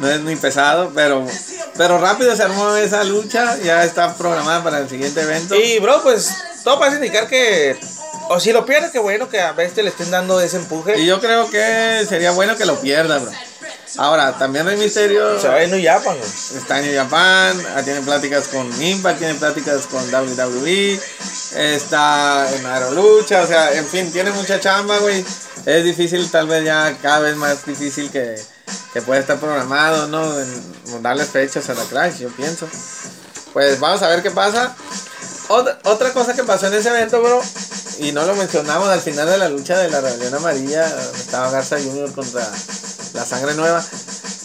No 0.00 0.10
es 0.10 0.20
ni 0.20 0.34
pesado, 0.34 0.92
pero, 0.94 1.26
pero 1.76 1.98
rápido 1.98 2.34
se 2.34 2.42
armó 2.42 2.74
esa 2.76 3.04
lucha, 3.04 3.56
ya 3.58 3.84
está 3.84 4.14
programada 4.16 4.64
para 4.64 4.78
el 4.78 4.88
siguiente 4.88 5.20
evento. 5.20 5.54
Y, 5.54 5.78
bro, 5.78 6.02
pues 6.02 6.34
todo 6.64 6.78
parece 6.78 6.96
indicar 6.96 7.28
que, 7.28 7.78
o 8.30 8.40
si 8.40 8.52
lo 8.52 8.64
pierde, 8.64 8.90
que 8.90 8.98
bueno 8.98 9.28
que 9.28 9.40
a 9.40 9.52
Bestia 9.52 9.82
le 9.82 9.90
estén 9.90 10.10
dando 10.10 10.40
ese 10.40 10.56
empuje. 10.56 10.98
Y 10.98 11.06
yo 11.06 11.20
creo 11.20 11.50
que 11.50 12.04
sería 12.08 12.30
bueno 12.30 12.56
que 12.56 12.64
lo 12.64 12.80
pierda, 12.80 13.18
bro. 13.18 13.30
Ahora, 13.96 14.38
también 14.38 14.66
Rey 14.66 14.76
Misterio 14.76 15.40
Se 15.40 15.48
va 15.48 15.56
a 15.56 15.66
New 15.66 15.82
Japan, 15.82 16.16
está 16.56 16.78
en 16.78 16.86
New 16.86 16.96
Japan, 16.96 17.84
tiene 17.84 18.00
pláticas 18.02 18.48
con 18.48 18.82
Impact, 18.82 19.18
tiene 19.18 19.34
pláticas 19.34 19.86
con 19.86 20.02
WWE, 20.08 21.00
está 21.56 22.48
en 22.54 22.66
Aerolucha, 22.66 23.42
o 23.42 23.46
sea, 23.46 23.72
en 23.72 23.86
fin, 23.86 24.12
tiene 24.12 24.30
mucha 24.30 24.60
chamba, 24.60 24.98
güey. 24.98 25.24
Es 25.66 25.84
difícil, 25.84 26.30
tal 26.30 26.46
vez 26.46 26.64
ya 26.64 26.96
cada 27.02 27.18
vez 27.18 27.36
más 27.36 27.66
difícil 27.66 28.10
que, 28.10 28.36
que 28.92 29.02
pueda 29.02 29.20
estar 29.20 29.38
programado, 29.38 30.08
¿no? 30.08 30.38
En 30.38 31.02
darles 31.02 31.28
fechas 31.28 31.68
a 31.70 31.74
la 31.74 31.84
Crash, 31.84 32.18
yo 32.18 32.28
pienso. 32.30 32.68
Pues 33.52 33.80
vamos 33.80 34.02
a 34.02 34.08
ver 34.08 34.22
qué 34.22 34.30
pasa. 34.30 34.74
Otra, 35.48 35.78
otra 35.84 36.12
cosa 36.12 36.34
que 36.34 36.44
pasó 36.44 36.68
en 36.68 36.74
ese 36.74 36.90
evento, 36.90 37.20
bro, 37.20 37.42
y 37.98 38.12
no 38.12 38.24
lo 38.24 38.34
mencionamos 38.36 38.88
al 38.88 39.00
final 39.00 39.28
de 39.28 39.38
la 39.38 39.48
lucha 39.48 39.76
de 39.78 39.90
la 39.90 40.00
rebelión 40.00 40.34
amarilla, 40.34 40.86
estaba 41.16 41.50
Garza 41.50 41.76
Jr. 41.78 42.12
contra 42.12 42.48
la 43.14 43.24
sangre 43.24 43.54
nueva. 43.54 43.84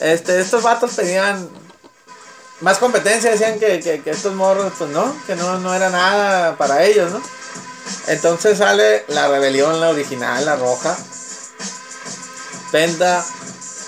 Este, 0.02 0.40
estos 0.42 0.64
vatos 0.64 0.94
pedían 0.94 1.48
más 2.62 2.80
competencia, 2.80 3.32
decían 3.32 3.60
que, 3.60 3.80
que, 3.80 4.02
que 4.02 4.10
estos 4.10 4.34
morros, 4.34 4.74
pues 4.78 4.90
no, 4.90 5.16
que 5.28 5.36
no, 5.36 5.60
no 5.60 5.74
era 5.74 5.90
nada 5.90 6.58
para 6.58 6.84
ellos, 6.84 7.12
¿no? 7.12 7.22
Entonces 8.08 8.58
sale 8.58 9.06
la 9.08 9.28
rebelión, 9.28 9.80
la 9.80 9.90
original, 9.90 10.46
la 10.46 10.56
roja. 10.56 10.96
Penta, 12.72 13.24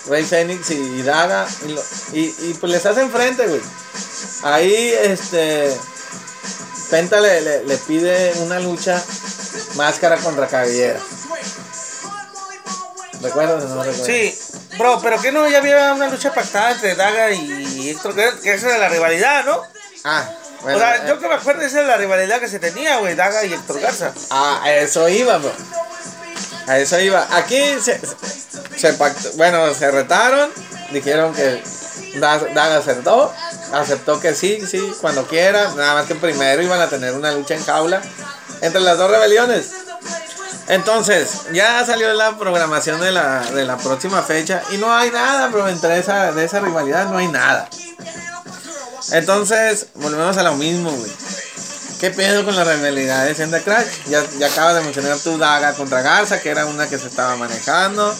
Rey 0.09 0.23
Fénix 0.25 0.69
y 0.71 1.01
Daga. 1.03 1.47
Y, 1.65 1.69
lo- 1.73 1.83
y, 2.13 2.19
y, 2.39 2.57
pues 2.59 2.71
les 2.71 2.85
hacen 2.85 3.11
frente, 3.11 3.45
güey. 3.47 3.61
Ahí, 4.43 4.93
este. 5.03 5.75
Penta 6.89 7.19
le, 7.19 7.41
le, 7.41 7.63
le 7.65 7.77
pide 7.77 8.33
una 8.39 8.59
lucha 8.59 9.03
máscara 9.75 10.15
contra 10.17 10.47
cabellera. 10.47 10.99
¿Recuerdas 13.21 13.63
o 13.63 13.67
no 13.69 13.83
recuerdas? 13.83 14.05
Sí, 14.05 14.37
bro, 14.77 14.99
pero 15.01 15.19
que 15.21 15.31
no 15.31 15.47
ya 15.49 15.57
había 15.57 15.93
una 15.93 16.07
lucha 16.07 16.33
pactada 16.33 16.71
entre 16.71 16.95
Daga 16.95 17.31
y 17.31 17.89
Héctor, 17.89 18.15
que 18.15 18.53
esa 18.53 18.67
era 18.69 18.77
la 18.77 18.89
rivalidad, 18.89 19.43
¿no? 19.43 19.61
Ah, 20.03 20.29
bueno. 20.61 20.77
o 20.77 20.79
sea, 20.79 20.95
eh, 20.97 21.01
yo 21.07 21.19
que 21.19 21.27
me 21.27 21.33
acuerdo, 21.33 21.61
esa 21.63 21.79
era 21.79 21.87
la 21.89 21.97
rivalidad 21.97 22.39
que 22.39 22.47
se 22.47 22.59
tenía, 22.59 22.97
güey, 22.97 23.15
Daga 23.15 23.43
y 23.43 23.53
Héctor 23.53 23.79
Garza. 23.79 24.13
Ah, 24.29 24.61
eso 24.71 25.09
iba, 25.09 25.37
bro. 25.39 25.51
A 26.67 26.77
eso 26.79 26.99
iba. 26.99 27.25
Aquí 27.31 27.59
se, 27.81 27.99
se, 28.77 28.93
pactó- 28.93 29.31
bueno, 29.35 29.73
se 29.73 29.89
retaron, 29.89 30.49
dijeron 30.91 31.33
que 31.33 31.63
Da- 32.19 32.39
Daga 32.53 32.77
aceptó, 32.77 33.33
aceptó 33.73 34.19
que 34.19 34.33
sí, 34.35 34.61
sí, 34.69 34.93
cuando 35.01 35.25
quiera, 35.27 35.71
nada 35.75 35.93
más 35.95 36.05
que 36.07 36.15
primero 36.15 36.61
iban 36.61 36.81
a 36.81 36.89
tener 36.89 37.13
una 37.13 37.31
lucha 37.31 37.55
en 37.55 37.63
jaula 37.63 38.01
entre 38.61 38.81
las 38.81 38.97
dos 38.97 39.09
rebeliones. 39.09 39.67
Entonces, 40.67 41.29
ya 41.53 41.85
salió 41.85 42.11
la 42.13 42.37
programación 42.37 42.99
de 42.99 43.11
la, 43.13 43.39
de 43.53 43.63
la 43.63 43.77
próxima 43.77 44.21
fecha 44.21 44.61
y 44.71 44.77
no 44.77 44.93
hay 44.93 45.09
nada, 45.11 45.47
bro, 45.47 45.69
entre 45.69 45.97
esa, 45.99 46.33
de 46.33 46.43
esa 46.43 46.59
rivalidad 46.59 47.05
no 47.09 47.17
hay 47.17 47.27
nada. 47.29 47.69
Entonces, 49.11 49.87
volvemos 49.95 50.35
a 50.37 50.43
lo 50.43 50.55
mismo, 50.55 50.91
güey. 50.91 51.11
¿Qué 51.99 52.11
pedo 52.11 52.45
con 52.45 52.55
la 52.55 52.63
rivalidad 52.63 53.25
de 53.25 53.33
Senda 53.33 53.59
Crash? 53.59 53.87
Ya, 54.07 54.23
ya 54.37 54.47
acabas 54.47 54.75
de 54.75 54.81
mencionar 54.81 55.17
tu 55.17 55.37
Daga 55.37 55.73
contra 55.73 56.01
Garza, 56.03 56.39
que 56.39 56.49
era 56.49 56.67
una 56.67 56.87
que 56.87 56.99
se 56.99 57.07
estaba 57.07 57.35
manejando. 57.37 58.15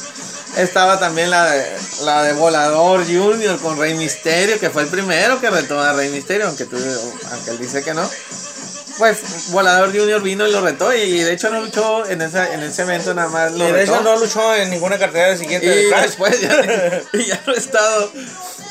Estaba 0.57 0.99
también 0.99 1.29
la 1.29 1.45
de, 1.45 1.77
la 2.03 2.23
de 2.23 2.33
Volador 2.33 3.05
Junior 3.05 3.59
con 3.59 3.77
Rey 3.77 3.93
Misterio, 3.93 4.59
que 4.59 4.71
fue 4.71 4.81
el 4.81 4.87
primero 4.87 5.39
que 5.39 5.51
retó 5.51 5.79
a 5.79 5.93
Rey 5.93 6.09
Misterio, 6.09 6.47
aunque, 6.47 6.65
tú, 6.65 6.77
aunque 7.31 7.51
él 7.51 7.59
dice 7.59 7.83
que 7.83 7.93
no. 7.93 8.09
Pues 8.97 9.51
Volador 9.51 9.95
Junior 9.95 10.23
vino 10.23 10.47
y 10.47 10.51
lo 10.51 10.61
retó, 10.61 10.91
y, 10.91 11.19
de 11.21 11.33
hecho 11.33 11.51
no 11.51 11.61
luchó 11.61 12.07
en, 12.07 12.23
esa, 12.23 12.51
en 12.51 12.63
ese 12.63 12.81
evento, 12.81 13.13
nada 13.13 13.29
más 13.29 13.51
Y 13.51 13.59
de 13.59 13.71
retó. 13.71 13.93
hecho 13.93 14.01
no 14.01 14.17
luchó 14.17 14.55
en 14.55 14.71
ninguna 14.71 14.97
cartera 14.97 15.27
del 15.27 15.37
siguiente 15.37 15.69
de 15.69 15.89
Crash. 15.89 16.01
después 16.07 16.41
ya, 16.41 17.03
y 17.13 17.25
ya 17.25 17.39
no 17.45 17.53
he 17.53 17.57
estado 17.57 18.11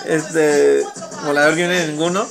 este 0.06 0.82
volador 1.24 1.52
Junior 1.52 1.70
en 1.70 1.90
ninguno, 1.92 2.28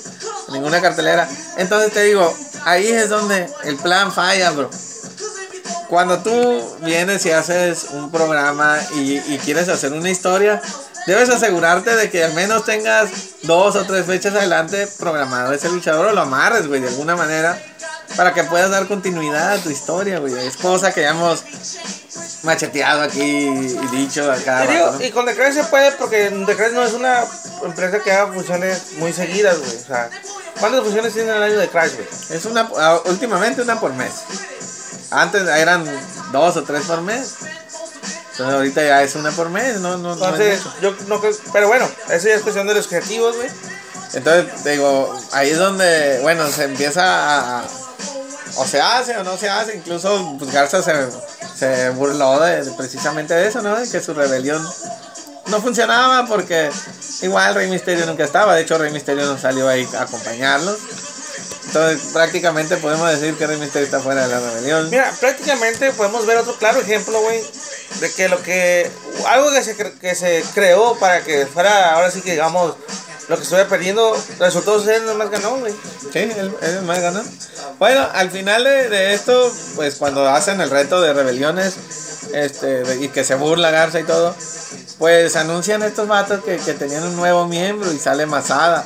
en 0.50 0.54
ninguna 0.56 0.82
cartelera. 0.82 1.30
Entonces 1.58 1.94
te 1.94 2.04
digo, 2.04 2.38
ahí 2.66 2.88
es 2.88 3.10
donde 3.10 3.50
el 3.64 3.78
plan 3.78 4.12
falla, 4.12 4.52
bro. 4.52 4.70
Cuando 5.88 6.20
tú 6.20 6.78
vienes 6.82 7.26
y 7.26 7.32
haces 7.32 7.86
un 7.92 8.12
programa 8.12 8.78
y, 8.96 9.18
y 9.34 9.40
quieres 9.44 9.70
hacer 9.70 9.94
una 9.94 10.10
historia, 10.10 10.62
debes 11.06 11.30
asegurarte 11.30 11.96
de 11.96 12.10
que 12.10 12.24
al 12.24 12.34
menos 12.34 12.66
tengas 12.66 13.10
dos 13.44 13.76
o 13.76 13.86
tres 13.86 14.06
fechas 14.06 14.34
adelante 14.34 14.88
programado 15.00 15.54
ese 15.54 15.70
luchador 15.70 16.08
o 16.08 16.14
lo 16.14 16.22
amarres, 16.22 16.68
güey, 16.68 16.82
de 16.82 16.88
alguna 16.88 17.16
manera, 17.16 17.62
para 18.16 18.34
que 18.34 18.44
puedas 18.44 18.72
dar 18.72 18.88
continuidad 18.88 19.54
a 19.54 19.58
tu 19.60 19.70
historia, 19.70 20.20
güey. 20.20 20.34
Es 20.34 20.58
cosa 20.58 20.92
que 20.94 21.02
ya 21.02 21.14
macheteado 22.46 23.02
aquí 23.02 23.22
y 23.22 23.88
dicho 23.92 24.32
acá. 24.32 24.66
Digo, 24.68 24.98
y 25.02 25.12
con 25.12 25.26
The 25.26 25.36
Crash 25.36 25.54
se 25.56 25.64
puede 25.66 25.92
porque 25.94 26.32
The 26.46 26.56
Crash 26.56 26.72
no 26.72 26.84
es 26.84 26.94
una 26.94 27.26
empresa 27.64 28.00
que 28.00 28.12
haga 28.12 28.32
funciones 28.32 28.94
muy 28.98 29.12
seguidas, 29.12 29.60
güey. 29.60 29.76
O 29.76 29.86
sea, 29.86 30.10
¿cuántas 30.60 30.82
funciones 30.82 31.14
tiene 31.14 31.32
el 31.36 31.44
año 31.44 31.58
de 31.58 31.68
Crash, 31.68 31.94
güey? 31.96 32.08
Es 32.30 32.46
una, 32.46 32.70
ah, 32.78 33.02
últimamente 33.06 33.62
una 33.62 33.80
por 33.80 33.94
mes. 33.94 34.12
Antes 35.12 35.48
eran 35.48 35.86
dos 36.32 36.56
o 36.58 36.64
tres 36.64 36.84
por 36.86 37.02
mes. 37.02 37.36
Entonces 38.32 38.56
ahorita 38.56 38.84
ya 38.84 39.02
es 39.04 39.16
una 39.16 39.32
por 39.32 39.50
mes, 39.50 39.80
no, 39.80 39.98
no, 39.98 40.16
no 40.16 40.36
es 40.36 40.40
Entonces, 40.40 40.66
mucho. 40.66 40.78
yo 40.82 40.96
no 41.08 41.22
creo. 41.22 41.34
Pero 41.54 41.68
bueno, 41.68 41.90
eso 42.10 42.28
ya 42.28 42.36
es 42.36 42.42
cuestión 42.42 42.68
de 42.68 42.74
los 42.74 42.88
creativos, 42.88 43.36
güey. 43.36 43.50
Entonces, 44.14 44.64
digo, 44.64 45.18
ahí 45.32 45.50
es 45.50 45.58
donde, 45.58 46.20
bueno, 46.22 46.48
se 46.48 46.66
empieza 46.66 47.60
a... 47.60 47.64
o 48.58 48.66
se 48.66 48.82
hace 48.82 49.18
o 49.18 49.24
no 49.24 49.38
se 49.38 49.50
hace. 49.50 49.76
Incluso 49.76 50.36
pues, 50.40 50.52
Garza 50.52 50.82
se, 50.82 50.94
se 51.56 51.90
burló 51.92 52.40
de, 52.40 52.72
precisamente 52.78 53.34
de 53.34 53.48
eso, 53.48 53.62
¿no? 53.62 53.76
De 53.76 53.90
que 53.90 54.02
su 54.02 54.14
rebelión 54.14 54.66
no 55.48 55.62
funcionaba 55.62 56.26
porque 56.28 56.70
igual 57.22 57.56
Rey 57.56 57.70
Misterio 57.70 58.06
nunca 58.06 58.24
estaba. 58.24 58.56
De 58.56 58.62
hecho, 58.62 58.78
Rey 58.78 58.92
Misterio 58.92 59.26
no 59.26 59.38
salió 59.38 59.68
ahí 59.68 59.88
a 59.98 60.04
acompañarlos. 60.04 60.80
Entonces, 61.68 62.14
prácticamente 62.14 62.78
podemos 62.78 63.10
decir 63.10 63.36
que 63.36 63.48
Rey 63.48 63.58
Misterio 63.58 63.86
está 63.86 64.00
fuera 64.00 64.28
de 64.28 64.34
la 64.34 64.40
rebelión. 64.40 64.90
Mira, 64.90 65.12
prácticamente 65.20 65.92
podemos 65.92 66.26
ver 66.26 66.38
otro 66.38 66.56
claro 66.56 66.80
ejemplo, 66.80 67.20
güey, 67.22 67.44
de 68.00 68.14
que 68.14 68.30
lo 68.30 68.42
que. 68.42 68.90
Algo 69.28 69.52
que 69.52 69.64
se, 69.64 69.76
que 69.76 70.16
se 70.16 70.44
creó 70.54 70.98
para 71.00 71.24
que 71.24 71.46
fuera, 71.46 71.94
ahora 71.94 72.12
sí 72.12 72.22
que 72.22 72.32
digamos, 72.32 72.76
lo 73.28 73.38
que 73.38 73.44
estuviera 73.44 73.68
perdiendo, 73.68 74.16
resultó 74.40 74.82
ser 74.84 75.02
el 75.02 75.16
más 75.16 75.30
ganón, 75.30 75.60
güey. 75.60 75.74
Sí, 76.14 76.20
él, 76.20 76.54
él 76.62 76.76
es 76.78 76.84
más 76.84 77.00
ganón. 77.00 77.26
Bueno, 77.80 78.08
al 78.14 78.30
final 78.30 78.64
de, 78.64 79.14
esto, 79.14 79.52
pues 79.76 79.96
cuando 79.96 80.28
hacen 80.30 80.62
el 80.62 80.70
reto 80.70 81.02
de 81.02 81.14
rebeliones 81.14 81.76
este, 82.34 82.84
y 83.02 83.10
que 83.10 83.24
se 83.24 83.36
burla 83.36 83.72
Garza 83.72 84.00
y 84.00 84.04
todo, 84.04 84.36
pues 85.00 85.36
anuncian 85.36 85.84
estos 85.84 86.08
vatos 86.08 86.44
que, 86.44 86.58
que 86.58 86.74
tenían 86.74 87.04
un 87.04 87.16
nuevo 87.16 87.48
miembro 87.48 87.92
y 87.92 87.98
sale 87.98 88.26
Masada. 88.26 88.86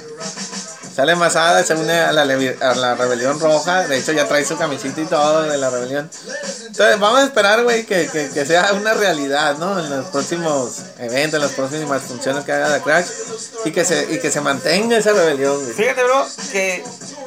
Sale 0.95 1.15
Masada, 1.15 1.63
se 1.63 1.73
une 1.75 1.93
a 1.99 2.11
la, 2.11 2.23
a 2.23 2.75
la 2.75 2.95
rebelión 2.95 3.39
roja. 3.39 3.87
De 3.87 3.97
hecho, 3.97 4.11
ya 4.11 4.27
trae 4.27 4.43
su 4.43 4.57
camisita 4.57 4.99
y 5.01 5.05
todo 5.05 5.43
de 5.43 5.57
la 5.57 5.69
rebelión. 5.69 6.09
Entonces, 6.67 6.99
vamos 6.99 7.19
a 7.19 7.23
esperar, 7.25 7.63
güey, 7.63 7.85
que, 7.85 8.07
que, 8.11 8.29
que 8.29 8.45
sea 8.45 8.73
una 8.73 8.93
realidad, 8.93 9.57
¿no? 9.57 9.79
En 9.79 9.89
los 9.89 10.07
próximos 10.07 10.77
eventos, 10.99 11.35
en 11.35 11.41
las 11.41 11.51
próximas 11.51 12.01
funciones 12.01 12.43
que 12.43 12.51
haga 12.51 12.69
la 12.69 12.79
Crash. 12.81 13.05
Y 13.65 13.71
que 13.71 13.85
se, 13.85 14.07
y 14.13 14.19
que 14.19 14.29
se 14.31 14.41
mantenga 14.41 14.97
esa 14.97 15.13
rebelión, 15.13 15.61
güey. 15.61 15.73
Fíjate, 15.73 16.03
bro, 16.03 16.25
que 16.51 16.83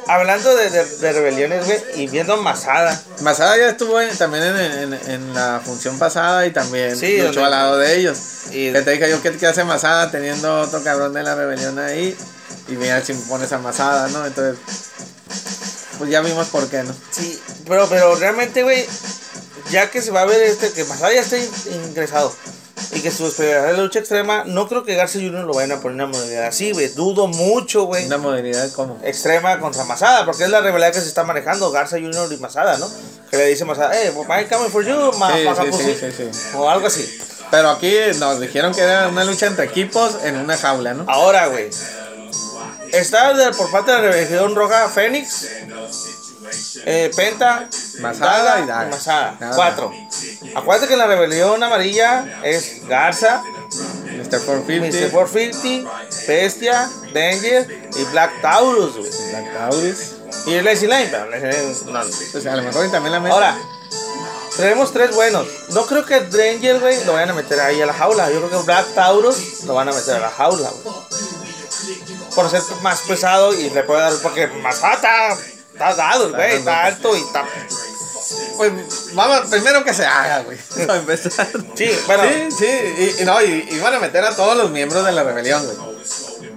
hablando 0.07 0.55
de, 0.55 0.69
de, 0.69 0.85
de 0.85 1.13
rebeliones, 1.13 1.65
güey, 1.65 1.79
y 1.95 2.07
viendo 2.07 2.37
Masada, 2.37 2.99
Masada 3.21 3.57
ya 3.57 3.69
estuvo 3.69 3.99
en- 4.01 4.15
también 4.17 4.43
en, 4.43 4.93
en- 4.93 5.09
en 5.11 5.33
la 5.33 5.61
función 5.63 5.97
pasada 5.97 6.45
y 6.45 6.51
también 6.51 6.95
Sí, 6.97 7.17
luchó 7.21 7.43
al 7.45 7.51
lado 7.51 7.77
de 7.77 7.97
ellos. 7.97 8.17
y 8.51 8.71
Que 8.71 8.81
te 8.81 8.91
dije 8.91 9.09
yo, 9.09 9.21
¿qué, 9.21 9.31
qué 9.37 9.47
hace 9.47 9.63
Masada 9.63 10.11
teniendo 10.11 10.61
otro 10.61 10.83
cabrón 10.83 11.13
de 11.13 11.23
la 11.23 11.35
rebelión 11.35 11.79
ahí? 11.79 12.15
Y 12.67 12.73
mira 12.73 13.03
si 13.03 13.13
me 13.13 13.21
pones 13.21 13.51
a 13.51 13.57
Masada, 13.59 14.07
¿no? 14.09 14.25
Entonces, 14.25 14.57
pues 15.97 16.09
ya 16.09 16.21
vimos 16.21 16.47
por 16.47 16.67
qué, 16.69 16.83
¿no? 16.83 16.93
sí, 17.11 17.39
pero, 17.67 17.87
pero 17.89 18.15
realmente, 18.15 18.63
güey, 18.63 18.85
ya 19.71 19.89
que 19.91 20.01
se 20.01 20.11
va 20.11 20.21
a 20.21 20.25
ver 20.25 20.41
este, 20.41 20.71
que 20.71 20.83
Masada 20.85 21.13
ya 21.13 21.21
está 21.21 21.37
in- 21.37 21.49
ingresado. 21.89 22.33
Y 22.91 22.99
que 23.01 23.11
su 23.11 23.25
especialidad 23.25 23.71
es 23.71 23.77
la 23.77 23.83
lucha 23.83 23.99
extrema, 23.99 24.43
no 24.45 24.67
creo 24.67 24.83
que 24.83 24.95
Garza 24.95 25.17
Jr. 25.17 25.45
lo 25.45 25.53
vayan 25.53 25.71
a 25.71 25.75
poner 25.81 25.97
en 25.99 26.03
una 26.03 26.05
modalidad 26.17 26.45
así, 26.47 26.71
güey. 26.73 26.89
Dudo 26.89 27.27
mucho, 27.27 27.83
güey. 27.85 28.05
Una 28.05 28.17
modalidad 28.17 28.71
como... 28.73 28.99
extrema 29.03 29.59
contra 29.59 29.83
Masada, 29.85 30.25
porque 30.25 30.43
es 30.43 30.49
la 30.49 30.61
rivalidad 30.61 30.91
que 30.93 30.99
se 31.01 31.07
está 31.07 31.23
manejando 31.23 31.71
Garza 31.71 31.97
Jr. 31.97 32.31
y 32.33 32.37
Masada, 32.37 32.77
¿no? 32.77 32.87
Que 33.31 33.37
le 33.37 33.45
dice 33.47 33.65
Masada, 33.65 33.99
eh, 33.99 34.11
I'm 34.13 34.47
coming 34.49 34.69
for 34.69 34.83
you, 34.85 35.11
ma- 35.17 35.35
Sí, 35.35 35.43
ma- 35.45 35.55
sí, 35.55 35.61
pussy", 35.71 35.83
sí, 35.83 35.97
sí, 36.15 36.29
sí. 36.31 36.39
o 36.55 36.69
algo 36.69 36.85
así. 36.87 37.19
Pero 37.49 37.69
aquí 37.69 37.95
nos 38.19 38.39
dijeron 38.39 38.73
que 38.75 38.81
era 38.81 39.07
una 39.07 39.23
lucha 39.23 39.47
entre 39.47 39.65
equipos 39.65 40.17
en 40.23 40.37
una 40.37 40.57
jaula, 40.57 40.93
¿no? 40.93 41.05
Ahora, 41.07 41.47
güey, 41.47 41.69
está 42.93 43.33
de- 43.33 43.51
por 43.53 43.69
parte 43.71 43.91
de 43.91 43.97
la 43.97 44.03
Rebelión 44.11 44.55
Roja 44.55 44.87
Fénix, 44.89 45.47
eh, 46.85 47.11
Penta, 47.15 47.67
Masada 47.99 48.59
y 48.61 48.67
Daga. 48.67 48.89
Masada, 48.89 49.37
Nada 49.39 49.55
cuatro. 49.55 49.91
Acuérdate 50.55 50.87
que 50.87 50.97
la 50.97 51.07
Rebelión 51.07 51.61
Amarilla 51.63 52.41
es 52.43 52.87
Garza, 52.87 53.41
Mr. 53.43 54.39
450, 54.45 54.97
Mr. 55.07 55.11
450, 55.11 55.91
Bestia, 56.27 56.89
Danger 57.13 57.89
y 57.95 58.03
Black 58.11 58.41
Taurus, 58.41 58.95
güey. 58.97 59.11
Black 59.31 59.53
Taurus. 59.53 59.97
Y 60.47 60.53
el 60.55 60.65
Lazy 60.65 60.87
pero 60.87 61.29
Lazy 61.29 61.45
Line 61.45 61.75
no. 61.85 62.01
Pues 62.31 62.45
a 62.45 62.55
lo 62.55 62.63
mejor 62.63 62.85
y 62.85 62.89
también 62.89 63.13
la 63.13 63.19
meten. 63.19 63.33
Ahora, 63.33 63.57
tenemos 64.57 64.91
tres 64.91 65.13
buenos. 65.15 65.47
No 65.69 65.85
creo 65.85 66.05
que 66.05 66.19
Danger, 66.21 66.79
güey, 66.79 67.03
lo 67.05 67.13
vayan 67.13 67.29
a 67.29 67.33
meter 67.33 67.59
ahí 67.59 67.81
a 67.81 67.85
la 67.85 67.93
jaula. 67.93 68.29
Yo 68.31 68.37
creo 68.47 68.49
que 68.61 68.65
Black 68.65 68.87
Taurus 68.93 69.63
lo 69.63 69.75
van 69.75 69.89
a 69.89 69.93
meter 69.93 70.15
a 70.15 70.19
la 70.19 70.29
jaula, 70.29 70.69
güey. 70.83 70.95
Por 72.35 72.49
ser 72.49 72.61
más 72.81 73.01
pesado 73.01 73.53
y 73.53 73.69
le 73.69 73.83
puede 73.83 74.01
dar. 74.01 74.13
Porque 74.21 74.47
Masata 74.47 75.33
está 75.73 75.95
dado, 75.95 76.27
el 76.27 76.33
güey, 76.33 76.55
está 76.57 76.85
alto 76.85 77.15
y 77.15 77.21
está. 77.21 77.45
Pues 78.57 78.71
vamos, 79.13 79.47
primero 79.49 79.83
que 79.83 79.93
se 79.93 80.05
haga, 80.05 80.39
güey. 80.43 80.57
Para 80.87 80.99
empezar. 80.99 81.47
Sí, 81.75 81.91
bueno. 82.07 82.23
Sí, 82.23 82.55
sí, 82.59 82.65
y, 83.19 83.21
y 83.21 83.25
no, 83.25 83.41
y, 83.41 83.67
y 83.71 83.79
van 83.79 83.93
a 83.95 83.99
meter 83.99 84.23
a 84.23 84.35
todos 84.35 84.55
los 84.57 84.71
miembros 84.71 85.05
de 85.05 85.11
la 85.11 85.23
rebelión, 85.23 85.63
güey. 85.65 85.77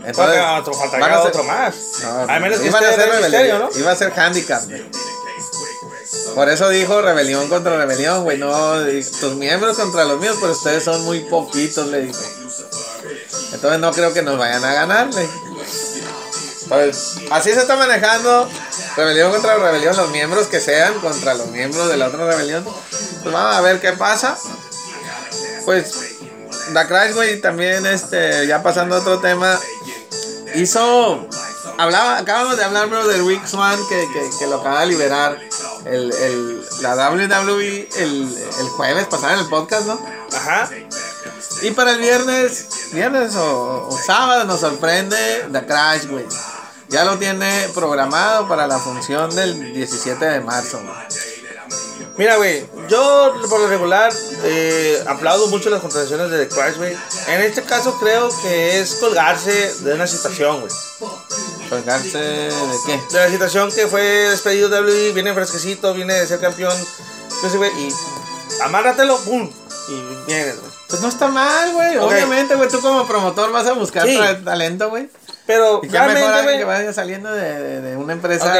Otro 0.09 0.73
faltaría 0.73 1.07
van 1.09 1.13
a 1.19 1.23
ser- 1.23 1.29
otro 1.31 1.45
más. 1.45 1.75
No, 2.03 2.21
Al 2.29 2.41
menos 2.41 2.61
que 2.61 2.67
iban 2.69 2.85
a 2.85 2.93
ser 2.93 3.09
rebelión, 3.11 3.59
¿no? 3.59 3.69
Iba 3.79 3.91
a 3.93 3.97
ser 3.97 4.13
handicap, 4.19 4.65
güey. 4.65 4.85
Por 6.35 6.49
eso 6.49 6.69
dijo 6.69 7.01
rebelión 7.01 7.49
contra 7.49 7.77
rebelión, 7.77 8.23
güey. 8.23 8.39
No, 8.39 8.75
tus 9.21 9.35
miembros 9.35 9.77
contra 9.77 10.05
los 10.05 10.21
míos, 10.21 10.37
pero 10.41 10.53
ustedes 10.53 10.85
son 10.85 11.03
muy 11.05 11.21
poquitos, 11.21 11.89
le 11.89 12.03
dije. 12.03 12.21
Entonces 13.53 13.81
no 13.81 13.93
creo 13.93 14.13
que 14.13 14.23
nos 14.23 14.39
vayan 14.39 14.65
a 14.65 14.73
ganar, 14.73 15.13
le 15.15 15.23
dije. 15.23 15.41
Pues, 16.69 17.19
así 17.31 17.53
se 17.53 17.61
está 17.61 17.77
manejando 17.77 18.49
rebelión 18.97 19.31
contra 19.31 19.57
rebelión, 19.57 19.97
los 19.97 20.11
miembros 20.11 20.49
que 20.49 20.61
sean 20.61 20.95
contra 20.95 21.35
los 21.35 21.49
miembros 21.49 21.89
de 21.89 21.97
la 21.97 22.09
otra 22.09 22.27
rebelión. 22.27 22.65
Pues 22.65 23.33
vamos 23.33 23.57
a 23.57 23.61
ver 23.61 23.81
qué 23.81 23.93
pasa. 23.93 24.37
Pues, 25.65 26.17
Da 26.73 26.87
Crash, 26.87 27.41
también, 27.41 27.87
este, 27.87 28.47
ya 28.47 28.63
pasando 28.63 28.97
a 28.97 28.99
otro 29.01 29.21
tema, 29.21 29.59
hizo. 30.55 31.29
Hablaba, 31.79 32.19
acabamos 32.19 32.57
de 32.57 32.65
hablar, 32.65 32.89
bro, 32.89 33.07
de 33.07 33.19
Rick 33.19 33.47
Swan 33.47 33.79
que, 33.89 34.09
que, 34.13 34.31
que 34.39 34.47
lo 34.47 34.61
acaba 34.61 34.81
de 34.81 34.87
liberar 34.87 35.39
el, 35.85 36.11
el, 36.11 36.67
la 36.81 37.11
WWE 37.11 37.89
el, 37.99 38.49
el 38.59 38.69
jueves 38.71 39.07
pasado 39.09 39.35
en 39.35 39.41
el 39.41 39.47
podcast, 39.47 39.87
¿no? 39.87 40.01
Ajá. 40.35 40.71
Y 41.63 41.71
para 41.71 41.93
el 41.93 41.99
viernes, 41.99 42.91
viernes 42.93 43.35
o, 43.37 43.89
o 43.89 43.99
sábado 43.99 44.45
nos 44.45 44.61
sorprende 44.61 45.17
The 45.53 45.67
Crash, 45.67 46.07
güey. 46.07 46.27
Ya 46.89 47.05
lo 47.05 47.19
tiene 47.19 47.69
programado 47.75 48.47
para 48.47 48.67
la 48.67 48.79
función 48.79 49.35
del 49.35 49.73
17 49.73 50.25
de 50.25 50.41
marzo. 50.41 50.81
Mira, 52.17 52.37
güey, 52.37 52.67
yo 52.89 53.35
por 53.51 53.61
lo 53.61 53.69
regular 53.69 54.11
eh, 54.45 55.03
aplaudo 55.07 55.49
mucho 55.49 55.69
las 55.69 55.81
contrataciones 55.81 56.31
de 56.31 56.47
The 56.47 56.55
Crash, 56.55 56.77
güey. 56.77 56.97
En 57.29 57.41
este 57.43 57.63
caso 57.63 57.99
creo 57.99 58.31
que 58.43 58.81
es 58.81 58.95
colgarse 58.97 59.75
de 59.81 59.95
una 59.95 60.07
situación, 60.07 60.61
güey. 60.61 60.73
¿Colgarse 61.69 62.19
de 62.19 62.77
qué? 62.87 63.01
De 63.13 63.19
la 63.19 63.29
situación 63.29 63.71
que 63.71 63.87
fue 63.87 64.03
despedido 64.03 64.69
de 64.69 64.81
WWE, 64.81 65.13
viene 65.13 65.35
fresquecito, 65.35 65.93
viene 65.93 66.15
de 66.15 66.27
ser 66.27 66.41
campeón, 66.41 66.75
sé, 67.43 67.57
güey, 67.57 67.71
y 67.79 67.93
amárratelo, 68.63 69.19
pum, 69.19 69.51
y 69.89 70.27
vienes, 70.27 70.61
güey. 70.61 70.76
Pues 70.89 71.03
no 71.03 71.09
está 71.09 71.29
mal, 71.29 71.73
güey. 71.73 71.97
Obviamente, 71.97 72.55
güey, 72.55 72.69
tú 72.69 72.81
como 72.81 73.07
promotor 73.07 73.51
vas 73.53 73.67
a 73.67 73.73
buscar 73.73 74.07
Sí. 74.07 74.19
talento, 74.45 74.89
güey. 74.89 75.11
Pero 75.47 75.81
Y 75.83 75.89
realmente, 75.89 76.23
alguien 76.25 76.59
que 76.59 76.65
güey, 76.65 76.79
vaya 76.79 76.93
saliendo 76.93 77.33
de, 77.33 77.41
de- 77.63 77.81
de 77.81 77.97
una 77.97 78.13
empresa 78.13 78.53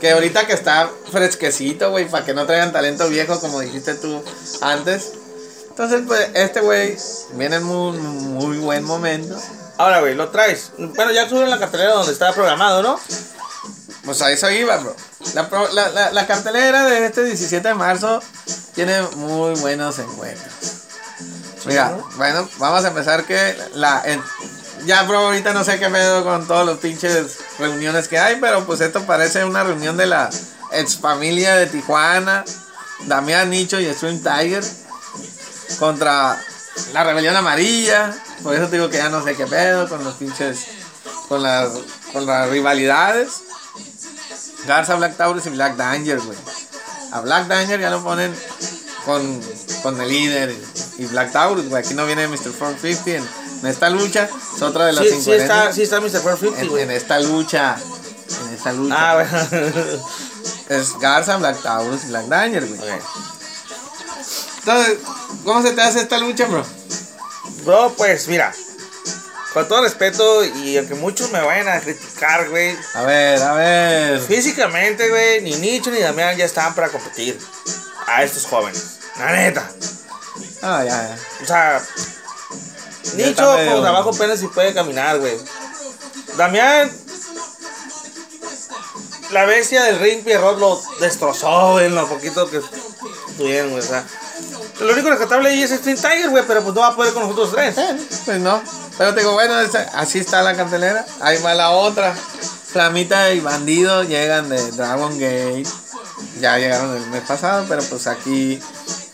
que 0.00 0.10
ahorita 0.10 0.46
que 0.46 0.52
está 0.54 0.88
fresquecito, 1.10 1.90
güey, 1.90 2.06
para 2.08 2.24
que 2.24 2.32
no 2.34 2.46
traigan 2.46 2.72
talento 2.72 3.08
viejo, 3.08 3.38
como 3.40 3.60
dijiste 3.60 3.94
tú 3.94 4.22
antes. 4.62 5.12
Entonces, 5.70 6.02
pues, 6.06 6.30
este 6.34 6.60
güey 6.60 6.96
viene 7.34 7.56
en 7.56 7.62
muy, 7.64 7.96
muy 7.98 8.58
buen 8.58 8.84
momento. 8.84 9.36
ahora, 9.78 10.00
güey, 10.00 10.14
lo 10.14 10.28
traes. 10.28 10.72
Bueno, 10.76 11.10
ya 11.10 11.26
subieron 11.26 11.48
la 11.48 11.58
cartelera 11.58 11.92
donde 11.94 12.12
estaba 12.12 12.34
programado, 12.34 12.82
¿no? 12.82 13.00
Pues 14.04 14.20
a 14.22 14.30
eso 14.30 14.50
iba, 14.50 14.76
bro. 14.76 14.94
La, 15.34 15.48
pro- 15.48 15.72
la, 15.72 15.88
la, 15.90 16.10
la 16.12 16.26
cartelera 16.26 16.84
de 16.84 17.06
este 17.06 17.24
17 17.24 17.66
de 17.68 17.74
marzo 17.74 18.22
tiene 18.74 19.00
muy 19.16 19.58
buenos 19.60 19.98
encuentros. 19.98 20.52
Mira, 21.66 21.96
bueno, 22.16 22.48
vamos 22.58 22.84
a 22.84 22.88
empezar 22.88 23.24
que 23.24 23.56
la... 23.74 24.02
en- 24.04 24.22
ya, 24.86 25.02
bro, 25.02 25.18
ahorita 25.26 25.52
no 25.52 25.62
sé 25.62 25.78
qué 25.78 25.90
pedo 25.90 26.24
con 26.24 26.46
todos 26.46 26.64
los 26.64 26.78
pinches 26.78 27.38
reuniones 27.58 28.08
que 28.08 28.18
hay, 28.18 28.36
pero 28.40 28.64
pues 28.64 28.80
esto 28.80 29.04
parece 29.04 29.44
una 29.44 29.62
reunión 29.62 29.98
de 29.98 30.06
la 30.06 30.30
ex 30.72 30.96
familia 30.96 31.54
de 31.56 31.66
Tijuana, 31.66 32.44
Damián 33.06 33.50
Nicho 33.50 33.78
y 33.78 33.92
Stream 33.92 34.22
Tiger 34.22 34.64
contra 35.78 36.40
la 36.94 37.04
rebelión 37.04 37.36
amarilla. 37.36 38.14
Por 38.42 38.54
eso 38.54 38.68
te 38.68 38.76
digo 38.76 38.88
que 38.88 38.96
ya 38.96 39.10
no 39.10 39.22
sé 39.22 39.36
qué 39.36 39.46
pedo 39.46 39.86
con 39.86 40.02
los 40.02 40.14
pinches, 40.14 40.66
con 41.28 41.42
las, 41.42 41.72
con 42.12 42.24
las 42.24 42.48
rivalidades. 42.48 43.42
Garza, 44.66 44.94
Black 44.94 45.16
Taurus 45.16 45.44
y 45.46 45.50
Black 45.50 45.76
Danger, 45.76 46.20
güey. 46.20 46.38
A 47.12 47.20
Black 47.20 47.48
Danger 47.48 47.80
ya 47.80 47.90
lo 47.90 48.02
ponen 48.02 48.34
con, 49.04 49.40
con 49.82 50.00
el 50.00 50.08
líder 50.08 50.54
y 50.98 51.04
Black 51.06 51.32
Taurus, 51.32 51.68
güey. 51.68 51.82
Aquí 51.82 51.94
no 51.94 52.06
viene 52.06 52.28
Mr. 52.28 52.52
450 52.52 53.10
en, 53.10 53.28
en 53.62 53.66
esta 53.66 53.90
lucha. 53.90 54.28
Es 54.56 54.62
otra 54.62 54.86
de 54.86 54.92
las 54.92 55.04
Sí, 55.04 55.20
sí 55.22 55.32
está, 55.32 55.72
sí 55.72 55.82
está 55.82 56.00
Mr. 56.00 56.20
450, 56.22 56.60
en, 56.62 56.68
güey. 56.68 56.82
en 56.84 56.90
esta 56.90 57.18
lucha. 57.20 57.76
En 58.46 58.54
esta 58.54 58.72
lucha. 58.72 58.94
Ah, 58.98 59.14
bueno. 59.14 60.02
Es 60.68 60.98
Garza, 61.00 61.36
Black 61.36 61.60
Taurus 61.62 62.04
y 62.04 62.08
Black 62.08 62.26
Danger, 62.26 62.64
güey. 62.66 62.80
Ok. 62.80 63.02
Entonces, 64.60 64.98
¿cómo 65.44 65.62
se 65.62 65.72
te 65.72 65.80
hace 65.80 66.00
esta 66.00 66.18
lucha, 66.18 66.46
bro? 66.46 66.64
Bro, 67.64 67.94
pues 67.96 68.28
mira, 68.28 68.52
con 69.52 69.66
todo 69.66 69.82
respeto 69.82 70.44
y 70.44 70.76
aunque 70.76 70.94
muchos 70.94 71.30
me 71.32 71.40
vayan 71.40 71.68
a 71.68 71.80
criticar, 71.80 72.48
güey, 72.50 72.76
A 72.94 73.02
ver, 73.02 73.42
a 73.42 73.52
ver. 73.54 74.20
físicamente, 74.20 75.08
güey, 75.08 75.40
ni 75.42 75.54
Nicho 75.56 75.90
ni 75.90 75.98
Damián 75.98 76.36
ya 76.36 76.44
estaban 76.44 76.74
para 76.74 76.88
competir 76.88 77.38
a 78.06 78.22
estos 78.22 78.46
jóvenes. 78.46 78.98
La 79.18 79.32
neta. 79.32 79.68
Ah, 80.62 80.82
ya, 80.84 80.90
ya. 81.08 81.18
O 81.42 81.46
sea, 81.46 81.82
Ya 83.16 83.26
Nicho 83.26 83.56
medio- 83.56 83.72
con 83.72 83.82
trabajo 83.82 84.10
apenas 84.10 84.38
si 84.40 84.46
puede 84.48 84.74
caminar, 84.74 85.18
güey. 85.18 85.36
Damián, 86.36 86.90
la 89.30 89.44
bestia 89.44 89.82
del 89.84 89.98
ring 90.00 90.22
Pierrot 90.24 90.58
lo 90.58 90.80
destrozó 91.00 91.80
en 91.80 91.94
lo 91.94 92.06
poquito 92.08 92.48
que 92.50 92.60
tuvieron, 93.36 93.70
güey. 93.70 93.82
O 93.82 93.86
sea, 93.86 94.04
lo 94.80 94.92
único 94.92 95.08
rescatable 95.10 95.48
ahí 95.50 95.62
es 95.62 95.70
Stream 95.70 95.96
Tiger, 95.96 96.30
güey, 96.30 96.44
pero 96.46 96.62
pues 96.62 96.74
no 96.74 96.80
va 96.80 96.88
a 96.88 96.96
poder 96.96 97.12
con 97.14 97.22
nosotros 97.24 97.52
tres. 97.52 97.76
Eh, 97.78 97.96
Pues 98.24 98.40
no. 98.40 98.62
Pero 98.98 99.14
te 99.14 99.20
digo, 99.20 99.32
bueno, 99.32 99.54
así 99.94 100.18
está 100.18 100.42
la 100.42 100.54
cartelera. 100.56 101.06
Ahí 101.20 101.40
va 101.42 101.54
la 101.54 101.70
otra. 101.70 102.14
Flamita 102.72 103.30
y 103.32 103.40
Bandido 103.40 104.04
llegan 104.04 104.48
de 104.48 104.70
Dragon 104.72 105.12
Gate. 105.18 105.64
Ya 106.40 106.58
llegaron 106.58 106.96
el 106.96 107.06
mes 107.08 107.22
pasado, 107.26 107.66
pero 107.68 107.82
pues 107.84 108.06
aquí 108.06 108.60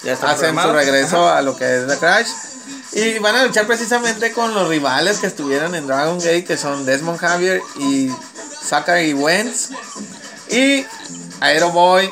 Ya 0.03 0.15
hacen 0.15 0.59
su 0.59 0.73
regreso 0.73 1.29
a 1.29 1.43
lo 1.43 1.57
que 1.57 1.77
es 1.77 1.87
The 1.87 1.97
Crash. 1.99 2.29
Y 2.93 3.19
van 3.19 3.37
a 3.37 3.45
luchar 3.45 3.67
precisamente 3.67 4.33
con 4.33 4.55
los 4.55 4.69
rivales 4.69 5.19
que 5.19 5.27
estuvieron 5.27 5.75
en 5.75 5.87
Dragon 5.87 6.19
Gate, 6.19 6.45
que 6.45 6.57
son 6.57 6.87
Desmond 6.87 7.19
Javier 7.19 7.61
y 7.79 8.11
Zachary 8.62 9.12
Wentz. 9.12 9.71
Y 10.49 10.87
Aeroboy 11.41 12.11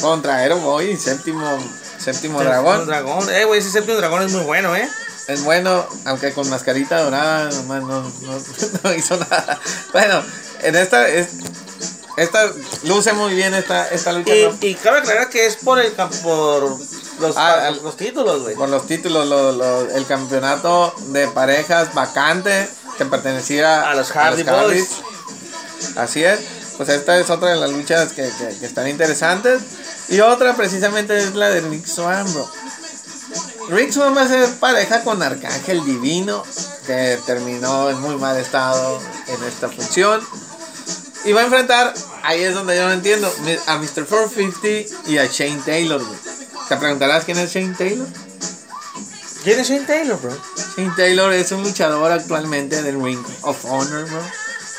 contra 0.00 0.36
Aeroboy 0.36 0.90
y 0.90 0.96
séptimo, 0.96 1.58
séptimo 1.98 2.42
dragón. 2.42 2.86
Dragón. 2.86 3.28
Eh, 3.30 3.44
güey, 3.44 3.60
ese 3.60 3.70
séptimo 3.70 3.96
dragón 3.96 4.22
es 4.22 4.32
muy 4.32 4.44
bueno, 4.44 4.74
eh. 4.76 4.88
Es 5.28 5.44
bueno, 5.44 5.86
aunque 6.06 6.32
con 6.32 6.48
mascarita 6.48 7.02
dorada 7.02 7.50
nomás 7.50 7.82
no, 7.82 8.02
no, 8.02 8.40
no 8.82 8.94
hizo 8.94 9.16
nada. 9.16 9.60
Bueno, 9.92 10.22
en 10.62 10.74
esta 10.74 11.06
es, 11.08 11.28
esta 12.18 12.50
luce 12.84 13.12
muy 13.12 13.34
bien 13.34 13.54
esta, 13.54 13.88
esta 13.88 14.12
lucha 14.12 14.34
Y, 14.34 14.42
¿no? 14.44 14.56
y 14.60 14.74
cabe 14.74 14.98
aclarar 14.98 15.28
que 15.30 15.46
es 15.46 15.56
por 15.56 15.78
el 15.78 15.92
por 15.92 16.78
los, 17.20 17.36
Ah, 17.36 17.70
los 17.82 17.96
títulos, 17.96 18.42
güey. 18.42 18.54
con 18.54 18.70
los 18.70 18.86
títulos, 18.86 19.26
lo- 19.26 19.52
lo- 19.52 19.90
el 19.90 20.06
campeonato 20.06 20.94
de 21.08 21.28
parejas 21.28 21.94
vacante 21.94 22.68
que 22.96 23.04
pertenecía 23.04 23.88
A 23.90 23.94
los 23.94 24.10
Hardy 24.10 24.42
Boys. 24.42 24.88
Así 25.96 26.22
es, 26.24 26.40
pues 26.76 26.88
esta 26.88 27.18
es 27.18 27.30
otra 27.30 27.50
de 27.50 27.56
las 27.56 27.70
luchas 27.70 28.12
que, 28.12 28.30
que- 28.38 28.56
que 28.58 28.66
están 28.66 28.88
interesantes. 28.88 29.62
Y 30.08 30.20
otra 30.20 30.56
precisamente 30.56 31.16
es 31.18 31.34
la 31.34 31.50
de 31.50 31.60
Rick 31.60 31.86
Swan, 31.86 32.32
bro. 32.32 32.50
Rick 33.68 33.92
Swan 33.92 34.16
va 34.16 34.22
a 34.22 34.28
ser 34.28 34.48
pareja 34.58 35.02
con 35.02 35.22
Arcángel 35.22 35.84
Divino, 35.84 36.42
que 36.86 37.18
terminó 37.26 37.90
en 37.90 38.00
muy 38.00 38.16
mal 38.16 38.36
estado 38.38 38.98
en 39.26 39.44
esta 39.44 39.68
función. 39.68 40.20
Y 41.24 41.32
va 41.32 41.42
a 41.42 41.44
enfrentar, 41.44 41.94
ahí 42.22 42.42
es 42.42 42.54
donde 42.54 42.76
yo 42.76 42.86
no 42.86 42.92
entiendo, 42.92 43.32
a 43.66 43.78
Mr. 43.78 44.06
450 44.06 45.10
y 45.10 45.18
a 45.18 45.26
Shane 45.26 45.60
Taylor, 45.64 46.02
güey. 46.02 46.18
¿Te 46.68 46.76
preguntarás 46.76 47.24
quién 47.24 47.38
es 47.38 47.52
Shane 47.52 47.74
Taylor? 47.74 48.06
¿Quién 49.42 49.60
es 49.60 49.68
Shane 49.68 49.86
Taylor, 49.86 50.20
bro? 50.20 50.36
Shane 50.76 50.92
Taylor 50.96 51.32
es 51.32 51.50
un 51.52 51.62
luchador 51.62 52.12
actualmente 52.12 52.82
del 52.82 53.02
Ring 53.02 53.24
of 53.42 53.64
Honor, 53.64 54.04
bro. 54.08 54.20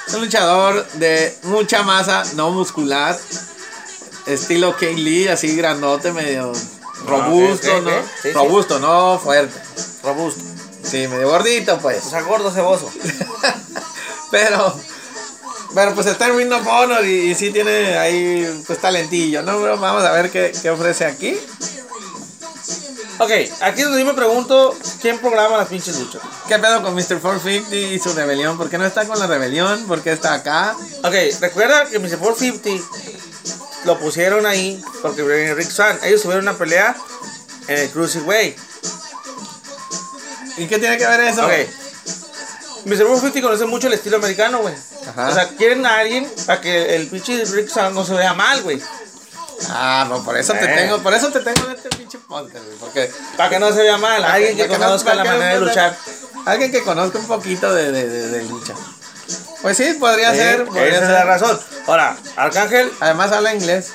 Es 0.07 0.13
un 0.13 0.21
luchador 0.21 0.85
de 0.93 1.37
mucha 1.43 1.83
masa, 1.83 2.23
no 2.35 2.51
muscular. 2.51 3.17
Estilo 4.25 4.75
Kay 4.77 4.95
Lee, 4.95 5.27
así 5.27 5.55
grandote, 5.55 6.11
medio 6.11 6.53
robusto, 7.05 7.77
ok, 7.77 7.81
ok, 7.81 7.91
¿no? 7.91 8.03
sí. 8.21 8.31
robusto, 8.31 8.79
no 8.79 9.19
fuerte. 9.19 9.59
Robusto. 10.03 10.43
Sí, 10.83 11.07
medio 11.07 11.29
gordito, 11.29 11.77
pues. 11.79 12.05
O 12.05 12.09
sea, 12.09 12.21
gordo 12.21 12.51
ceboso. 12.51 12.91
Pero, 14.31 14.79
pero 15.73 15.93
pues 15.93 16.07
está 16.07 16.27
en 16.27 16.37
Ring 16.37 16.51
of 16.51 16.65
Honor 16.67 17.05
y, 17.05 17.31
y 17.31 17.35
sí 17.35 17.51
tiene 17.51 17.97
ahí, 17.97 18.63
pues 18.65 18.79
talentillo, 18.79 19.41
¿no? 19.41 19.61
Vamos 19.61 20.03
a 20.03 20.11
ver 20.11 20.29
qué, 20.31 20.51
qué 20.61 20.69
ofrece 20.69 21.05
aquí. 21.05 21.37
Ok, 23.21 23.31
aquí 23.59 23.81
es 23.81 23.85
donde 23.85 23.99
yo 23.99 24.05
me 24.05 24.13
pregunto 24.13 24.73
quién 25.01 25.19
programa 25.19 25.57
las 25.57 25.67
pinches 25.67 25.99
luchas. 25.99 26.21
¿Qué 26.47 26.57
pedo 26.57 26.81
con 26.81 26.95
Mr. 26.95 27.19
450 27.19 27.75
y 27.75 27.99
su 27.99 28.13
rebelión? 28.13 28.57
¿Por 28.57 28.69
qué 28.69 28.77
no 28.77 28.85
está 28.85 29.05
con 29.05 29.19
la 29.19 29.27
rebelión? 29.27 29.85
¿Por 29.87 30.01
qué 30.01 30.13
está 30.13 30.35
acá? 30.35 30.73
Ok, 31.03 31.13
recuerda 31.41 31.85
que 31.85 31.99
Mr. 31.99 32.17
450 32.17 32.87
lo 33.83 33.99
pusieron 33.99 34.45
ahí 34.45 34.81
porque 35.01 35.53
Rick 35.53 35.69
Swan. 35.69 35.99
Ellos 36.03 36.21
tuvieron 36.21 36.45
una 36.45 36.57
pelea 36.57 36.95
en 37.67 37.79
el 37.79 37.89
Cruiserweight. 37.89 38.57
¿Y 40.55 40.67
qué 40.67 40.79
tiene 40.79 40.97
que 40.97 41.05
ver 41.05 41.19
eso? 41.19 41.45
Ok. 41.45 41.51
Mr. 42.85 43.05
450 43.05 43.41
conoce 43.41 43.65
mucho 43.65 43.87
el 43.87 43.93
estilo 43.93 44.15
americano, 44.15 44.59
güey. 44.59 44.73
Ajá. 45.19 45.29
O 45.29 45.33
sea, 45.33 45.47
quieren 45.49 45.85
a 45.85 45.97
alguien 45.97 46.29
para 46.45 46.61
que 46.61 46.95
el 46.95 47.07
pinche 47.07 47.43
Rick 47.45 47.75
no 47.91 48.05
se 48.05 48.13
vea 48.13 48.33
mal, 48.33 48.61
güey. 48.63 48.81
Ah, 49.69 50.05
no, 50.07 50.23
por 50.23 50.37
eso 50.37 50.53
te 50.53 50.63
Eh. 50.65 50.75
tengo, 50.77 50.99
por 50.99 51.13
eso 51.13 51.29
te 51.31 51.41
tengo 51.41 51.65
en 51.67 51.75
este 51.75 51.89
pinche 51.89 52.17
podcast, 52.19 52.63
güey, 52.65 52.77
porque 52.77 53.11
Para 53.35 53.49
que 53.49 53.59
no 53.59 53.71
se 53.73 53.83
vea 53.83 53.97
mal, 53.97 54.23
alguien 54.23 54.55
que 54.55 54.67
conozca 54.67 55.13
la 55.15 55.23
manera 55.25 55.53
de 55.55 55.59
luchar. 55.59 55.97
Alguien 56.45 56.71
que 56.71 56.81
conozca 56.83 57.19
un 57.19 57.27
poquito 57.27 57.73
de, 57.73 57.91
de, 57.91 58.07
de, 58.07 58.27
de 58.29 58.43
lucha. 58.45 58.73
Pues 59.61 59.75
sí, 59.75 59.93
podría 59.99 60.31
ser, 60.33 60.61
esa 60.61 60.65
podría 60.65 60.87
es 60.87 60.99
ser. 60.99 61.09
la 61.09 61.25
razón. 61.25 61.59
Ahora, 61.87 62.15
Arcángel, 62.37 62.89
Además 63.01 63.31
habla 63.33 63.53
inglés. 63.53 63.91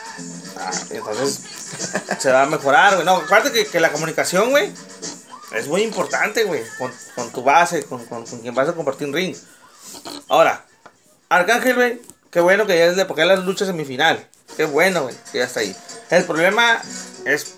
ah, 0.59 0.71
entonces 0.91 1.41
se 2.19 2.31
va 2.31 2.43
a 2.43 2.47
mejorar, 2.47 2.95
güey. 2.97 3.07
No, 3.07 3.17
aparte 3.17 3.51
que, 3.51 3.67
que 3.67 3.81
la 3.81 3.91
comunicación, 3.91 4.51
güey, 4.51 4.71
es 5.53 5.67
muy 5.67 5.83
importante, 5.83 6.45
güey, 6.45 6.63
con, 6.79 6.93
con 7.15 7.33
tu 7.33 7.43
base, 7.43 7.85
con, 7.85 8.05
con, 8.05 8.27
con 8.27 8.41
quien 8.41 8.55
vas 8.55 8.69
a 8.69 8.75
compartir 8.75 9.09
un 9.09 9.15
ring. 9.15 9.35
Ahora, 10.29 10.63
Arcángel, 11.29 11.75
güey, 11.75 12.03
qué 12.31 12.41
bueno 12.41 12.67
que 12.67 12.79
ya 12.79 12.87
es 12.87 12.97
de 12.97 13.05
porque 13.05 13.25
las 13.25 13.45
luchas 13.45 13.69
semifinal. 13.69 14.27
Qué 14.57 14.65
bueno, 14.65 15.03
güey, 15.05 15.15
que 15.33 15.39
ya 15.39 15.45
está 15.45 15.61
ahí. 15.61 15.75
El 16.11 16.25
problema 16.25 16.81
es 17.25 17.55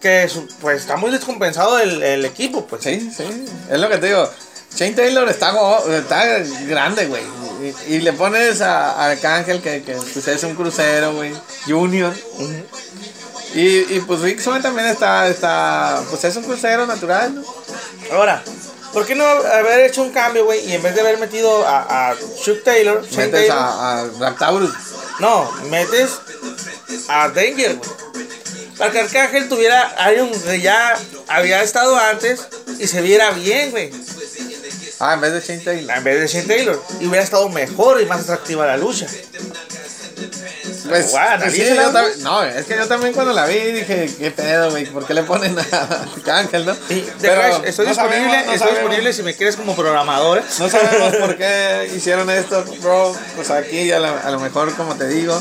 que 0.00 0.30
pues 0.60 0.80
está 0.80 0.96
muy 0.96 1.10
descompensado 1.10 1.78
el, 1.78 2.02
el 2.02 2.24
equipo, 2.24 2.66
pues. 2.66 2.82
Sí, 2.82 3.10
sí, 3.14 3.46
es 3.70 3.80
lo 3.80 3.88
que 3.88 3.98
te 3.98 4.06
digo. 4.06 4.28
Shane 4.74 4.94
Taylor 4.94 5.28
está, 5.28 5.52
grande, 6.66 7.06
güey. 7.06 7.22
Y, 7.88 7.94
y 7.94 8.00
le 8.00 8.12
pones 8.12 8.60
a, 8.60 8.92
a 8.92 9.10
Arcángel, 9.10 9.60
que, 9.60 9.82
que 9.82 9.94
pues 9.94 10.28
es 10.28 10.44
un 10.44 10.54
crucero, 10.54 11.14
güey. 11.14 11.32
Junior. 11.66 12.14
Y, 13.54 13.96
y 13.96 14.02
pues 14.06 14.20
Rick 14.20 14.40
Swan 14.40 14.62
también 14.62 14.88
está, 14.88 15.26
está, 15.28 16.02
pues 16.10 16.22
es 16.24 16.36
un 16.36 16.44
crucero 16.44 16.86
natural, 16.86 17.34
¿no? 17.34 17.42
Ahora, 18.12 18.42
¿por 18.98 19.06
qué 19.06 19.14
no 19.14 19.24
haber 19.24 19.86
hecho 19.86 20.02
un 20.02 20.10
cambio, 20.10 20.44
güey? 20.44 20.68
Y 20.68 20.74
en 20.74 20.82
vez 20.82 20.92
de 20.92 21.02
haber 21.02 21.18
metido 21.18 21.64
a, 21.64 22.10
a 22.10 22.16
Chuck 22.42 22.64
Taylor, 22.64 23.04
Shane 23.04 23.26
Metes 23.26 23.30
Taylor, 23.30 23.56
a, 23.56 24.00
a 24.00 24.04
Black 24.06 24.38
Taurus. 24.38 24.74
no, 25.20 25.48
metes 25.70 26.18
a 27.06 27.28
Danger, 27.28 27.76
güey. 27.76 27.90
Para 28.76 28.90
que 28.90 28.98
Arcángel 28.98 29.48
tuviera 29.48 29.82
alguien 29.98 30.32
que 30.32 30.60
ya 30.60 30.98
había 31.28 31.62
estado 31.62 31.96
antes 31.96 32.40
y 32.80 32.88
se 32.88 33.00
viera 33.00 33.30
bien, 33.30 33.70
güey. 33.70 33.92
Ah, 34.98 35.14
en 35.14 35.20
vez 35.20 35.32
de 35.32 35.40
Shane 35.40 35.60
Taylor. 35.60 35.96
En 35.96 36.02
vez 36.02 36.20
de 36.20 36.26
Shane 36.26 36.48
Taylor. 36.48 36.82
Y 36.98 37.06
hubiera 37.06 37.22
estado 37.22 37.48
mejor 37.50 38.00
y 38.02 38.06
más 38.06 38.22
atractiva 38.22 38.66
la 38.66 38.76
lucha. 38.76 39.06
Pues, 40.18 40.82
pues 40.88 41.10
sí, 41.10 41.16
¿analízala, 41.16 41.74
yo 41.74 41.82
no? 41.88 41.92
también- 41.92 42.22
no, 42.22 42.42
es 42.42 42.66
que 42.66 42.76
yo 42.76 42.86
también 42.88 43.12
cuando 43.12 43.32
la 43.32 43.46
vi 43.46 43.58
dije, 43.58 44.10
qué 44.18 44.30
pedo, 44.30 44.70
güey, 44.70 44.86
¿por 44.86 45.06
qué 45.06 45.14
le 45.14 45.22
ponen 45.22 45.56
a 45.58 45.62
Arcángel, 46.16 46.66
no? 46.66 46.74
The 46.74 47.04
Pero 47.20 47.40
Crash, 47.40 47.60
estoy 47.64 47.86
no 47.86 47.90
disponible, 47.92 47.94
sabemos, 47.94 48.32
no 48.46 48.52
estoy 48.52 48.58
sabemos. 48.58 48.78
disponible 48.80 49.12
si 49.12 49.22
me 49.22 49.34
quieres 49.34 49.56
como 49.56 49.76
programador. 49.76 50.42
No 50.58 50.68
sabemos 50.68 51.16
por 51.16 51.36
qué 51.38 51.90
hicieron 51.94 52.28
esto, 52.30 52.64
bro. 52.80 53.14
Pues 53.36 53.50
aquí 53.50 53.90
a 53.92 53.98
lo, 54.00 54.08
a 54.24 54.30
lo 54.30 54.40
mejor, 54.40 54.74
como 54.76 54.94
te 54.96 55.06
digo, 55.08 55.40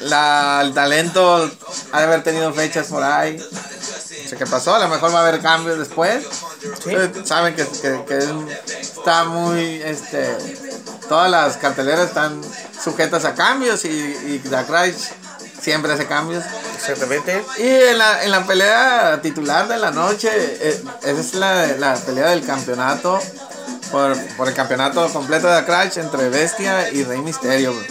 la, 0.00 0.60
el 0.64 0.72
talento 0.74 1.50
ha 1.92 1.98
de 1.98 2.04
haber 2.04 2.22
tenido 2.22 2.52
fechas 2.52 2.86
por 2.88 3.02
ahí. 3.02 3.36
No 4.32 4.38
qué 4.38 4.46
pasó, 4.46 4.74
a 4.74 4.78
lo 4.78 4.88
mejor 4.88 5.14
va 5.14 5.20
a 5.20 5.28
haber 5.28 5.40
cambios 5.40 5.78
después. 5.78 6.24
Sí. 6.60 6.68
Ustedes 6.94 7.26
saben 7.28 7.54
que, 7.56 7.66
que- 7.66 8.04
que 8.06 8.18
está 8.80 9.24
muy, 9.24 9.82
este, 9.82 10.36
todas 11.08 11.30
las 11.30 11.56
carteleras 11.56 12.08
están 12.08 12.40
sujetas 12.82 13.24
a 13.24 13.34
cambios 13.34 13.84
y, 13.84 13.88
y 13.88 14.38
The 14.48 14.64
Crash 14.64 14.94
siempre 15.60 15.92
hace 15.92 16.06
cambios. 16.06 16.44
Exactamente. 16.76 17.44
Y 17.58 17.66
en 17.68 17.98
la, 17.98 18.24
en 18.24 18.30
la 18.30 18.46
pelea 18.46 19.20
titular 19.22 19.68
de 19.68 19.76
la 19.78 19.90
noche, 19.90 20.30
eh, 20.32 20.82
esa 21.02 21.20
es 21.20 21.34
la, 21.34 21.66
la 21.78 21.94
pelea 21.96 22.28
del 22.30 22.44
campeonato, 22.46 23.20
por, 23.90 24.16
por 24.36 24.48
el 24.48 24.54
campeonato 24.54 25.06
completo 25.12 25.48
de 25.48 25.64
Crash 25.64 25.98
entre 25.98 26.28
Bestia 26.30 26.90
y 26.90 27.04
Rey 27.04 27.20
Misterio. 27.20 27.74
güey. 27.74 27.86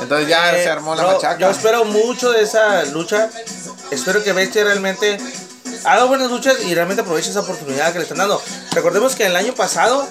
Entonces 0.00 0.28
ya 0.28 0.56
Eh, 0.56 0.64
se 0.64 0.70
armó 0.70 0.94
la 0.94 1.02
bro, 1.04 1.12
machaca. 1.14 1.38
Yo 1.38 1.50
espero 1.50 1.84
mucho 1.84 2.30
de 2.32 2.42
esa 2.42 2.84
lucha. 2.86 3.28
Espero 3.90 4.22
que 4.24 4.32
Bestia 4.32 4.64
realmente 4.64 5.18
haga 5.84 6.04
buenas 6.04 6.30
luchas 6.30 6.56
y 6.64 6.74
realmente 6.74 7.02
aproveche 7.02 7.30
esa 7.30 7.40
oportunidad 7.40 7.92
que 7.92 7.98
le 7.98 8.02
están 8.04 8.18
dando. 8.18 8.42
Recordemos 8.72 9.14
que 9.14 9.26
el 9.26 9.36
año 9.36 9.54
pasado 9.54 10.08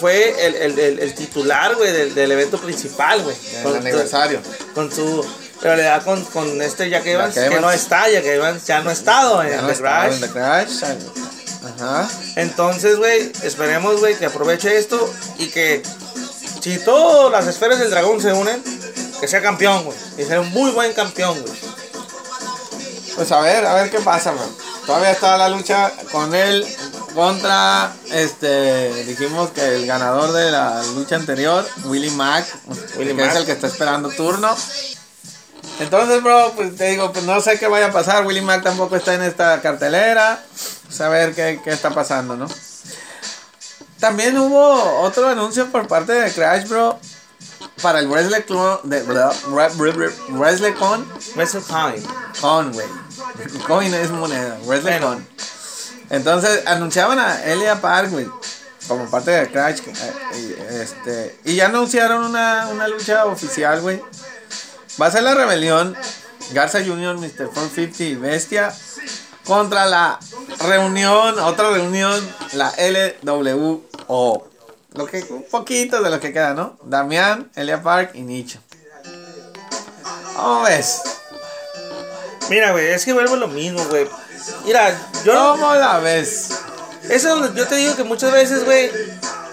fue 0.00 0.46
el, 0.46 0.54
el- 0.54 0.78
el- 0.78 0.98
el 1.00 1.14
titular, 1.14 1.74
güey, 1.76 1.92
del, 1.92 2.14
del 2.14 2.30
evento 2.32 2.58
principal, 2.58 3.22
güey. 3.22 3.36
el 3.64 3.76
aniversario. 3.76 4.40
Con 4.74 4.92
su. 4.92 5.24
Pero 5.60 5.74
le 5.74 5.82
da 5.82 6.00
con, 6.04 6.24
con 6.26 6.62
este 6.62 6.88
Jack 6.88 7.04
Evans, 7.06 7.34
que 7.34 7.40
Evans. 7.46 7.60
no 7.60 7.70
está, 7.72 8.08
Jack 8.08 8.24
Evans 8.24 8.64
ya 8.64 8.80
no 8.80 8.90
ha 8.90 8.92
estado 8.92 9.42
en 9.42 9.56
no 9.60 9.66
The 9.66 9.74
Crash. 9.74 10.12
en 10.14 10.20
The 10.20 10.28
Crash. 10.28 10.84
Ajá. 11.76 12.08
Entonces, 12.36 12.96
güey, 12.96 13.32
esperemos, 13.42 13.98
güey, 13.98 14.16
que 14.16 14.26
aproveche 14.26 14.78
esto 14.78 15.12
y 15.38 15.48
que 15.48 15.82
si 16.62 16.78
todas 16.78 17.32
las 17.32 17.46
esferas 17.52 17.80
del 17.80 17.90
dragón 17.90 18.20
se 18.22 18.32
unen, 18.32 18.62
que 19.20 19.26
sea 19.26 19.42
campeón, 19.42 19.82
güey. 19.84 19.98
Y 20.16 20.24
sea 20.24 20.40
un 20.40 20.50
muy 20.52 20.70
buen 20.70 20.92
campeón, 20.92 21.40
güey. 21.40 21.58
Pues 23.16 23.32
a 23.32 23.40
ver, 23.40 23.66
a 23.66 23.74
ver 23.74 23.90
qué 23.90 23.98
pasa, 23.98 24.30
bro. 24.30 24.48
Todavía 24.88 25.10
está 25.10 25.36
la 25.36 25.50
lucha 25.50 25.92
con 26.10 26.34
él 26.34 26.66
contra 27.14 27.92
este 28.10 29.04
dijimos 29.04 29.50
que 29.50 29.76
el 29.76 29.86
ganador 29.86 30.32
de 30.32 30.50
la 30.50 30.82
lucha 30.94 31.16
anterior, 31.16 31.68
Willie 31.84 32.10
Mack, 32.12 32.46
Willie 32.96 33.14
que 33.14 33.22
Mack. 33.22 33.32
es 33.32 33.36
el 33.36 33.44
que 33.44 33.52
está 33.52 33.66
esperando 33.66 34.08
turno. 34.08 34.48
Entonces, 35.78 36.22
bro, 36.22 36.54
pues 36.56 36.74
te 36.74 36.92
digo, 36.92 37.12
pues 37.12 37.26
no 37.26 37.38
sé 37.42 37.58
qué 37.58 37.66
vaya 37.66 37.88
a 37.88 37.92
pasar. 37.92 38.26
Willie 38.26 38.40
Mack 38.40 38.62
tampoco 38.62 38.96
está 38.96 39.12
en 39.12 39.24
esta 39.24 39.60
cartelera. 39.60 40.42
Pues 40.86 40.98
a 41.02 41.10
ver 41.10 41.34
qué, 41.34 41.60
qué 41.62 41.68
está 41.68 41.90
pasando, 41.90 42.38
¿no? 42.38 42.48
También 44.00 44.38
hubo 44.38 45.00
otro 45.02 45.28
anuncio 45.28 45.70
por 45.70 45.86
parte 45.86 46.12
de 46.12 46.32
Crash, 46.32 46.66
bro. 46.66 46.98
Para 47.82 47.98
el 47.98 48.08
Wrestle 48.08 48.42
Clon 48.46 48.80
de 48.84 49.02
Wrestle 49.02 50.74
Con 50.76 51.06
Wrestle 51.34 51.60
Time. 51.60 52.02
Con, 52.40 52.72
güey. 52.72 53.07
Coin 53.66 53.92
es 53.94 54.10
moneda. 54.10 54.58
Bueno. 54.64 55.06
Con. 55.06 55.26
Entonces 56.10 56.66
anunciaban 56.66 57.18
a 57.18 57.44
Elia 57.44 57.80
Park, 57.80 58.10
güey. 58.10 58.26
Como 58.86 59.10
parte 59.10 59.30
de 59.30 59.50
Crash. 59.50 59.80
eh, 59.86 60.14
y, 60.36 60.74
este, 60.76 61.38
y 61.44 61.56
ya 61.56 61.66
anunciaron 61.66 62.24
una, 62.24 62.68
una 62.68 62.88
lucha 62.88 63.26
oficial, 63.26 63.80
güey. 63.82 64.02
Va 65.00 65.06
a 65.06 65.10
ser 65.10 65.22
la 65.22 65.34
rebelión. 65.34 65.96
Garza 66.52 66.78
Jr., 66.78 67.18
Mr. 67.18 67.50
450 67.50 68.04
y 68.04 68.14
Bestia. 68.14 68.74
Contra 69.44 69.86
la 69.86 70.18
reunión, 70.66 71.38
otra 71.38 71.70
reunión, 71.70 72.26
la 72.52 72.72
LWO. 73.22 74.48
Lo 74.94 75.06
que, 75.06 75.22
un 75.30 75.44
poquito 75.50 76.02
de 76.02 76.10
lo 76.10 76.20
que 76.20 76.32
queda, 76.32 76.54
¿no? 76.54 76.78
Damián, 76.82 77.50
Elia 77.54 77.82
Park 77.82 78.12
y 78.14 78.22
Nicho. 78.22 78.60
¿Cómo 80.34 80.62
ves? 80.62 81.02
Mira, 82.48 82.72
güey, 82.72 82.88
es 82.88 83.04
que 83.04 83.12
vuelvo 83.12 83.36
lo 83.36 83.48
mismo, 83.48 83.84
güey. 83.86 84.08
Mira, 84.64 84.96
yo 85.24 85.34
no. 85.34 85.52
¿Cómo 85.52 85.74
la 85.74 85.98
ves? 85.98 86.48
Eso 87.04 87.12
es 87.12 87.24
donde 87.24 87.58
yo 87.58 87.66
te 87.66 87.76
digo 87.76 87.96
que 87.96 88.04
muchas 88.04 88.32
veces, 88.32 88.64
güey, 88.64 88.90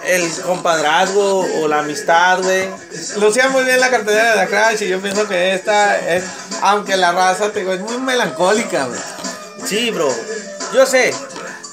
el 0.06 0.30
compadrazgo 0.44 1.46
o 1.62 1.68
la 1.68 1.80
amistad, 1.80 2.42
güey. 2.42 2.68
Lucía 3.18 3.50
muy 3.50 3.64
bien 3.64 3.80
la 3.80 3.90
cartelera 3.90 4.32
de 4.32 4.36
la 4.36 4.48
Crash 4.48 4.84
y 4.84 4.90
yo 4.90 5.02
pienso 5.02 5.28
que 5.28 5.54
esta 5.54 5.98
es, 6.16 6.24
aunque 6.62 6.96
la 6.98 7.12
raza 7.12 7.52
te 7.52 7.60
digo, 7.60 7.74
es 7.74 7.82
muy 7.82 7.98
melancólica, 7.98 8.86
güey. 8.86 9.00
Sí, 9.66 9.92
bro. 9.92 10.14
Yo 10.74 10.86
sé. 10.86 11.14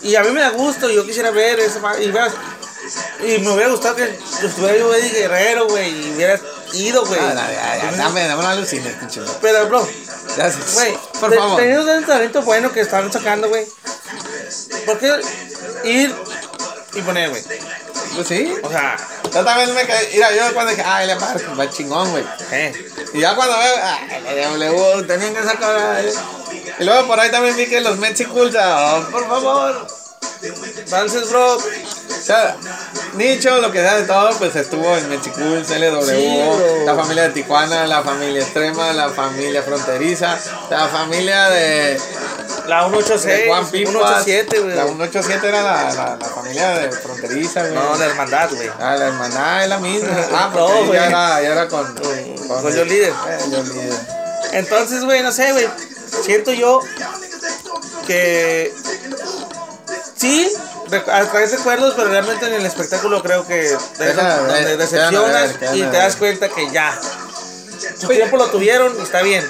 Y 0.03 0.15
a 0.17 0.23
mí 0.23 0.31
me 0.31 0.41
da 0.41 0.51
gusto. 0.51 0.91
Yo 0.91 1.05
quisiera 1.05 1.31
ver 1.31 1.61
eso. 1.61 1.81
Y, 2.01 2.05
y 2.05 3.39
me 3.39 3.51
hubiera 3.51 3.71
gustado 3.71 3.97
que 3.97 4.19
estuviera 4.43 4.77
yo 4.77 4.95
Eddie 4.95 5.11
Guerrero, 5.11 5.69
güey. 5.69 5.91
Y 5.91 6.15
hubiera 6.15 6.41
ido, 6.73 7.05
güey. 7.05 7.21
Ah, 7.21 7.33
ya, 7.35 7.53
ya, 7.53 7.91
ya, 7.91 7.97
dame, 7.97 8.27
dame 8.27 8.41
una 8.43 8.55
lucina, 8.57 8.91
pinche. 8.99 9.21
Pero, 9.41 9.67
bro, 9.69 9.89
Gracias. 10.37 10.75
güey. 10.75 10.97
por 11.21 11.31
te- 11.31 11.37
favor. 11.37 11.57
Teniendo 11.59 11.93
el 11.95 12.07
talento 12.07 12.43
bueno 12.43 12.73
que 12.73 12.81
están 12.81 13.13
sacando, 13.13 13.49
güey. 13.49 13.67
¿Por 14.87 14.99
qué 14.99 15.21
ir 15.85 16.15
y 16.95 17.03
poner, 17.03 17.31
güey? 17.31 17.43
Pues 18.15 18.29
sí. 18.29 18.55
O 18.63 18.69
sea, 18.71 18.97
Yo 19.33 19.43
también 19.45 19.75
me 19.75 19.87
quedé. 19.87 20.11
Mira, 20.13 20.31
yo 20.35 20.53
cuando 20.53 20.71
dije, 20.73 20.83
ah, 20.87 21.03
Elia 21.03 21.19
Park, 21.19 21.43
va 21.59 21.71
chingón, 21.71 22.11
güey. 22.11 22.25
eh. 22.51 22.73
Y 23.15 23.21
ya 23.21 23.35
cuando 23.35 23.57
veo, 23.59 23.75
ah, 23.83 23.99
el 24.29 24.43
W, 24.61 25.03
tenían 25.07 25.35
que 25.35 25.43
sacar. 25.43 26.05
Y 26.79 26.85
luego 26.85 27.07
por 27.07 27.19
ahí 27.19 27.31
también 27.31 27.57
vi 27.57 27.67
que 27.67 27.81
los 27.81 27.97
Mexiculta, 27.99 28.97
oh, 28.97 29.11
por 29.11 29.27
favor. 29.29 29.87
Entonces, 30.43 31.29
bro, 31.31 31.57
O 31.57 31.61
sea, 32.25 32.57
Nicho, 33.15 33.61
lo 33.61 33.71
que 33.71 33.79
sea 33.81 33.97
de 33.97 34.05
todo, 34.05 34.31
pues 34.39 34.55
estuvo 34.57 34.97
en 34.97 35.09
Mexicool, 35.09 35.65
CLW, 35.67 36.05
Sí, 36.05 36.41
la 36.85 36.95
familia 36.95 37.25
de 37.25 37.29
Tijuana, 37.31 37.87
la 37.87 38.03
familia 38.03 38.43
extrema, 38.43 38.93
la 38.93 39.09
familia 39.11 39.63
fronteriza, 39.63 40.39
la 40.71 40.89
familia 40.89 41.51
de, 41.51 42.01
la 42.67 42.85
de 42.85 42.91
186, 42.91 43.51
One 43.51 43.67
People. 43.71 43.93
187, 43.93 44.61
güey. 44.61 44.75
La 44.77 44.85
187 44.85 45.49
era 45.49 45.63
la, 45.63 45.95
la, 45.95 46.17
la 46.17 46.27
familia 46.29 46.69
de 46.79 46.93
fronteriza, 46.93 47.61
güey. 47.63 47.75
No, 47.75 47.97
la 47.97 48.05
hermandad, 48.07 48.51
güey. 48.53 48.69
Ah, 48.81 48.97
la 48.97 49.07
hermandad 49.09 49.63
es 49.63 49.69
la 49.69 49.79
misma. 49.79 50.09
Ah, 50.33 50.51
No, 50.55 50.67
güey. 50.87 50.93
ya 50.99 51.07
era, 51.07 51.43
ya 51.43 51.49
era 51.53 51.69
con, 51.69 51.87
Con- 51.95 52.63
con 52.63 52.89
Líder. 52.89 53.13
Eh, 53.29 53.39
Líder. 53.49 53.95
Entonces, 54.53 55.05
güey, 55.05 55.23
no 55.23 55.33
sé, 55.33 55.53
güey. 55.53 55.69
Siento 56.25 56.53
yo 56.53 56.81
que 58.07 58.73
sí, 60.23 60.53
a 61.11 61.25
través 61.25 61.51
de 61.51 61.57
recuerdos, 61.59 61.95
pero 61.97 62.09
realmente 62.09 62.47
en 62.47 62.55
el 62.55 62.65
espectáculo 62.67 63.23
creo 63.23 63.47
que 63.47 63.77
te 63.99 64.05
Dejan 64.05 64.47
ver, 64.47 64.65
ver, 64.65 64.77
decepcionas 64.79 65.51
y 65.75 65.83
te 65.83 65.97
das 65.97 66.17
cuenta 66.17 66.49
que 66.49 66.71
ya. 66.71 66.99
Su 68.01 68.09
tiempo 68.09 68.37
lo 68.37 68.47
tuvieron 68.47 68.95
y 68.99 69.03
está 69.03 69.23
bien. 69.23 69.45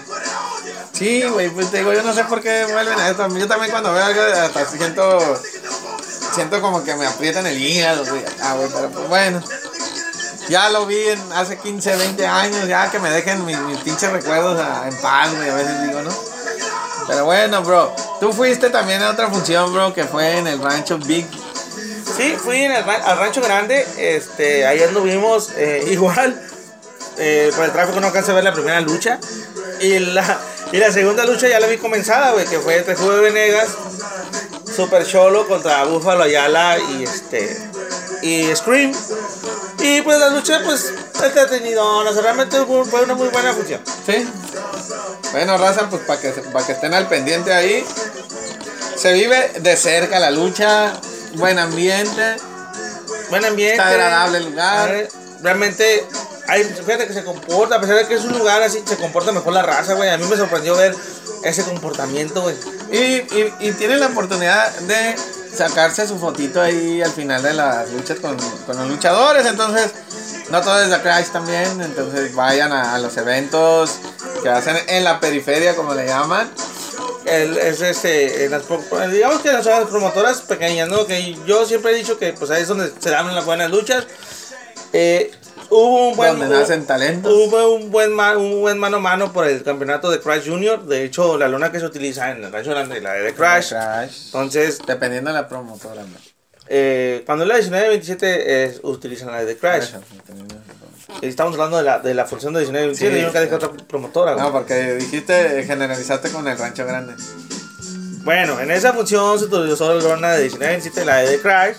Sí, 0.92 1.22
güey, 1.24 1.48
pues 1.50 1.70
te 1.70 1.78
digo, 1.78 1.92
yo 1.92 2.02
no 2.02 2.12
sé 2.14 2.24
por 2.24 2.40
qué 2.40 2.64
vuelven 2.70 2.98
a 2.98 3.08
esto. 3.10 3.28
Yo 3.36 3.46
también 3.48 3.70
cuando 3.70 3.92
veo 3.92 4.04
algo 4.04 4.22
hasta 4.22 4.66
siento. 4.66 5.40
Siento 6.34 6.60
como 6.62 6.82
que 6.84 6.94
me 6.94 7.06
aprietan 7.06 7.46
el 7.46 7.58
hígado, 7.60 8.04
güey. 8.06 8.24
Ah, 8.42 8.54
güey, 8.54 8.68
pero 8.72 8.88
pues 8.90 9.08
bueno. 9.08 9.42
Ya 10.48 10.68
lo 10.70 10.86
vi 10.86 10.98
en 11.08 11.20
hace 11.34 11.58
15, 11.58 11.96
20 11.96 12.26
años, 12.26 12.66
ya 12.68 12.90
que 12.90 12.98
me 12.98 13.10
dejen 13.10 13.44
mis, 13.46 13.58
mis 13.60 13.78
pinches 13.78 14.10
recuerdos 14.10 14.58
a- 14.60 14.88
en 14.88 14.96
paz, 14.96 15.34
güey, 15.36 15.48
a 15.48 15.54
veces 15.54 15.82
digo, 15.86 16.02
¿no? 16.02 16.10
Pero 17.06 17.24
bueno, 17.24 17.62
bro, 17.62 17.94
tú 18.22 18.32
fuiste 18.32 18.70
también 18.70 19.02
a 19.02 19.10
otra 19.10 19.28
función, 19.28 19.72
bro, 19.72 19.92
que 19.92 20.04
fue 20.04 20.38
en 20.38 20.46
el 20.46 20.62
rancho 20.62 20.96
Big. 20.96 21.26
Sí, 22.16 22.36
fui 22.38 22.58
en 22.62 22.70
el 22.70 22.84
ran- 22.84 23.02
al 23.04 23.18
Rancho 23.18 23.40
Grande, 23.40 23.84
este, 23.98 24.64
ahí 24.64 24.80
anduvimos 24.80 25.50
eh, 25.56 25.82
igual. 25.90 26.40
eh, 27.18 27.50
por 27.56 27.64
el 27.64 27.72
tráfico 27.72 27.98
no 28.00 28.06
alcancé 28.06 28.30
a 28.30 28.34
ver 28.34 28.44
la 28.44 28.52
primera 28.52 28.80
lucha. 28.80 29.18
Y 29.80 29.98
la, 29.98 30.38
y 30.70 30.76
la 30.76 30.92
segunda 30.92 31.24
lucha 31.24 31.48
ya 31.48 31.58
la 31.58 31.66
vi 31.66 31.78
comenzada, 31.78 32.30
güey, 32.30 32.46
que 32.46 32.60
fue 32.60 32.76
entre 32.76 32.94
Julio 32.94 33.22
Venegas, 33.22 33.70
Super 34.76 35.04
Cholo 35.04 35.48
contra 35.48 35.82
Búfalo 35.84 36.22
Ayala 36.22 36.78
y 36.78 37.02
este 37.02 37.56
y 38.22 38.54
Scream. 38.54 38.92
Y 39.80 40.00
pues 40.02 40.18
la 40.20 40.28
lucha, 40.28 40.60
pues, 40.64 40.92
entretenido, 41.24 42.04
no 42.04 42.12
sé, 42.12 42.22
realmente 42.22 42.56
fue 42.66 42.84
fue 42.84 43.02
una 43.02 43.14
muy 43.14 43.28
buena 43.30 43.52
función. 43.52 43.80
Sí. 44.06 44.28
Bueno, 45.33 45.59
raza, 45.59 45.89
pues 45.91 46.03
para 46.03 46.20
que, 46.20 46.30
para 46.30 46.66
que 46.66 46.72
estén 46.72 46.95
al 46.95 47.09
pendiente 47.09 47.53
ahí. 47.53 47.85
Se 48.97 49.12
vive 49.12 49.53
de 49.61 49.76
cerca 49.76 50.20
la 50.20 50.30
lucha, 50.30 50.93
buen 51.35 51.59
ambiente. 51.59 52.37
Buen 53.30 53.45
ambiente. 53.45 53.76
Está 53.76 53.89
agradable 53.89 54.39
el 54.39 54.45
lugar. 54.45 54.95
Eh, 54.95 55.09
Realmente, 55.43 56.07
hay, 56.47 56.62
fíjate 56.62 57.09
que 57.09 57.14
se 57.14 57.24
comporta, 57.24 57.76
a 57.76 57.80
pesar 57.80 57.97
de 57.97 58.07
que 58.07 58.14
es 58.14 58.22
un 58.22 58.39
lugar 58.39 58.62
así, 58.62 58.80
se 58.87 58.97
comporta 58.97 59.33
mejor 59.33 59.53
la 59.53 59.62
raza, 59.62 59.95
güey. 59.95 60.09
A 60.09 60.16
mí 60.16 60.24
me 60.24 60.37
sorprendió 60.37 60.76
ver 60.76 60.95
ese 61.43 61.64
comportamiento, 61.64 62.43
güey. 62.43 62.55
Y, 62.93 62.97
y, 62.97 63.55
y 63.59 63.72
tienen 63.72 63.99
la 63.99 64.07
oportunidad 64.07 64.70
de 64.83 65.16
sacarse 65.53 66.07
su 66.07 66.16
fotito 66.18 66.62
ahí 66.62 67.03
al 67.03 67.11
final 67.11 67.43
de 67.43 67.55
las 67.55 67.91
luchas 67.91 68.20
con, 68.20 68.37
con 68.37 68.76
los 68.76 68.89
luchadores. 68.89 69.47
Entonces, 69.47 69.91
no 70.51 70.61
todo 70.61 70.80
es 70.80 70.91
de 70.91 71.01
Crash 71.01 71.28
también. 71.33 71.80
Entonces, 71.80 72.33
vayan 72.37 72.72
a, 72.72 72.95
a 72.95 72.99
los 72.99 73.16
eventos 73.16 73.99
que 74.43 74.49
hacen 74.49 74.76
en 74.89 75.05
la 75.05 75.20
periferia, 75.20 75.74
como 75.76 75.95
le 75.95 76.07
llaman. 76.07 76.51
El, 77.24 77.57
es 77.57 77.80
este, 77.80 78.49
las, 78.49 78.62
pro- 78.64 78.83
digamos 79.11 79.41
que 79.43 79.53
las 79.53 79.66
promotoras 79.89 80.43
pequeñas, 80.43 80.89
¿no? 80.89 81.07
Que 81.07 81.37
yo 81.47 81.64
siempre 81.66 81.93
he 81.93 81.95
dicho 81.95 82.18
que 82.18 82.33
pues 82.33 82.51
ahí 82.51 82.62
es 82.62 82.68
donde 82.68 82.91
se 82.99 83.11
dan 83.11 83.33
las 83.35 83.45
buenas 83.45 83.70
luchas. 83.70 84.07
Eh, 84.93 85.30
hubo 85.70 86.09
un 86.11 86.16
buen 86.16 86.39
Donde 86.39 86.55
nacen 86.59 86.85
talentos. 86.85 87.33
Hubo 87.33 87.74
un 87.74 87.91
buen, 87.91 88.18
un 88.18 88.61
buen 88.61 88.78
mano 88.78 88.97
a 88.97 89.01
mano 89.01 89.33
por 89.33 89.47
el 89.47 89.62
campeonato 89.62 90.11
de 90.11 90.20
Crash 90.20 90.49
Junior. 90.49 90.85
De 90.85 91.05
hecho, 91.05 91.39
la 91.39 91.49
lona 91.49 91.70
que 91.70 91.78
se 91.78 91.87
utiliza 91.87 92.30
en 92.33 92.43
el 92.45 92.53
rancho 92.53 92.70
grande, 92.70 93.01
la 93.01 93.12
de 93.14 93.33
Crash. 93.35 93.68
Crash. 93.70 94.26
Entonces, 94.26 94.80
Dependiendo 94.87 95.30
de 95.30 95.35
la 95.35 95.49
promotora. 95.49 96.03
¿no? 96.03 96.09
eh, 96.68 97.22
cuando 97.24 97.45
es 97.45 97.70
la 97.70 97.78
19-27 97.78 98.22
es, 98.22 98.80
utilizan 98.83 99.30
la 99.30 99.45
de 99.45 99.57
Crash. 99.57 99.93
Dependiendo 99.93 100.57
Y 101.20 101.26
Estamos 101.26 101.54
hablando 101.54 101.76
de 101.78 101.82
la, 101.84 101.98
de 101.98 102.14
la 102.14 102.24
función 102.26 102.52
de 102.54 102.66
19-27. 102.66 102.94
Sí, 102.94 103.04
yo 103.20 103.26
nunca 103.26 103.40
dije 103.40 103.50
sí. 103.50 103.54
otra 103.64 103.70
promotora. 103.86 104.32
güey. 104.34 104.44
No, 104.44 104.52
porque 104.52 104.94
dijiste, 104.94 105.64
generalizaste 105.64 106.30
con 106.30 106.46
el 106.48 106.58
rancho 106.58 106.84
grande. 106.86 107.14
Bueno, 108.24 108.60
en 108.60 108.70
esa 108.70 108.92
función 108.92 109.38
se 109.38 109.46
utilizó 109.46 109.94
la 109.94 110.00
lona 110.02 110.32
de 110.32 110.50
19-27, 110.50 111.04
la 111.04 111.16
de 111.18 111.40
Crash. 111.40 111.76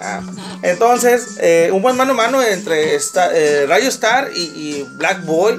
Ah, 0.00 0.20
Entonces, 0.62 1.36
eh, 1.40 1.70
un 1.72 1.82
buen 1.82 1.96
mano 1.96 2.12
a 2.12 2.16
mano 2.16 2.42
entre 2.42 2.96
eh, 2.96 3.66
Rayo 3.68 3.88
Star 3.88 4.30
y, 4.34 4.40
y 4.40 4.82
Black 4.96 5.24
Boy. 5.24 5.58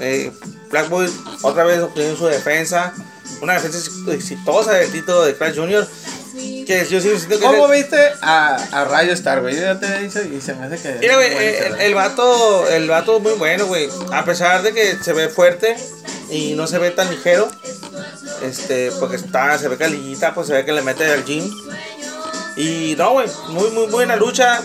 Eh, 0.00 0.30
Black 0.70 0.88
Boy 0.90 1.10
otra 1.42 1.64
vez 1.64 1.80
obtiene 1.80 2.14
su 2.16 2.26
defensa. 2.26 2.92
Una 3.40 3.54
defensa 3.54 3.78
ex- 3.78 4.08
exitosa 4.14 4.72
del 4.72 4.90
título 4.90 5.22
de 5.24 5.34
Crash 5.36 5.56
Jr. 5.56 5.86
Que 6.66 6.86
yo 6.90 7.00
sigo 7.00 7.14
diciendo 7.14 7.38
que. 7.38 7.44
es 7.44 7.50
¿Cómo 7.50 7.66
el- 7.72 7.72
viste 7.82 7.98
a, 8.22 8.56
a 8.72 8.84
Rayo 8.84 9.12
Star, 9.12 9.40
güey? 9.40 9.54
Yo 9.56 9.62
ya 9.62 9.78
te 9.80 9.86
he 9.86 10.00
dicho 10.00 10.20
y 10.22 10.40
se 10.40 10.54
me 10.54 10.66
hace 10.66 10.78
que. 10.80 10.98
Mira, 11.00 11.16
güey, 11.16 11.28
eh, 11.32 11.66
el, 11.68 11.80
el 11.80 11.94
vato, 11.94 12.68
el 12.68 12.88
vato 12.88 13.16
es 13.16 13.22
muy 13.22 13.32
bueno, 13.32 13.66
güey. 13.66 13.88
A 14.12 14.24
pesar 14.24 14.62
de 14.62 14.72
que 14.72 14.96
se 15.02 15.12
ve 15.12 15.28
fuerte 15.28 15.76
y 16.30 16.54
no 16.54 16.66
se 16.66 16.78
ve 16.78 16.90
tan 16.90 17.10
ligero, 17.10 17.48
este, 18.42 18.90
porque 19.00 19.16
está, 19.16 19.58
se 19.58 19.68
ve 19.68 19.76
calillita, 19.76 20.34
pues 20.34 20.46
se 20.46 20.52
ve 20.52 20.64
que 20.64 20.72
le 20.72 20.82
mete 20.82 21.04
al 21.10 21.24
gym. 21.24 21.50
Y 22.56 22.94
no, 22.98 23.12
güey, 23.12 23.28
muy, 23.48 23.70
muy 23.70 23.86
buena 23.86 24.16
lucha. 24.16 24.60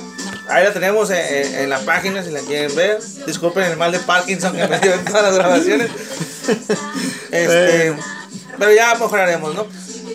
Ahí 0.50 0.66
la 0.66 0.74
tenemos 0.74 1.10
en, 1.10 1.18
en- 1.18 1.56
en 1.56 1.70
la 1.70 1.80
página 1.80 2.22
si 2.24 2.32
la 2.32 2.40
quieren 2.42 2.76
ver. 2.76 3.00
Disculpen 3.26 3.64
el 3.64 3.78
mal 3.78 3.92
de 3.94 4.00
Parkinson 4.00 4.54
que 4.56 4.68
me 4.68 4.80
dio 4.80 4.94
en 4.94 5.06
todas 5.06 5.24
las 5.24 5.36
grabaciones. 5.36 5.90
Este, 7.32 7.96
pero 8.60 8.72
ya 8.74 8.94
mejoraremos, 8.96 9.56
¿no? 9.56 9.66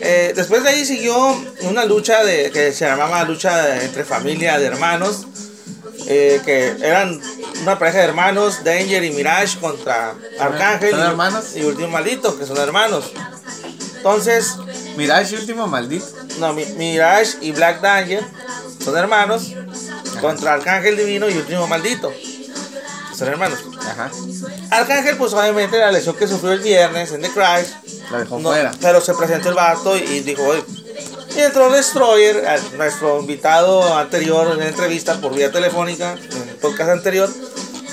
Eh, 0.01 0.32
después 0.36 0.62
de 0.62 0.70
ahí 0.70 0.84
siguió 0.84 1.16
una 1.62 1.84
lucha 1.84 2.22
de, 2.24 2.51
que 2.51 2.72
se 2.72 2.84
llamaba 2.86 3.24
lucha 3.24 3.62
de- 3.64 3.84
entre 3.84 4.05
familia 4.05 4.59
de 4.59 4.66
hermanos. 4.66 5.26
eh, 6.11 6.40
que 6.44 6.68
eran 6.80 7.20
una 7.62 7.78
pareja 7.78 7.99
de 7.99 8.05
hermanos, 8.05 8.64
Danger 8.64 9.05
y 9.05 9.11
Mirage 9.11 9.59
contra 9.59 10.14
Arcángel 10.38 10.92
¿Son 10.92 11.01
y, 11.01 11.03
hermanos? 11.03 11.44
y 11.57 11.62
Último 11.64 11.88
Maldito, 11.88 12.38
que 12.38 12.46
son 12.46 12.57
hermanos. 12.57 13.12
Entonces, 13.96 14.55
Mirage 14.96 15.34
último 15.36 15.66
maldito. 15.66 16.07
no, 16.38 16.55
Mi- 16.55 16.64
Mirage 16.64 17.36
y 17.42 17.51
Black 17.53 17.80
Danger 17.82 18.24
son 18.82 18.96
hermanos 18.96 19.53
contra 20.20 20.55
Arcángel 20.55 20.96
Divino 20.96 21.28
y 21.28 21.36
Último 21.36 21.66
Maldito. 21.66 22.11
Son 23.14 23.28
hermanos. 23.28 23.59
Ajá. 23.91 24.11
Arcángel, 24.70 25.16
pues 25.16 25.32
obviamente 25.32 25.78
la 25.78 25.91
lesión 25.93 26.14
que 26.16 26.26
sufrió 26.28 26.53
el 26.53 26.61
viernes 26.61 27.12
en 27.12 27.22
The 27.22 27.30
Crash, 27.30 27.66
Lo 28.11 28.18
dejó 28.18 28.39
no, 28.39 28.51
fuera. 28.51 28.70
pero 28.80 29.01
se 29.01 29.14
presentó 29.14 29.49
el 29.49 29.55
vato 29.55 29.97
y, 29.97 30.01
y 30.01 30.20
dijo, 30.20 30.43
"Oye", 30.45 30.64
y 31.36 31.41
entró 31.41 31.70
Destroyer, 31.70 32.43
nuestro 32.76 33.20
invitado 33.20 33.97
anterior 33.97 34.51
en 34.53 34.59
la 34.59 34.68
entrevista 34.68 35.14
por 35.20 35.34
vía 35.34 35.51
telefónica, 35.53 36.12
en 36.12 36.49
el 36.49 36.57
podcast 36.57 36.91
anterior. 36.91 37.28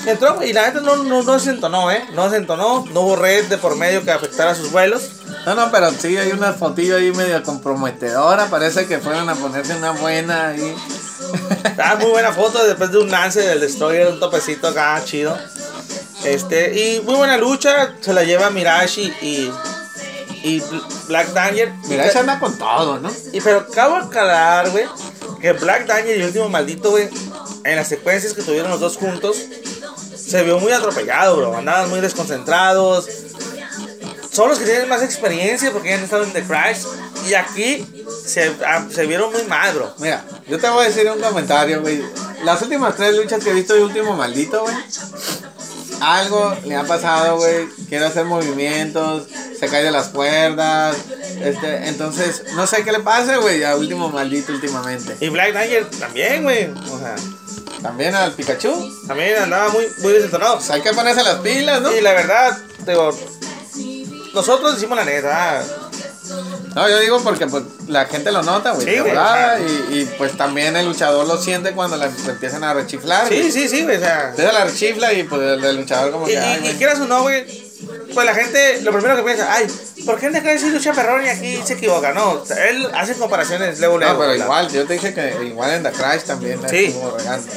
Entró 0.06 0.44
y 0.44 0.54
la 0.54 0.66
gente 0.66 0.82
no, 0.82 0.98
no, 0.98 1.24
no 1.24 1.40
se 1.40 1.50
entonó, 1.50 1.90
¿eh? 1.92 2.04
No 2.14 2.30
se 2.30 2.38
entonó, 2.38 2.86
no 2.92 3.02
hubo 3.02 3.16
red 3.16 3.46
de 3.46 3.58
por 3.58 3.76
medio 3.76 4.04
que 4.04 4.12
afectara 4.12 4.54
sus 4.54 4.72
vuelos. 4.72 5.02
No, 5.48 5.56
no, 5.56 5.72
pero 5.72 5.92
sí 5.92 6.16
hay 6.18 6.32
una 6.32 6.54
fotillo 6.54 6.98
ahí 6.98 7.12
medio 7.12 7.42
comprometedora. 7.44 8.46
Parece 8.46 8.86
que 8.86 9.00
fueron 9.00 9.28
a 9.30 9.36
ponerse 9.36 9.76
una 9.76 9.92
buena 9.92 10.50
ahí. 10.50 10.76
Ah, 11.84 11.96
muy 12.00 12.12
buena 12.12 12.32
foto 12.32 12.64
después 12.66 12.92
de 12.92 13.00
un 13.00 13.10
lance 13.10 13.42
del 13.42 13.60
Destroyer, 13.60 14.08
un 14.08 14.20
topecito 14.20 14.68
acá 14.68 15.02
chido. 15.04 15.38
Este, 16.26 16.74
y 16.74 17.02
muy 17.02 17.16
buena 17.16 17.38
lucha, 17.38 17.96
se 18.02 18.14
la 18.14 18.24
lleva 18.24 18.50
Mirage 18.50 19.02
y, 19.22 19.52
y, 20.44 20.64
Black 21.08 21.34
Danger. 21.34 21.72
Mirage 21.88 22.18
anda 22.18 22.40
con 22.40 22.58
todo, 22.58 23.00
¿no? 23.00 23.12
Y 23.32 23.42
pero 23.42 23.60
acabo 23.60 23.96
de 24.00 24.06
aclarar, 24.06 24.70
güey, 24.72 24.86
que 25.40 25.54
Black 25.54 25.86
Danger 25.86 26.18
y 26.18 26.22
el 26.22 26.28
último 26.28 26.50
maldito, 26.50 26.92
güey, 26.92 27.10
en 27.64 27.76
las 27.76 27.88
secuencias 27.88 28.34
que 28.34 28.42
tuvieron 28.42 28.72
los 28.72 28.80
dos 28.80 28.98
juntos, 28.98 29.38
se 30.16 30.44
vio 30.44 30.60
muy 30.60 30.72
atropellado, 30.72 31.38
bro. 31.38 31.56
Andaban 31.56 31.90
muy 31.90 32.02
desconcentrados. 32.02 33.08
Son 34.32 34.50
los 34.50 34.60
que 34.60 34.66
tienen 34.66 34.90
más 34.90 35.02
experiencia 35.04 35.72
porque 35.72 35.90
ya 35.90 35.96
han 35.96 36.04
estado 36.04 36.24
en 36.24 36.34
The 36.34 36.44
Crash. 36.44 36.84
Y 37.30 37.34
aquí 37.36 37.88
se, 38.26 38.54
ah, 38.66 38.86
se 38.92 39.06
vieron 39.06 39.32
muy 39.32 39.44
mal, 39.44 39.74
bro. 39.76 39.94
Mira, 40.00 40.26
yo 40.48 40.60
te 40.60 40.68
voy 40.70 40.86
a 40.86 40.90
decir 40.90 41.10
un 41.10 41.22
comentario, 41.22 41.82
güey. 41.82 42.04
Las 42.44 42.62
últimas 42.62 42.96
tres 42.96 43.16
luchas 43.16 43.44
que 43.44 43.52
he 43.52 43.54
visto 43.54 43.74
de 43.74 43.84
último 43.84 44.16
maldito, 44.16 44.62
güey. 44.64 44.76
Algo 46.02 46.56
le 46.66 46.76
ha 46.76 46.84
pasado, 46.84 47.38
güey. 47.38 47.68
Quiere 47.90 48.06
hacer 48.06 48.26
movimientos, 48.26 49.24
se 49.60 49.68
cae 49.68 49.84
de 49.84 49.92
las 49.92 50.08
cuerdas. 50.10 50.96
Este, 51.42 51.88
entonces, 51.88 52.44
no 52.56 52.66
sé 52.68 52.84
qué 52.84 52.92
le 52.92 53.00
pasa, 53.00 53.38
güey, 53.38 53.64
a 53.64 53.76
último 53.76 54.10
maldito 54.10 54.52
últimamente. 54.54 55.16
Y 55.20 55.30
Black 55.30 55.54
Danger 55.54 55.90
también, 56.00 56.44
güey. 56.44 56.66
O 56.92 57.00
sea, 57.00 57.16
También 57.82 58.16
al 58.16 58.32
Pikachu. 58.32 58.92
también 59.08 59.38
andaba 59.42 59.70
muy, 59.70 59.86
muy 60.02 60.14
desentonado. 60.14 60.56
Pues 60.58 60.70
hay 60.72 60.82
que 60.82 60.94
ponerse 60.94 61.24
las 61.24 61.40
pilas, 61.40 61.82
¿no? 61.82 61.96
Y 61.96 62.02
la 62.02 62.14
verdad, 62.14 62.58
digo, 62.86 63.12
nosotros 64.34 64.78
hicimos 64.78 64.98
la 64.98 65.06
neta. 65.06 65.64
No, 66.76 66.90
yo 66.90 67.00
digo 67.00 67.22
porque 67.24 67.48
pues, 67.48 67.64
la 67.88 68.06
gente 68.06 68.32
lo 68.32 68.44
nota, 68.44 68.72
güey. 68.72 68.86
Sí, 68.86 69.02
y, 69.92 70.00
y, 70.00 70.06
pues 70.18 70.36
también 70.36 70.76
el 70.76 70.86
luchador 70.86 71.26
lo 71.26 71.38
siente 71.38 71.72
cuando 71.72 71.96
la 71.96 72.08
empiezan 72.08 72.64
a 72.64 72.74
rechiflar. 72.74 73.28
Sí, 73.30 73.40
güey. 73.40 73.52
sí, 73.52 73.70
sí, 73.70 73.84
güey. 73.84 73.98
O 73.98 74.00
sea, 74.00 74.34
la 74.38 74.66
rechifla 74.66 75.14
y 75.14 75.24
pues 75.24 75.42
el, 75.42 75.64
el 75.64 75.76
luchador 75.78 76.12
como 76.12 76.28
Y, 76.28 76.32
que. 76.32 76.38
ay, 76.40 76.70
y, 76.70 76.78
quieras 76.78 77.00
o 77.00 77.06
no, 77.08 77.22
güey, 77.22 77.46
pues 78.14 78.26
la 78.26 78.34
gente, 78.34 78.82
lo 78.82 78.92
primero 78.92 79.16
que 79.16 79.24
piensa, 79.24 79.52
ay, 79.54 79.68
¿por 80.06 80.20
qué 80.20 80.30
Crash 80.32 80.60
sí 80.60 80.70
lucha 80.70 80.94
perrón 80.94 81.24
y 81.26 81.30
aquí 81.30 81.60
se 81.64 81.74
equivoca? 81.74 82.12
No, 82.14 82.44
él 82.70 82.90
hace 82.94 83.14
comparaciones 83.16 83.80
luego, 83.80 83.98
luego. 83.98 84.14
No, 84.14 84.20
pero 84.20 84.36
igual, 84.36 84.70
yo 84.70 84.86
te 84.86 84.94
dije 84.94 85.14
que 85.14 85.46
igual 85.46 85.72
en 85.72 85.84
The 85.84 85.92
Crash 85.92 86.24
también 86.24 86.60
Sí. 86.70 86.86
estuvo 86.86 87.16
regando. 87.18 87.48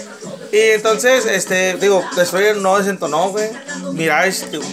Y 0.51 0.59
entonces, 0.70 1.26
este, 1.26 1.74
digo, 1.74 2.03
Destroyer 2.16 2.57
no 2.57 2.79
desentonó, 2.79 3.31
güey. 3.31 3.51
Mirage, 3.93 4.47
digo, 4.51 4.64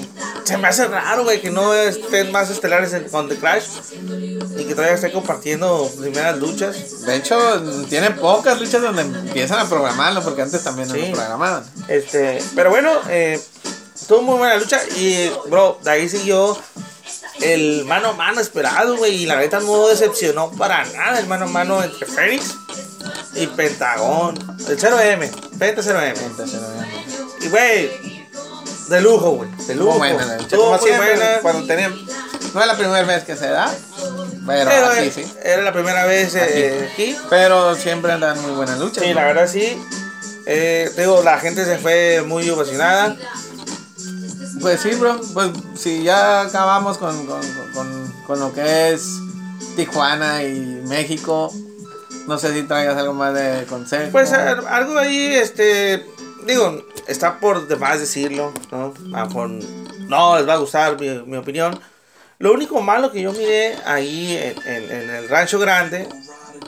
se 0.46 0.58
me 0.58 0.68
hace 0.68 0.88
raro, 0.88 1.24
güey, 1.24 1.41
que 1.41 1.50
no 1.50 1.74
estén 1.74 2.32
más 2.32 2.50
estelares 2.50 2.93
en- 2.93 3.10
con 3.10 3.28
The 3.28 3.36
Crash 3.38 3.66
y 4.58 4.64
que 4.66 4.76
todavía 4.76 4.93
esté 4.96 5.12
compartiendo 5.12 5.91
primeras 6.00 6.38
luchas. 6.38 7.02
De 7.06 7.16
hecho, 7.16 7.38
tiene 7.89 8.12
pocas 8.12 8.60
luchas 8.60 8.82
donde 8.82 9.02
empiezan 9.02 9.60
a 9.60 9.68
programarlo, 9.68 10.24
porque 10.24 10.43
antes 10.43 10.64
también 10.64 10.88
no 10.88 10.96
lo 10.96 11.12
programaban. 11.12 11.66
Este, 11.88 12.41
pero 12.56 12.70
bueno, 12.70 12.91
eh, 13.10 13.39
tuvo 14.08 14.22
muy 14.22 14.38
buena 14.38 14.56
lucha 14.58 14.80
y, 14.98 15.32
bro, 15.50 15.80
de 15.84 15.89
ahí 15.91 16.08
siguió 16.08 16.58
el 17.41 17.84
mano 17.86 18.10
a 18.10 18.14
mano 18.14 18.39
esperado, 18.39 18.98
güey. 18.98 19.24
Y 19.24 19.26
la 19.26 19.38
neta 19.38 19.60
no 19.60 19.88
decepcionó 19.88 20.52
para 20.52 20.86
nada 20.86 21.20
el 21.20 21.28
mano 21.28 21.46
a 21.46 21.50
mano 21.50 21.84
entre 21.84 22.06
Fénix 22.06 22.54
y 23.34 23.48
Pentagón. 23.48 24.38
El 24.68 24.78
0M, 24.80 25.32
Penta 25.60 25.82
0M. 25.82 26.16
Y, 27.41 27.48
güey, 27.50 28.14
de 28.90 29.02
lujo, 29.02 29.32
güey. 29.32 29.50
De 29.68 29.76
lujo. 29.76 29.94
Estuvo 29.94 29.98
buena 29.98 30.38
Como 30.50 30.70
muy 30.72 30.80
siempre, 30.80 31.16
buena. 31.16 31.40
cuando 31.42 31.68
tenían. 31.68 31.94
No 32.54 32.62
es 32.62 32.68
la 32.68 32.78
primera 32.78 33.04
vez 33.04 33.24
que 33.24 33.36
se 33.36 33.48
da. 33.48 33.74
Pero, 34.48 34.70
Pero 34.70 34.88
aquí 34.88 35.08
eh, 35.08 35.12
sí. 35.14 35.34
era 35.44 35.62
la 35.64 35.74
primera 35.74 36.06
vez 36.06 36.36
eh, 36.36 36.90
aquí. 36.94 37.18
Pero 37.30 37.76
siempre 37.76 38.12
andan 38.12 38.40
muy 38.42 38.52
buenas 38.52 38.80
luchas. 38.80 39.04
Sí, 39.04 39.10
¿no? 39.10 39.16
la 39.16 39.26
verdad 39.26 39.48
sí. 39.48 39.82
Eh, 40.46 40.92
digo, 40.96 41.22
la 41.24 41.40
gente 41.40 41.66
se 41.66 41.78
fue 41.78 42.24
muy 42.26 42.50
ovacionada. 42.50 43.16
Pues 44.62 44.82
sí, 44.82 44.92
bro. 44.92 45.20
Pues 45.34 45.50
si 45.76 46.04
ya 46.04 46.42
acabamos 46.42 46.98
con, 46.98 47.26
con, 47.26 47.42
con, 47.74 48.14
con 48.28 48.40
lo 48.40 48.54
que 48.54 48.92
es 48.92 49.06
Tijuana 49.76 50.44
y 50.44 50.82
México. 50.88 51.52
No 52.28 52.40
sé 52.40 52.54
si 52.54 52.64
traigas 52.64 52.98
algo 52.98 53.14
más 53.14 53.34
de 53.34 53.66
consejo. 53.70 54.12
Pues 54.12 54.32
algo 54.34 54.98
ahí, 54.98 55.36
este, 55.36 56.06
digo, 56.46 56.86
está 57.08 57.39
por 57.39 57.68
demás 57.68 58.00
decirlo, 58.00 58.54
¿no? 58.72 58.93
A 59.16 59.22
lo 59.22 59.28
mejor 59.28 59.50
no 60.00 60.38
les 60.38 60.48
va 60.48 60.54
a 60.54 60.58
gustar 60.58 61.00
mi, 61.00 61.10
mi 61.26 61.38
opinión. 61.38 61.80
Lo 62.39 62.54
único 62.54 62.82
malo 62.82 63.12
que 63.12 63.22
yo 63.22 63.32
miré 63.32 63.78
ahí 63.86 64.36
en, 64.38 64.68
en- 64.68 64.91
en 64.91 65.10
el 65.10 65.30
Rancho 65.30 65.58
Grande, 65.60 66.08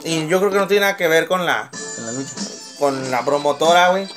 y 0.04 0.26
yo 0.28 0.38
creo 0.38 0.50
que 0.50 0.58
no 0.58 0.66
tiene 0.68 0.82
nada 0.82 0.96
que 0.96 1.08
ver 1.08 1.26
con 1.26 1.44
la, 1.44 1.70
en 1.98 2.06
la 2.06 2.12
lucha. 2.12 2.34
con 2.78 3.10
la 3.10 3.24
promotora, 3.24 3.90
güey, 3.90 4.08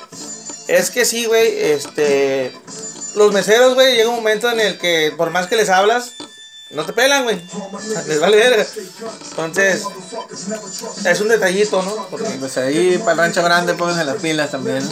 es 0.68 0.90
que 0.90 1.04
sí, 1.04 1.26
güey, 1.26 1.48
este, 1.72 2.52
los 3.16 3.32
meseros, 3.32 3.74
güey, 3.74 3.96
llega 3.96 4.08
un 4.08 4.16
momento 4.16 4.50
en 4.50 4.60
el 4.60 4.78
que 4.78 5.12
por 5.16 5.30
más 5.30 5.46
que 5.46 5.56
les 5.56 5.68
hablas, 5.68 6.12
no 6.72 6.84
te 6.86 6.92
pelan, 6.92 7.24
güey. 7.24 7.40
Les 8.06 8.20
vale 8.20 8.36
verga. 8.36 8.66
Entonces, 9.30 9.82
es 11.04 11.20
un 11.20 11.28
detallito, 11.28 11.82
¿no? 11.82 12.08
Porque 12.10 12.28
Pues 12.40 12.56
ahí 12.58 12.98
para 12.98 13.12
el 13.12 13.18
rancho 13.18 13.42
grande 13.42 13.74
pónganse 13.74 14.04
las 14.04 14.16
pilas 14.16 14.50
también. 14.50 14.82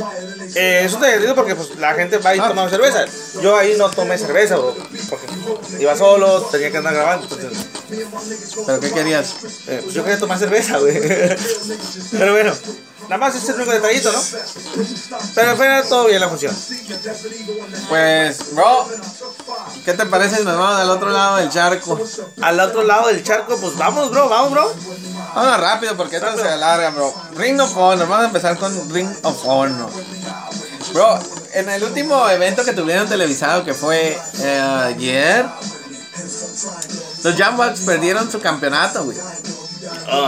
Eh, 0.55 0.83
es 0.85 0.93
un 0.93 1.01
detallito 1.01 1.35
porque 1.35 1.55
pues, 1.55 1.77
la 1.79 1.95
gente 1.95 2.19
va 2.19 2.35
y 2.35 2.39
Ah. 2.39 2.49
toma 2.49 2.69
cerveza. 2.69 3.05
Yo 3.43 3.57
ahí 3.57 3.75
no 3.79 3.91
tomé 3.91 4.19
cerveza, 4.19 4.57
bro, 4.57 4.77
porque 5.09 5.27
iba 5.79 5.97
solo, 5.97 6.43
tenía 6.51 6.71
que 6.71 6.77
andar 6.79 6.95
grabando. 6.95 7.25
entonces, 7.35 7.67
¿Pero 8.67 8.81
qué 8.81 8.91
querías? 8.93 9.35
eh, 9.69 9.81
pues 9.83 9.95
yo 9.95 10.03
quería 10.05 10.19
tomar 10.19 10.39
cerveza, 10.39 10.79
güey. 10.79 11.01
Pero 12.13 12.33
bueno, 12.33 12.53
nada 13.03 13.19
más 13.19 13.35
ese 13.35 13.45
es 13.45 13.49
el 13.51 13.57
único 13.57 13.73
detallito, 13.73 14.13
¿no? 14.13 14.21
Pero 15.35 15.57
fue 15.57 15.83
todo 15.89 16.07
bien 16.07 16.21
la 16.21 16.29
función. 16.29 16.57
Pues, 17.89 18.55
bro, 18.55 18.89
¿qué 19.85 19.95
te 19.95 20.07
parece 20.07 20.37
si 20.37 20.45
nos 20.45 20.57
vamos 20.57 20.81
al 20.81 20.91
otro 20.91 21.11
lado 21.11 21.37
del 21.37 21.51
charco? 21.51 22.01
Al 22.41 22.61
otro 22.61 22.83
lado 22.85 23.09
del 23.09 23.23
charco, 23.23 23.57
pues 23.61 23.77
vamos, 23.77 24.11
bro, 24.11 24.29
vamos, 24.29 24.51
bro. 24.51 24.73
Vamos 25.35 25.61
rápido 25.61 25.97
porque 25.97 26.17
esto 26.17 26.37
se 26.37 26.49
alarga, 26.49 26.91
bro. 26.91 27.15
Ring 27.37 27.61
of 27.61 27.77
Honor, 27.77 28.09
vamos 28.09 28.25
a 28.25 28.27
empezar 28.27 28.59
con 28.59 28.91
Ring 28.93 29.11
of 29.23 29.45
Honor. 29.45 29.91
Bro, 30.93 31.19
en 31.53 31.69
el 31.69 31.85
último 31.85 32.29
evento 32.29 32.65
que 32.65 32.73
tuvieron 32.73 33.09
televisado, 33.09 33.65
que 33.65 33.75
fue 33.75 34.19
eh, 34.41 34.61
ayer, 34.61 35.47
los 37.23 37.37
Jambucks 37.37 37.81
perdieron 37.81 38.31
su 38.31 38.41
campeonato, 38.41 39.05
güey. 39.05 39.17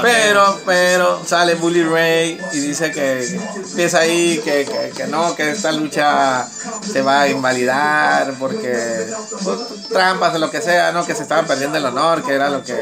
Pero, 0.03 0.61
pero 0.65 1.23
sale 1.27 1.55
Bully 1.57 1.83
Ray 1.83 2.41
y 2.53 2.61
dice 2.61 2.91
que 2.93 3.25
empieza 3.57 3.99
ahí 3.99 4.41
que, 4.45 4.65
que, 4.65 4.93
que 4.97 5.07
no, 5.07 5.35
que 5.35 5.51
esta 5.51 5.73
lucha 5.73 6.49
se 6.91 7.03
va 7.03 7.23
a 7.23 7.29
invalidar 7.29 8.35
porque 8.39 9.07
pues, 9.43 9.59
trampas 9.89 10.35
o 10.35 10.39
lo 10.39 10.51
que 10.51 10.61
sea, 10.61 10.93
no, 10.93 11.05
que 11.05 11.15
se 11.15 11.23
estaba 11.23 11.43
perdiendo 11.43 11.79
el 11.79 11.87
honor, 11.87 12.23
que 12.23 12.33
era 12.33 12.49
lo 12.49 12.63
que 12.63 12.75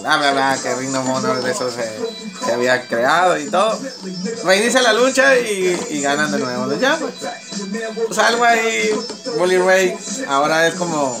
bla 0.00 0.16
bla 0.16 0.32
bla, 0.32 0.58
que 0.62 0.74
Ring 0.74 0.94
of 0.94 1.08
Honor 1.08 1.42
de 1.42 1.50
eso 1.50 1.70
se, 1.70 2.44
se 2.44 2.52
había 2.52 2.86
creado 2.86 3.38
y 3.38 3.50
todo. 3.50 3.78
Reinicia 4.44 4.80
la 4.82 4.92
lucha 4.92 5.36
y, 5.38 5.78
y 5.90 6.00
ganan 6.00 6.32
de 6.32 6.38
nuevo 6.38 6.72
Jambucks. 6.80 7.26
Pues 8.06 8.18
algo 8.18 8.44
ahí, 8.44 8.90
Bully 9.36 9.58
Ray 9.58 9.96
ahora 10.28 10.66
es 10.66 10.74
como, 10.74 11.18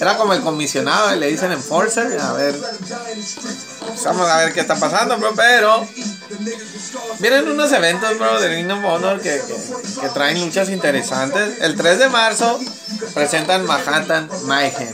era 0.00 0.16
como 0.16 0.32
el 0.34 0.42
comisionado, 0.42 1.14
le 1.16 1.28
dicen 1.28 1.52
enforcer, 1.52 2.20
a 2.20 2.32
ver, 2.32 2.56
pues 2.58 3.75
vamos 4.04 4.28
a 4.28 4.36
ver 4.38 4.52
qué 4.52 4.60
está 4.60 4.76
pasando, 4.76 5.16
pero 5.34 5.86
vienen 7.18 7.48
unos 7.48 7.72
eventos, 7.72 8.18
bro, 8.18 8.40
de 8.40 8.48
Ring 8.48 8.70
of 8.70 8.84
Honor 8.84 9.20
que, 9.20 9.40
que, 9.46 10.00
que 10.00 10.08
traen 10.10 10.40
luchas 10.40 10.68
interesantes. 10.70 11.60
El 11.60 11.76
3 11.76 11.98
de 11.98 12.08
marzo 12.08 12.58
presentan 13.14 13.64
Manhattan 13.66 14.28
Mayhem. 14.44 14.92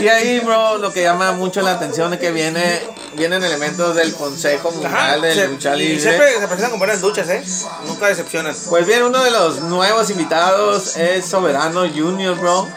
Y 0.00 0.08
ahí, 0.08 0.40
bro, 0.40 0.78
lo 0.78 0.92
que 0.92 1.02
llama 1.02 1.32
mucho 1.32 1.60
la 1.62 1.72
atención 1.72 2.12
es 2.14 2.20
que 2.20 2.30
viene, 2.32 2.80
vienen 3.16 3.42
elementos 3.44 3.94
del 3.94 4.14
Consejo 4.14 4.70
Mundial 4.72 5.20
de 5.22 5.34
se- 5.34 5.48
Lucha 5.48 5.76
y 5.76 5.80
Libre. 5.80 6.00
siempre 6.00 6.32
se 6.32 6.46
presentan 6.46 6.70
con 6.70 6.78
buenas 6.78 7.00
luchas, 7.00 7.28
¿eh? 7.28 7.42
Nunca 7.86 8.06
decepcionan. 8.08 8.54
Pues 8.68 8.86
bien, 8.86 9.02
uno 9.02 9.22
de 9.22 9.30
los 9.30 9.60
nuevos 9.62 10.10
invitados 10.10 10.96
es 10.96 11.26
Soberano 11.26 11.82
Junior, 11.94 12.36
bro. 12.38 12.68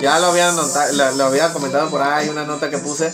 Ya 0.00 0.18
lo 0.18 0.26
había, 0.28 0.50
lo, 0.52 1.12
lo 1.12 1.24
había 1.24 1.52
comentado 1.52 1.90
por 1.90 2.02
ahí, 2.02 2.28
una 2.28 2.44
nota 2.44 2.70
que 2.70 2.78
puse, 2.78 3.12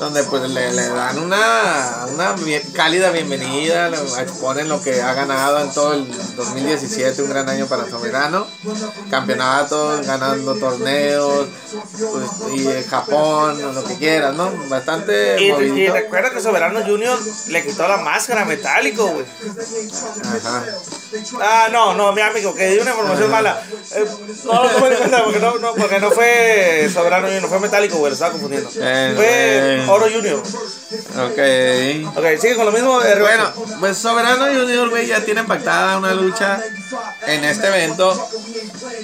donde 0.00 0.22
pues 0.24 0.42
le, 0.50 0.72
le 0.72 0.88
dan 0.88 1.18
una, 1.18 2.06
una 2.12 2.34
cálida 2.74 3.10
bienvenida, 3.16 3.88
exponen 4.20 4.68
lo 4.68 4.82
que 4.82 5.00
ha 5.00 5.14
ganado 5.14 5.60
en 5.60 5.72
todo 5.72 5.94
el 5.94 6.06
2017, 6.36 7.22
un 7.22 7.30
gran 7.30 7.48
año 7.48 7.66
para 7.66 7.88
Soberano. 7.88 8.46
Campeonatos, 9.10 10.06
ganando 10.06 10.54
torneos, 10.56 11.46
pues, 11.98 12.54
y 12.54 12.84
Japón, 12.88 13.74
lo 13.74 13.84
que 13.84 13.96
quieras, 13.96 14.34
¿no? 14.34 14.52
Bastante 14.68 15.40
Y, 15.40 15.46
y 15.46 15.88
recuerda 15.88 16.30
que 16.30 16.40
Soberano 16.40 16.84
Junior 16.84 17.18
le 17.48 17.64
quitó 17.64 17.88
la 17.88 17.96
máscara 17.98 18.44
metálico, 18.44 19.06
güey. 19.06 19.24
Ajá. 20.22 20.64
Ah, 21.40 21.68
no, 21.72 21.94
no, 21.94 22.12
mi 22.12 22.20
amigo, 22.20 22.54
que 22.54 22.68
di 22.68 22.78
una 22.78 22.90
información 22.90 23.30
mala. 23.30 23.62
Eh, 23.94 24.04
no 24.44 24.62
lo 24.62 24.68
tomen 24.68 24.92
en 24.92 24.98
cuenta 24.98 25.24
porque 25.24 25.38
no, 25.38 25.58
no, 25.58 25.74
porque 25.74 26.00
no 26.00 26.10
fue 26.10 26.90
Soberano 26.92 27.28
Junior, 27.28 27.48
fue 27.48 27.60
metálico, 27.60 27.96
güey, 27.96 28.10
lo 28.10 28.14
estaba 28.14 28.32
confundiendo. 28.32 28.68
Eh, 28.76 29.12
Fue 29.16 29.26
eh. 29.28 29.86
Oro 29.88 30.06
Junior. 30.12 30.42
Ok. 31.16 32.16
Ok, 32.16 32.40
sigue 32.40 32.56
con 32.56 32.66
lo 32.66 32.72
mismo. 32.72 33.00
Eh, 33.06 33.20
Bueno, 33.20 33.52
pues 33.80 33.98
Soberano 33.98 34.46
Junior, 34.46 34.88
güey, 34.90 35.06
ya 35.06 35.24
tiene 35.24 35.44
pactada 35.44 35.98
una 35.98 36.14
lucha 36.14 36.60
en 37.26 37.44
este 37.44 37.66
evento 37.68 38.28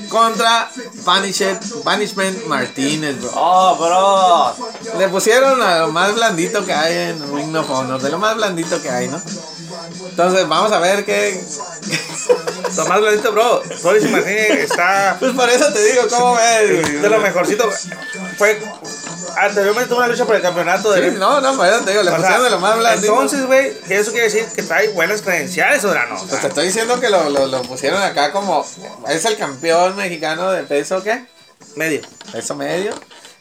contra 0.09 0.71
Punisher, 1.05 1.59
Punishment 1.85 2.47
Martínez, 2.47 3.21
bro. 3.21 3.31
Oh, 3.35 4.55
bro. 4.57 4.99
Le 4.99 5.09
pusieron 5.09 5.63
a 5.63 5.79
lo 5.81 5.93
más 5.93 6.15
blandito 6.15 6.65
que 6.65 6.73
hay 6.73 7.11
en 7.11 7.35
Ring 7.35 7.55
of 7.57 7.71
Honor, 7.71 8.01
de 8.01 8.11
lo 8.11 8.19
más 8.19 8.37
blandito 8.37 8.81
que 8.81 8.91
hay, 8.91 9.09
¿no? 9.09 9.21
Entonces, 10.09 10.47
vamos 10.49 10.71
a 10.73 10.79
ver 10.79 11.05
qué. 11.05 11.43
Tomás 12.77 13.01
Blandito, 13.01 13.33
bro. 13.33 13.63
Boris 13.83 14.11
Martínez 14.11 14.71
está 14.71 15.17
Pues 15.19 15.33
por 15.33 15.49
eso 15.49 15.73
te 15.73 15.83
digo, 15.85 16.03
¿cómo 16.11 16.37
ves? 16.37 17.03
de 17.03 17.09
lo 17.09 17.19
mejorcito. 17.19 17.69
Fue 18.39 18.63
anteriormente 19.37 19.89
tuvo 19.89 19.99
una 19.99 20.09
lucha 20.09 20.25
por 20.25 20.37
el 20.37 20.43
campeonato 20.43 20.91
de. 20.93 21.11
Sí, 21.11 21.17
no, 21.19 21.41
no, 21.41 21.57
te 21.57 21.91
digo, 21.91 22.03
le 22.03 22.11
O 22.11 22.15
sea, 22.15 22.17
pusieron 22.17 22.45
de 22.45 22.51
lo 22.51 22.61
más 22.61 22.79
blandito. 22.79 23.13
Entonces, 23.13 23.47
güey, 23.47 23.73
eso 23.89 24.11
quiere 24.13 24.27
decir 24.27 24.47
que 24.55 24.63
trae 24.63 24.89
buenas 24.89 25.23
credenciales, 25.23 25.83
Soberano. 25.83 26.21
O 26.21 26.27
Pues 26.27 26.41
te 26.41 26.49
estoy 26.49 26.67
diciendo 26.67 27.01
que 27.01 27.11
lo, 27.11 27.29
lo, 27.31 27.47
lo 27.47 27.63
pusieron 27.63 28.03
acá 28.03 28.33
como. 28.33 28.67
Es 29.09 29.25
el 29.25 29.37
campeón 29.37 29.97
mexicano 29.97 30.51
de 30.51 30.63
peso, 30.65 31.03
¿qué? 31.03 31.25
medio. 31.77 32.01
peso 32.33 32.55
medio 32.55 32.93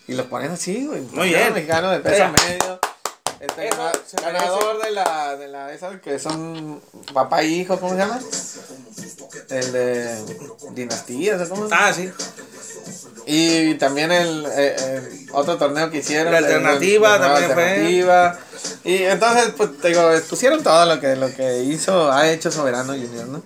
y 0.08 0.14
lo 0.14 0.28
ponen 0.28 0.52
así, 0.52 0.86
güey. 0.86 1.02
Muy 1.12 1.30
bien. 1.30 1.54
mexicano 1.54 1.90
de 1.92 2.00
peso 2.00 2.26
medio. 2.46 2.80
Este 3.42 3.68
Eso 3.68 3.78
gana- 3.78 3.92
se 4.06 4.18
merece. 4.22 4.38
ganador 4.46 4.84
de 4.84 4.92
la, 4.92 5.36
de 5.36 5.48
la, 5.48 5.74
esas 5.74 6.00
que 6.00 6.20
son 6.20 6.80
papá 7.14 7.42
e 7.42 7.48
hijo, 7.48 7.80
¿cómo 7.80 7.94
se 7.94 7.98
llama? 8.00 8.20
El 9.50 9.72
de 9.72 10.16
dinastías, 10.72 11.42
¿o 11.42 11.50
¿cómo? 11.50 11.64
se 11.68 11.72
llama? 11.76 11.88
Ah, 11.88 11.94
sí. 11.94 12.12
Y 13.26 13.76
también 13.76 14.12
el, 14.12 14.46
eh, 14.56 14.76
el 14.98 15.30
otro 15.34 15.58
torneo 15.58 15.90
que 15.90 16.00
hicieron. 16.00 16.32
La 16.32 16.40
el 16.40 16.46
alternativa 16.46 17.18
nueva 17.18 17.34
también 17.36 17.52
fue. 17.54 17.64
alternativa. 17.64 18.40
Y 18.84 19.04
entonces, 19.04 19.54
pues 19.58 19.78
te 19.80 19.88
digo, 19.90 20.02
pusieron 20.30 20.62
todo 20.64 20.86
lo 20.86 21.00
que, 21.00 21.16
lo 21.16 21.34
que 21.34 21.64
hizo, 21.64 22.12
ha 22.12 22.30
hecho 22.30 22.52
Soberano 22.52 22.94
Junior, 22.94 23.28
¿no? 23.28 23.44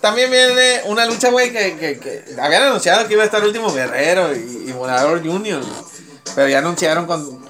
También 0.00 0.30
viene 0.30 0.82
una 0.86 1.06
lucha, 1.06 1.30
güey, 1.30 1.52
que, 1.52 1.76
que, 1.76 1.98
que 1.98 2.24
habían 2.40 2.62
anunciado 2.64 3.06
que 3.06 3.14
iba 3.14 3.22
a 3.22 3.26
estar 3.26 3.42
Último 3.44 3.72
Guerrero 3.72 4.34
y, 4.34 4.64
y 4.68 4.72
Volador 4.72 5.20
Junior, 5.24 5.62
pero 6.34 6.48
ya 6.48 6.58
anunciaron 6.58 7.06
con 7.06 7.41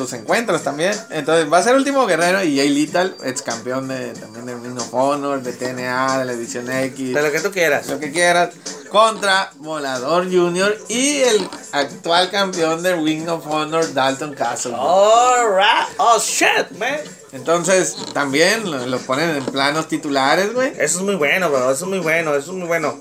sus 0.00 0.14
encuentros 0.14 0.62
también. 0.62 0.94
Entonces 1.10 1.52
va 1.52 1.58
a 1.58 1.62
ser 1.62 1.74
Último 1.74 2.06
Guerrero 2.06 2.42
y 2.42 2.56
Jay 2.56 2.70
Lethal, 2.70 3.14
ex 3.22 3.42
campeón 3.42 3.88
de, 3.88 4.14
también 4.14 4.46
de 4.46 4.54
Ring 4.54 4.78
of 4.78 4.94
Honor, 4.94 5.42
de 5.42 5.52
TNA, 5.52 6.20
de 6.20 6.24
la 6.24 6.32
Edición 6.32 6.70
X 6.70 7.14
De 7.14 7.22
lo 7.22 7.30
que 7.30 7.40
tú 7.40 7.50
quieras. 7.50 7.86
lo 7.88 7.98
que 7.98 8.10
quieras, 8.10 8.54
contra 8.88 9.50
Volador 9.56 10.24
Junior 10.24 10.74
y 10.88 11.18
el 11.18 11.46
actual 11.72 12.30
campeón 12.30 12.82
de 12.82 12.96
Ring 12.96 13.28
of 13.28 13.46
Honor, 13.46 13.92
Dalton 13.92 14.32
Castle. 14.32 14.74
Alright. 14.74 15.88
Oh, 15.98 16.18
shit, 16.18 16.70
man. 16.78 16.96
Entonces, 17.32 17.96
también 18.14 18.70
lo, 18.70 18.86
lo 18.86 18.98
ponen 19.00 19.36
en 19.36 19.44
planos 19.44 19.86
titulares, 19.86 20.54
güey. 20.54 20.72
Eso 20.78 20.98
es 20.98 21.04
muy 21.04 21.16
bueno, 21.16 21.50
bro. 21.50 21.70
Eso 21.70 21.84
es 21.84 21.90
muy 21.90 21.98
bueno. 21.98 22.34
Eso 22.34 22.52
es 22.52 22.56
muy 22.56 22.66
bueno. 22.66 22.98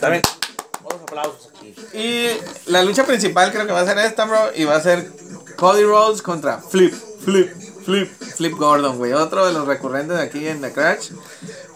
También. 0.00 0.22
Unos 0.84 1.02
aplausos 1.02 1.50
aquí. 1.52 1.74
Y 1.94 2.28
la 2.66 2.82
lucha 2.82 3.04
principal 3.04 3.50
creo 3.50 3.66
que 3.66 3.72
va 3.72 3.80
a 3.80 3.84
ser 3.84 3.98
esta, 3.98 4.24
bro, 4.24 4.38
y 4.54 4.64
va 4.64 4.76
a 4.76 4.80
ser 4.80 5.10
Cody 5.58 5.82
Rhodes 5.82 6.22
contra 6.22 6.58
Flip, 6.58 6.94
Flip, 7.24 7.50
Flip, 7.84 8.10
Flip 8.36 8.52
Gordon, 8.56 8.96
güey. 8.98 9.12
Otro 9.12 9.46
de 9.46 9.52
los 9.52 9.66
recurrentes 9.66 10.16
aquí 10.18 10.46
en 10.46 10.60
The 10.60 10.72
Crash. 10.72 11.10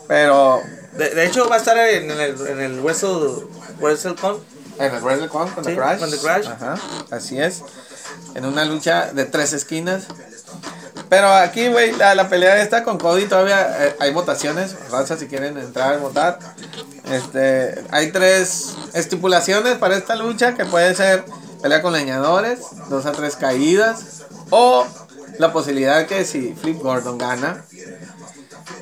Pero 0.09 0.61
De, 0.93 1.11
de 1.11 1.27
hecho, 1.27 1.49
va 1.49 1.57
a 1.57 1.59
estar 1.59 1.77
en 1.79 2.11
el, 2.11 2.47
en 2.47 2.61
el 2.61 2.81
Wrestle, 2.81 3.47
WrestleCon. 3.81 4.39
en 4.79 4.95
el 4.95 5.03
WrestleCon 5.03 5.51
con 5.51 5.65
The 5.65 5.71
Sí, 5.71 5.77
Crash. 5.77 5.99
con 6.01 6.11
The 6.11 6.19
Crash. 6.19 6.47
Ajá, 6.49 6.75
así 7.11 7.39
es. 7.41 7.63
En 8.35 8.45
una 8.45 8.65
lucha 8.65 9.13
de 9.13 9.25
tres 9.25 9.53
esquinas. 9.53 10.05
Pero 11.09 11.33
aquí, 11.35 11.69
güey, 11.69 11.93
la, 11.93 12.15
la 12.15 12.29
pelea 12.29 12.63
esta 12.63 12.85
con 12.85 12.99
Cody 12.99 13.27
todavía 13.27 13.87
eh, 13.87 13.97
hay 14.01 14.13
votaciones. 14.13 14.77
Raza, 14.91 15.17
si 15.19 15.27
quieren 15.27 15.59
entrar 15.59 15.99
votar. 15.99 16.39
Este, 17.11 17.83
hay 17.91 18.13
tres 18.13 18.75
estipulaciones 18.95 19.77
para 19.77 19.97
esta 19.97 20.15
lucha 20.17 20.55
que 20.55 20.65
puede 20.65 20.95
ser 20.95 21.25
pelea 21.63 21.81
con 21.81 21.93
leñadores, 21.93 22.59
dos 22.91 23.07
a 23.07 23.13
tres 23.13 23.37
caídas 23.37 24.25
o 24.51 24.87
la 25.39 25.53
posibilidad 25.53 26.07
que 26.07 26.25
si 26.25 26.55
Flip 26.55 26.81
Gordon 26.83 27.19
gana, 27.19 27.65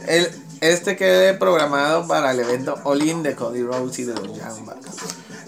el, 0.07 0.29
este 0.61 0.97
quede 0.97 1.35
programado 1.35 2.07
para 2.09 2.33
el 2.33 2.41
evento 2.41 2.77
All 2.85 3.03
In 3.03 3.23
de 3.23 3.37
Cody 3.37 3.63
Rhodes 3.63 3.99
y 3.99 4.05
de 4.05 4.15
los 4.15 4.27
Young 4.37 4.65
Bucks. 4.65 4.89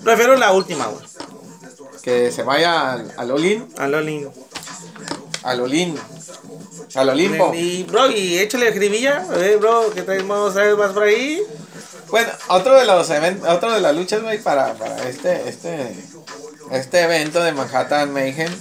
Prefiero 0.04 0.36
la 0.36 0.52
última, 0.52 0.86
güey. 0.86 1.04
Que 2.02 2.32
se 2.32 2.42
vaya 2.42 2.92
al, 2.92 3.12
al 3.16 3.30
All 3.30 3.44
In, 3.44 3.68
A 3.78 3.86
Lolin. 3.88 4.28
al 5.42 5.60
All 5.60 5.74
In, 5.74 5.98
al 6.94 7.08
Olimpo. 7.08 7.52
Y, 7.54 7.84
bro, 7.84 8.10
y 8.10 8.38
échale 8.38 8.70
gribilla. 8.72 9.24
Eh, 9.36 9.56
bro, 9.58 9.90
que 9.92 10.02
traemos 10.02 10.54
¿sabes 10.54 10.76
más 10.76 10.92
por 10.92 11.04
ahí. 11.04 11.42
Bueno, 12.10 12.30
otro 12.48 12.74
de 12.74 12.84
los 12.84 13.08
eventos, 13.08 13.48
otro 13.48 13.72
de 13.72 13.80
las 13.80 13.94
luchas, 13.96 14.22
güey, 14.22 14.42
para, 14.42 14.74
para 14.74 15.08
este, 15.08 15.48
este, 15.48 15.96
este 16.72 17.00
evento 17.02 17.42
de 17.42 17.52
Manhattan 17.52 18.12
Mayhem 18.12 18.52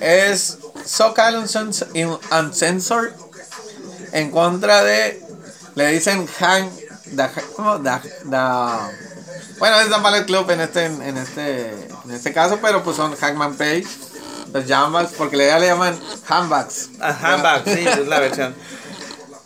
es 0.00 0.58
SoCal 0.84 1.36
Uncens- 1.36 1.86
Uncensored 2.30 3.12
en 4.12 4.30
contra 4.30 4.82
de, 4.82 5.22
le 5.74 5.88
dicen 5.88 6.26
Hang, 6.38 6.68
da, 7.12 7.30
¿cómo? 7.56 7.78
Da, 7.78 8.02
da- 8.24 8.90
bueno, 9.58 9.80
es 9.80 9.88
The 9.90 10.00
Ballet 10.00 10.24
Club 10.26 10.50
en 10.50 10.60
este, 10.62 10.86
en 10.86 11.16
este, 11.18 11.70
en 12.04 12.10
este 12.12 12.32
caso, 12.32 12.58
pero 12.62 12.82
pues 12.82 12.96
son 12.96 13.14
Hangman 13.14 13.56
Page, 13.56 13.84
los 14.52 14.64
Jambas, 14.66 15.10
porque 15.16 15.36
le, 15.36 15.60
le 15.60 15.66
llaman 15.66 15.98
Handbags. 16.28 16.88
A 17.00 17.10
handbag, 17.10 17.62
sí, 17.66 17.86
es 17.86 18.08
la 18.08 18.20
versión. 18.20 18.54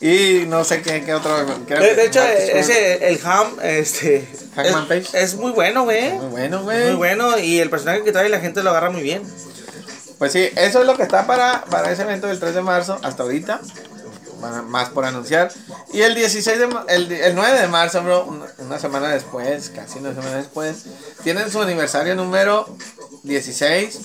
Y 0.00 0.44
no 0.46 0.64
sé 0.64 0.82
qué, 0.82 1.02
qué 1.04 1.14
otro. 1.14 1.44
De, 1.80 1.94
de 1.94 2.06
hecho, 2.06 2.22
ese, 2.22 3.08
el 3.08 3.20
Ham, 3.26 3.56
este. 3.62 4.28
Hangman 4.56 4.86
es, 4.90 5.08
Page. 5.08 5.22
es 5.22 5.34
muy 5.34 5.52
bueno, 5.52 5.84
güey. 5.84 6.12
Muy 6.12 6.26
bueno, 6.26 6.62
güey. 6.62 6.86
Muy 6.88 6.96
bueno. 6.96 7.38
Y 7.38 7.60
el 7.60 7.70
personaje 7.70 8.02
que 8.02 8.12
trae 8.12 8.28
la 8.28 8.40
gente 8.40 8.62
lo 8.62 8.70
agarra 8.70 8.90
muy 8.90 9.02
bien. 9.02 9.22
Pues 10.18 10.32
sí, 10.32 10.48
eso 10.56 10.80
es 10.80 10.86
lo 10.86 10.96
que 10.96 11.02
está 11.02 11.26
para, 11.26 11.64
para 11.64 11.90
ese 11.90 12.02
evento 12.02 12.28
del 12.28 12.38
3 12.38 12.54
de 12.54 12.62
marzo 12.62 12.98
hasta 13.02 13.22
ahorita. 13.22 13.60
Más 14.66 14.90
por 14.90 15.06
anunciar. 15.06 15.50
Y 15.92 16.02
el 16.02 16.14
16 16.14 16.58
de 16.58 16.68
el, 16.88 17.12
el 17.12 17.34
9 17.34 17.60
de 17.60 17.68
marzo, 17.68 18.02
bro, 18.02 18.26
una, 18.26 18.46
una 18.58 18.78
semana 18.78 19.08
después, 19.08 19.70
casi 19.70 19.98
una 19.98 20.10
semana 20.10 20.36
después, 20.36 20.84
tienen 21.22 21.50
su 21.50 21.62
aniversario 21.62 22.14
número 22.14 22.68
16. 23.22 23.98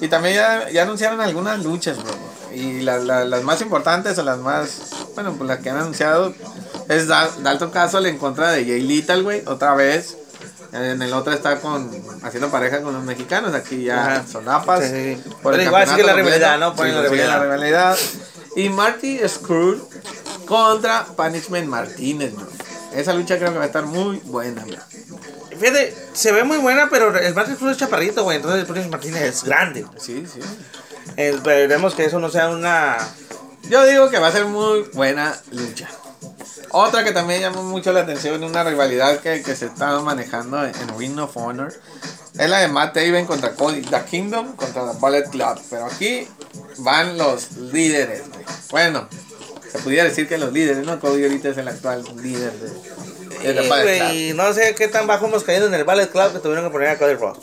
Y 0.00 0.08
también 0.08 0.36
ya, 0.36 0.70
ya 0.70 0.82
anunciaron 0.82 1.20
algunas 1.20 1.62
luchas, 1.64 1.96
bro. 2.02 2.31
Y 2.54 2.80
la- 2.82 2.98
la- 2.98 3.24
las 3.24 3.42
más 3.42 3.60
importantes 3.60 4.18
o 4.18 4.22
las 4.22 4.38
más, 4.38 4.90
bueno, 5.14 5.32
pues 5.34 5.48
las 5.48 5.58
que 5.60 5.70
han 5.70 5.76
anunciado 5.78 6.34
es 6.88 7.08
Dal- 7.08 7.42
Dalton 7.42 7.70
Castle 7.70 8.08
en 8.08 8.18
contra 8.18 8.50
de 8.52 8.64
Jay 8.64 8.80
Little, 8.82 9.22
güey, 9.22 9.42
otra 9.46 9.74
vez. 9.74 10.16
En 10.72 11.02
el 11.02 11.12
otro 11.12 11.32
está 11.34 11.60
con 11.60 11.90
haciendo 12.22 12.48
pareja 12.50 12.80
con 12.82 12.94
los 12.94 13.04
mexicanos, 13.04 13.54
aquí 13.54 13.84
ya 13.84 14.06
Ajá. 14.16 14.24
sonapas. 14.26 14.80
Sí, 14.84 14.88
sí. 15.22 15.30
por 15.42 15.52
el 15.52 15.58
Pero 15.58 15.68
igual 15.70 15.86
sigue 15.88 16.02
la 16.02 16.14
rivalidad. 16.14 16.58
¿no? 16.58 16.74
Ponen 16.74 16.94
Sí, 17.10 17.16
la 17.16 17.38
rivalidad. 17.40 17.96
Y 18.56 18.68
Marty 18.70 19.20
Skrull 19.28 19.82
contra 20.46 21.04
Punishment 21.16 21.68
Martínez, 21.68 22.34
bro. 22.34 22.46
Esa 22.94 23.12
lucha 23.12 23.38
creo 23.38 23.52
que 23.52 23.58
va 23.58 23.64
a 23.64 23.66
estar 23.66 23.84
muy 23.84 24.18
buena, 24.24 24.64
bro. 24.64 24.76
Fíjate, 25.58 25.94
se 26.14 26.32
ve 26.32 26.42
muy 26.44 26.56
buena, 26.58 26.88
pero 26.90 27.16
el 27.18 27.34
Martin 27.34 27.56
Cruz 27.56 27.72
es 27.72 27.76
chaparrito, 27.76 28.24
güey. 28.24 28.36
Entonces 28.38 28.60
el 28.62 28.66
Prince 28.66 28.88
Martínez 28.88 29.22
es 29.22 29.44
grande. 29.44 29.84
Sí, 29.98 30.26
sí. 30.32 30.40
Eh, 31.16 31.30
Esperemos 31.34 31.94
que 31.94 32.04
eso 32.04 32.18
no 32.18 32.30
sea 32.30 32.48
una. 32.50 32.96
Yo 33.68 33.84
digo 33.86 34.10
que 34.10 34.18
va 34.18 34.28
a 34.28 34.32
ser 34.32 34.46
muy 34.46 34.82
buena 34.94 35.38
lucha. 35.50 35.88
Otra 36.70 37.04
que 37.04 37.12
también 37.12 37.40
llamó 37.42 37.62
mucho 37.62 37.92
la 37.92 38.00
atención, 38.00 38.42
una 38.42 38.64
rivalidad 38.64 39.20
que, 39.20 39.42
que 39.42 39.54
se 39.54 39.66
está 39.66 40.00
manejando 40.00 40.64
en, 40.64 40.74
en 40.74 40.98
Ring 40.98 41.18
of 41.18 41.36
Honor, 41.36 41.72
es 42.38 42.48
la 42.48 42.60
de 42.60 42.68
Matt 42.68 42.94
Taven 42.94 43.26
contra 43.26 43.52
Cody, 43.52 43.82
The 43.82 44.02
Kingdom 44.10 44.56
contra 44.56 44.90
The 44.90 44.98
Bullet 44.98 45.24
Club. 45.30 45.60
Pero 45.68 45.86
aquí 45.86 46.26
van 46.78 47.18
los 47.18 47.52
líderes. 47.52 48.22
Bueno, 48.70 49.06
se 49.70 49.78
pudiera 49.80 50.04
decir 50.04 50.26
que 50.28 50.38
los 50.38 50.50
líderes, 50.52 50.86
¿no? 50.86 50.98
Cody 50.98 51.24
ahorita 51.24 51.50
es 51.50 51.58
el 51.58 51.68
actual 51.68 52.04
líder 52.22 52.52
de, 52.52 52.68
Y, 53.52 53.68
Bullet 53.68 54.32
Club. 54.32 54.36
no 54.36 54.52
sé 54.54 54.74
qué 54.74 54.88
tan 54.88 55.06
bajo 55.06 55.26
hemos 55.26 55.44
caído 55.44 55.66
en 55.66 55.74
el 55.74 55.84
Ballet 55.84 56.10
Club 56.10 56.32
que 56.32 56.38
tuvieron 56.38 56.64
que 56.64 56.70
poner 56.70 56.88
a 56.88 56.98
Cody 56.98 57.14
Ross. 57.14 57.38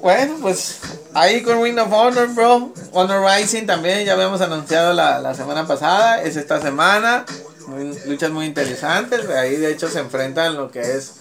Bueno, 0.00 0.36
pues 0.40 0.78
ahí 1.16 1.42
con 1.42 1.62
Ring 1.62 1.78
of 1.78 1.92
Honor, 1.92 2.28
bro. 2.28 2.72
Honor 2.92 3.24
Rising 3.24 3.66
también, 3.66 4.04
ya 4.04 4.12
habíamos 4.14 4.40
anunciado 4.40 4.92
la, 4.92 5.18
la 5.20 5.34
semana 5.34 5.66
pasada, 5.66 6.22
es 6.22 6.36
esta 6.36 6.60
semana. 6.60 7.24
Muy- 7.66 7.98
luchas 8.06 8.30
muy 8.30 8.46
interesantes. 8.46 9.28
Ahí 9.30 9.56
de 9.56 9.70
hecho 9.72 9.88
se 9.88 9.98
enfrentan 9.98 10.56
lo 10.56 10.70
que 10.70 10.80
es, 10.80 11.12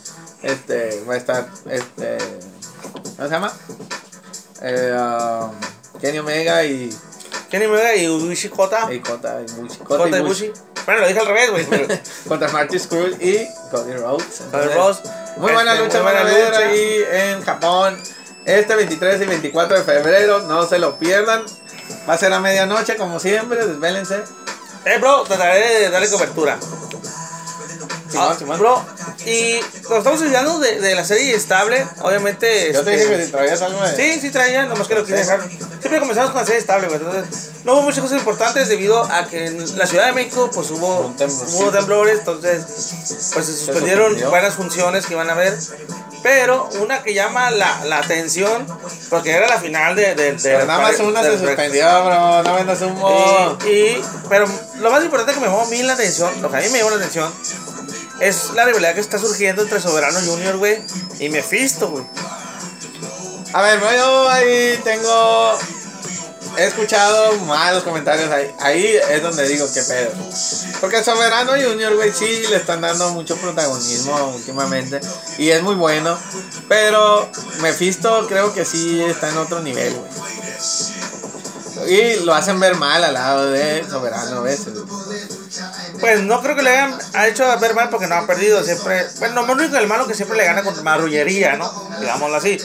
este, 0.43 1.03
va 1.09 1.15
a 1.15 1.17
estar, 1.17 1.47
este, 1.69 2.17
¿cómo 3.15 3.27
se 3.27 3.29
llama? 3.33 3.51
Eh, 4.61 4.95
um, 4.97 5.99
Kenny 5.99 6.19
Omega 6.19 6.63
y, 6.65 6.95
Kenny 7.49 7.65
Omega 7.65 7.95
y 7.95 8.07
Ubishi 8.07 8.49
Kota. 8.49 8.91
y 8.93 8.99
Kota 8.99 9.41
y 9.41 9.51
Bushi. 9.53 9.77
Kota 9.79 10.17
y 10.17 10.21
Bushi. 10.21 10.51
Bueno, 10.85 11.01
lo 11.01 11.07
dije 11.07 11.19
al 11.19 11.25
revés, 11.25 11.51
güey. 11.51 11.65
pero- 11.65 11.87
Contra 12.27 12.47
Marty 12.49 12.77
Skrull 12.79 13.17
y 13.19 13.47
Cody 13.71 13.93
Rhodes. 13.93 14.43
Cody 14.51 14.67
Rhodes. 14.73 14.99
Muy 15.37 15.51
buena 15.51 15.73
Este, 15.73 15.83
lucha, 15.85 16.03
muy 16.03 16.11
buena 16.11 16.23
lucha. 16.29 16.57
ahí 16.59 17.03
en 17.11 17.41
Japón. 17.43 17.97
Este 18.45 18.75
23 18.75 19.21
y 19.21 19.25
24 19.25 19.77
de 19.79 19.83
febrero, 19.83 20.39
no 20.41 20.67
se 20.67 20.77
lo 20.79 20.97
pierdan. 20.97 21.43
Va 22.07 22.13
a 22.13 22.17
ser 22.17 22.31
a 22.33 22.39
medianoche, 22.39 22.95
como 22.95 23.19
siempre, 23.19 23.65
desvélense. 23.65 24.23
Eh, 24.85 24.97
bro, 24.99 25.23
trataré 25.23 25.79
de 25.81 25.89
darle 25.89 26.09
cobertura. 26.09 26.57
Simón, 28.09 28.27
Ah, 28.31 28.35
Simón. 28.37 28.59
Bro, 28.59 28.85
y 29.25 29.59
nos 29.89 29.97
estamos 29.97 30.21
olvidando 30.21 30.59
de, 30.59 30.79
de 30.79 30.95
la 30.95 31.03
serie 31.03 31.35
estable. 31.35 31.85
Obviamente. 32.01 32.71
Yo 32.71 32.83
te 32.83 32.93
este, 32.93 33.05
dije 33.07 33.17
que 33.17 33.25
si 33.25 33.31
traías 33.31 33.61
algo 33.63 33.81
de... 33.81 33.95
Sí, 33.95 34.19
sí 34.21 34.29
traía, 34.29 34.65
nomás 34.65 34.87
que 34.87 34.95
lo 34.95 35.03
quise 35.03 35.17
dejar. 35.17 35.41
Siempre 35.79 35.99
comenzamos 35.99 36.31
con 36.31 36.39
la 36.41 36.45
serie 36.45 36.59
estable, 36.61 36.87
güey. 36.87 36.99
Entonces, 36.99 37.49
no 37.63 37.73
hubo 37.73 37.81
muchas 37.81 38.01
cosas 38.01 38.19
importantes 38.19 38.69
debido 38.69 39.03
a 39.03 39.27
que 39.27 39.47
en 39.47 39.77
la 39.77 39.87
Ciudad 39.87 40.05
de 40.05 40.13
México, 40.13 40.49
pues 40.53 40.69
hubo, 40.71 41.13
temblor. 41.17 41.47
hubo 41.49 41.71
temblores, 41.71 42.19
entonces, 42.19 42.63
pues 43.33 43.45
se 43.45 43.53
suspendieron 43.57 44.15
varias 44.31 44.53
funciones 44.53 45.07
que 45.07 45.13
iban 45.13 45.29
a 45.29 45.33
haber. 45.33 45.57
Pero 46.25 46.67
una 46.81 47.03
que 47.03 47.13
llama 47.13 47.51
la, 47.51 47.85
la 47.85 47.99
atención, 47.99 48.65
porque 49.11 49.29
era 49.31 49.47
la 49.47 49.59
final 49.59 49.95
de. 49.95 50.15
de, 50.15 50.31
de 50.33 50.39
Pero 50.41 50.65
nada 50.65 50.79
más 50.81 50.99
una 50.99 51.21
se 51.21 51.37
suspendió, 51.37 51.85
bro. 52.03 52.41
No 52.41 52.55
vendas 52.55 52.81
humo. 52.81 53.57
y, 53.63 53.69
y- 53.69 54.03
pero 54.27 54.47
lo 54.79 54.89
más 54.89 55.03
importante 55.03 55.35
que 55.35 55.39
me 55.39 55.45
llamó 55.45 55.61
a 55.61 55.65
mí 55.67 55.83
la 55.83 55.93
atención, 55.93 56.41
lo 56.41 56.49
que 56.49 56.57
a 56.57 56.61
mí 56.61 56.69
me 56.69 56.79
llamó 56.79 56.89
la 56.89 56.95
atención, 56.95 57.31
es 58.19 58.49
la 58.55 58.65
rivalidad 58.65 58.95
que 58.95 59.01
está 59.01 59.19
surgiendo 59.19 59.61
entre 59.61 59.79
Soberano 59.79 60.19
Junior, 60.19 60.57
güey, 60.57 60.79
y 61.19 61.29
Mephisto, 61.29 61.89
güey. 61.89 62.03
A 63.53 63.61
ver, 63.61 63.79
yo 63.79 64.29
ahí 64.29 64.79
tengo... 64.83 65.59
He 66.57 66.65
escuchado 66.65 67.35
malos 67.41 67.83
comentarios 67.83 68.31
ahí. 68.31 68.55
Ahí 68.59 68.99
es 69.09 69.21
donde 69.21 69.47
digo 69.47 69.67
qué 69.73 69.81
pedo. 69.81 70.11
Porque 70.81 71.03
Soberano 71.03 71.51
Junior, 71.51 71.95
güey, 71.95 72.11
sí 72.11 72.43
le 72.49 72.57
están 72.57 72.81
dando 72.81 73.11
mucho 73.11 73.35
protagonismo 73.37 74.33
últimamente. 74.35 74.99
Y 75.37 75.49
es 75.49 75.61
muy 75.61 75.75
bueno. 75.75 76.17
Pero 76.67 77.29
Mephisto 77.61 78.25
creo 78.27 78.53
que 78.53 78.65
sí 78.65 79.01
está 79.03 79.29
en 79.29 79.37
otro 79.37 79.61
nivel, 79.61 79.93
güey. 79.93 80.11
Y 81.87 82.19
lo 82.23 82.33
hacen 82.33 82.59
ver 82.59 82.75
mal 82.75 83.03
al 83.03 83.13
lado 83.13 83.51
de 83.51 83.85
Soberano 83.87 84.37
a 84.37 84.41
veces. 84.41 84.73
Pues 85.99 86.21
no 86.21 86.41
creo 86.41 86.55
que 86.55 86.63
le 86.63 86.69
hayan 86.69 86.97
ha 87.13 87.27
hecho 87.27 87.45
ver 87.59 87.75
mal 87.75 87.89
porque 87.89 88.07
no 88.07 88.15
ha 88.15 88.25
perdido. 88.25 88.63
Siempre, 88.63 89.05
bueno, 89.19 89.45
lo 89.45 89.53
único 89.53 89.75
del 89.75 89.87
malo 89.87 90.07
que 90.07 90.13
siempre 90.13 90.37
le 90.37 90.45
gana 90.45 90.63
con 90.63 90.81
marrullería, 90.83 91.57
¿no? 91.57 91.71
Digámoslo 91.99 92.37
así. 92.37 92.57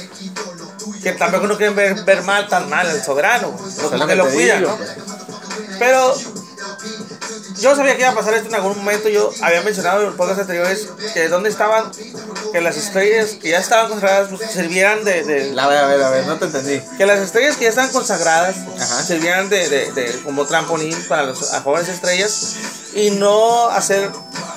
Que 1.02 1.12
tampoco 1.12 1.46
no 1.46 1.56
quieren 1.56 1.74
ver, 1.76 2.02
ver 2.04 2.22
mal 2.22 2.48
tan 2.48 2.68
mal 2.68 2.88
al 2.88 3.02
soberano, 3.02 3.54
lo 3.92 4.06
que 4.06 4.16
lo 4.16 4.28
cuidan, 4.30 4.62
¿no? 4.62 4.76
pues. 4.76 4.90
Pero 5.78 6.14
yo 7.58 7.76
sabía 7.76 7.94
que 7.94 8.00
iba 8.02 8.10
a 8.10 8.14
pasar 8.14 8.34
esto 8.34 8.48
en 8.48 8.54
algún 8.54 8.76
momento. 8.78 9.08
Yo 9.08 9.30
había 9.42 9.60
mencionado 9.62 10.06
en 10.06 10.16
podcasts 10.16 10.42
anteriores 10.42 10.88
que 11.14 11.28
dónde 11.28 11.48
estaban, 11.50 11.90
que 12.52 12.60
las 12.60 12.76
estrellas 12.76 13.30
que 13.40 13.50
ya 13.50 13.58
estaban 13.58 13.90
consagradas 13.90 14.28
pues, 14.30 14.50
sirvieran 14.50 15.04
de, 15.04 15.24
de- 15.24 15.60
A 15.60 15.66
ver, 15.66 15.78
a 15.78 15.86
ver, 15.86 16.02
a 16.02 16.10
ver, 16.10 16.26
no 16.26 16.38
te 16.38 16.46
entendí. 16.46 16.80
que 16.96 17.06
las 17.06 17.18
estrellas 17.18 17.56
que 17.56 17.64
ya 17.64 17.70
estaban 17.70 17.90
consagradas 17.92 18.56
Ajá. 18.78 19.02
sirvieran 19.02 19.48
de, 19.50 19.68
de- 19.68 19.92
de- 19.92 20.22
como 20.22 20.46
trampolín 20.46 20.96
para 21.08 21.24
los 21.24 21.52
a 21.52 21.60
jóvenes 21.60 21.88
estrellas 21.88 22.56
y 22.94 23.10
no 23.10 23.68
hacer 23.68 24.10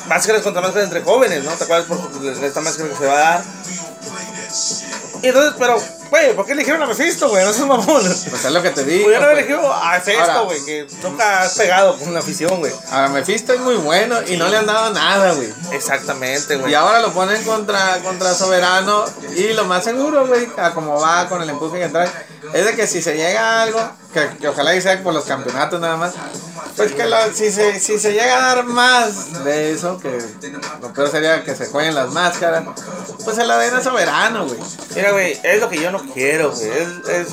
máscaras 0.08 0.42
contra 0.42 0.62
máscaras 0.62 0.86
entre 0.88 1.02
jóvenes, 1.04 1.44
¿no? 1.44 1.52
¿Te 1.52 1.64
acuerdas 1.66 1.88
por 1.88 2.00
esta 2.44 2.62
máscara 2.62 2.90
que 2.90 2.96
se 2.98 3.06
va 3.06 3.14
a 3.14 3.20
dar? 3.20 3.44
Y 5.22 5.28
entonces, 5.28 5.54
pero 5.58 5.82
Güey, 6.14 6.36
¿por 6.36 6.46
qué 6.46 6.52
eligieron 6.52 6.80
a 6.84 6.86
Mephisto, 6.86 7.28
güey? 7.28 7.44
No 7.44 7.52
seas 7.52 7.66
mamón. 7.66 8.04
Pues 8.04 8.46
es 8.46 8.52
lo 8.52 8.62
que 8.62 8.70
te 8.70 8.84
digo. 8.84 9.06
Pudieron 9.06 9.24
haber 9.24 9.38
pues. 9.38 9.48
elegido 9.48 9.74
a. 9.74 10.00
Festo, 10.00 10.46
güey, 10.46 10.64
que 10.64 10.88
nunca 11.02 11.42
has 11.42 11.56
pegado 11.56 11.98
con 11.98 12.14
la 12.14 12.20
afición, 12.20 12.60
güey. 12.60 12.72
Ahora, 12.92 13.10
Mephisto 13.10 13.52
es 13.52 13.60
muy 13.60 13.78
bueno 13.78 14.18
y 14.28 14.38
no 14.38 14.48
le 14.48 14.58
han 14.58 14.68
dado 14.68 14.94
nada, 14.94 15.34
güey. 15.34 15.52
Exactamente, 15.72 16.58
güey. 16.58 16.72
Y 16.72 16.76
ahora 16.76 17.00
lo 17.00 17.12
ponen 17.14 17.44
contra, 17.44 17.98
contra 18.04 18.32
Soberano. 18.36 19.06
Y 19.36 19.54
lo 19.54 19.66
más 19.66 19.86
seguro, 19.86 20.28
güey, 20.28 20.48
a 20.56 20.76
como 20.76 21.02
va 21.02 21.28
con 21.28 21.42
el 21.42 21.50
empuje 21.50 21.80
que 21.80 21.90
trae, 21.90 22.08
es 22.54 22.64
de 22.64 22.76
que 22.76 22.86
si 22.86 23.02
se 23.02 23.18
llega 23.18 23.42
a 23.42 23.64
algo, 23.64 23.80
que, 24.14 24.38
que 24.38 24.48
ojalá 24.48 24.76
y 24.76 24.82
sea 24.82 25.02
por 25.04 25.14
los 25.14 25.26
campeonatos 25.26 25.80
nada 25.80 25.98
más, 25.98 26.14
pues 26.78 26.92
que 26.94 27.06
lo- 27.06 27.34
si, 27.34 27.52
se, 27.52 27.80
si 27.80 28.00
se 28.00 28.14
llega 28.14 28.38
a 28.38 28.56
dar 28.56 28.64
más 28.66 29.44
de 29.44 29.72
eso, 29.72 30.00
que 30.00 30.18
lo 30.82 30.94
peor 30.94 31.10
sería 31.10 31.44
que 31.44 31.56
se 31.56 31.66
jueguen 31.68 31.96
las 31.96 32.12
máscaras, 32.12 32.64
pues 33.24 33.36
se 33.36 33.46
la 33.46 33.58
den 33.58 33.74
a 33.76 33.82
Soberano, 33.84 34.46
güey. 34.46 34.60
Mira, 34.96 35.12
güey, 35.12 35.40
es 35.44 35.60
lo 35.60 35.70
que 35.70 35.80
yo 35.82 35.92
no 35.92 36.00
quiero, 36.14 36.52
güey. 36.52 36.70
Es... 36.70 37.28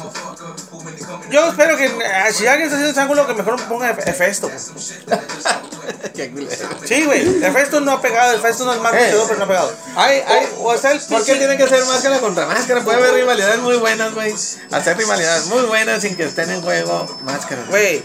Yo 1.31 1.49
espero 1.49 1.77
que 1.77 1.87
eh, 1.87 2.33
si 2.33 2.47
alguien 2.47 2.67
está 2.69 2.77
haciendo 2.77 2.91
ese 2.91 3.01
ángulo, 3.01 3.27
que 3.27 3.35
mejor 3.35 3.61
ponga 3.69 3.97
Efe- 3.97 4.09
Hefesto. 4.11 4.49
güey. 4.49 4.59
Qué 6.15 6.31
culero. 6.31 6.69
Sí, 6.85 7.05
güey. 7.05 7.45
Hefesto 7.45 7.81
no 7.81 7.93
ha 7.93 8.01
pegado. 8.03 8.35
Hefesto 8.35 8.65
no 8.65 8.73
es 8.75 8.81
más 8.81 8.93
Eh. 8.95 9.05
luchador, 9.07 9.27
pero 9.29 9.39
no 9.39 9.45
ha 9.45 9.49
pegado. 9.49 9.73
Ay, 9.97 10.23
ay, 10.27 10.49
O, 10.59 10.63
o 10.65 10.75
está 10.75 10.93
el 10.93 11.01
¿Por 11.01 11.25
qué 11.25 11.35
tiene 11.37 11.57
que 11.57 11.69
ser 11.69 11.85
máscara 11.85 12.19
contra 12.19 12.47
máscara? 12.47 12.83
Puede 12.83 12.99
haber 12.99 13.15
rivalidades 13.15 13.59
muy 13.61 13.77
buenas, 13.77 14.15
güey. 14.15 14.35
Hacer 14.71 14.97
rivalidades 14.97 15.47
muy 15.47 15.63
buenas 15.63 16.03
sin 16.03 16.17
que 16.17 16.25
estén 16.25 16.51
en 16.51 16.63
juego 16.63 17.19
máscaras. 17.23 17.67
Güey, 17.69 18.03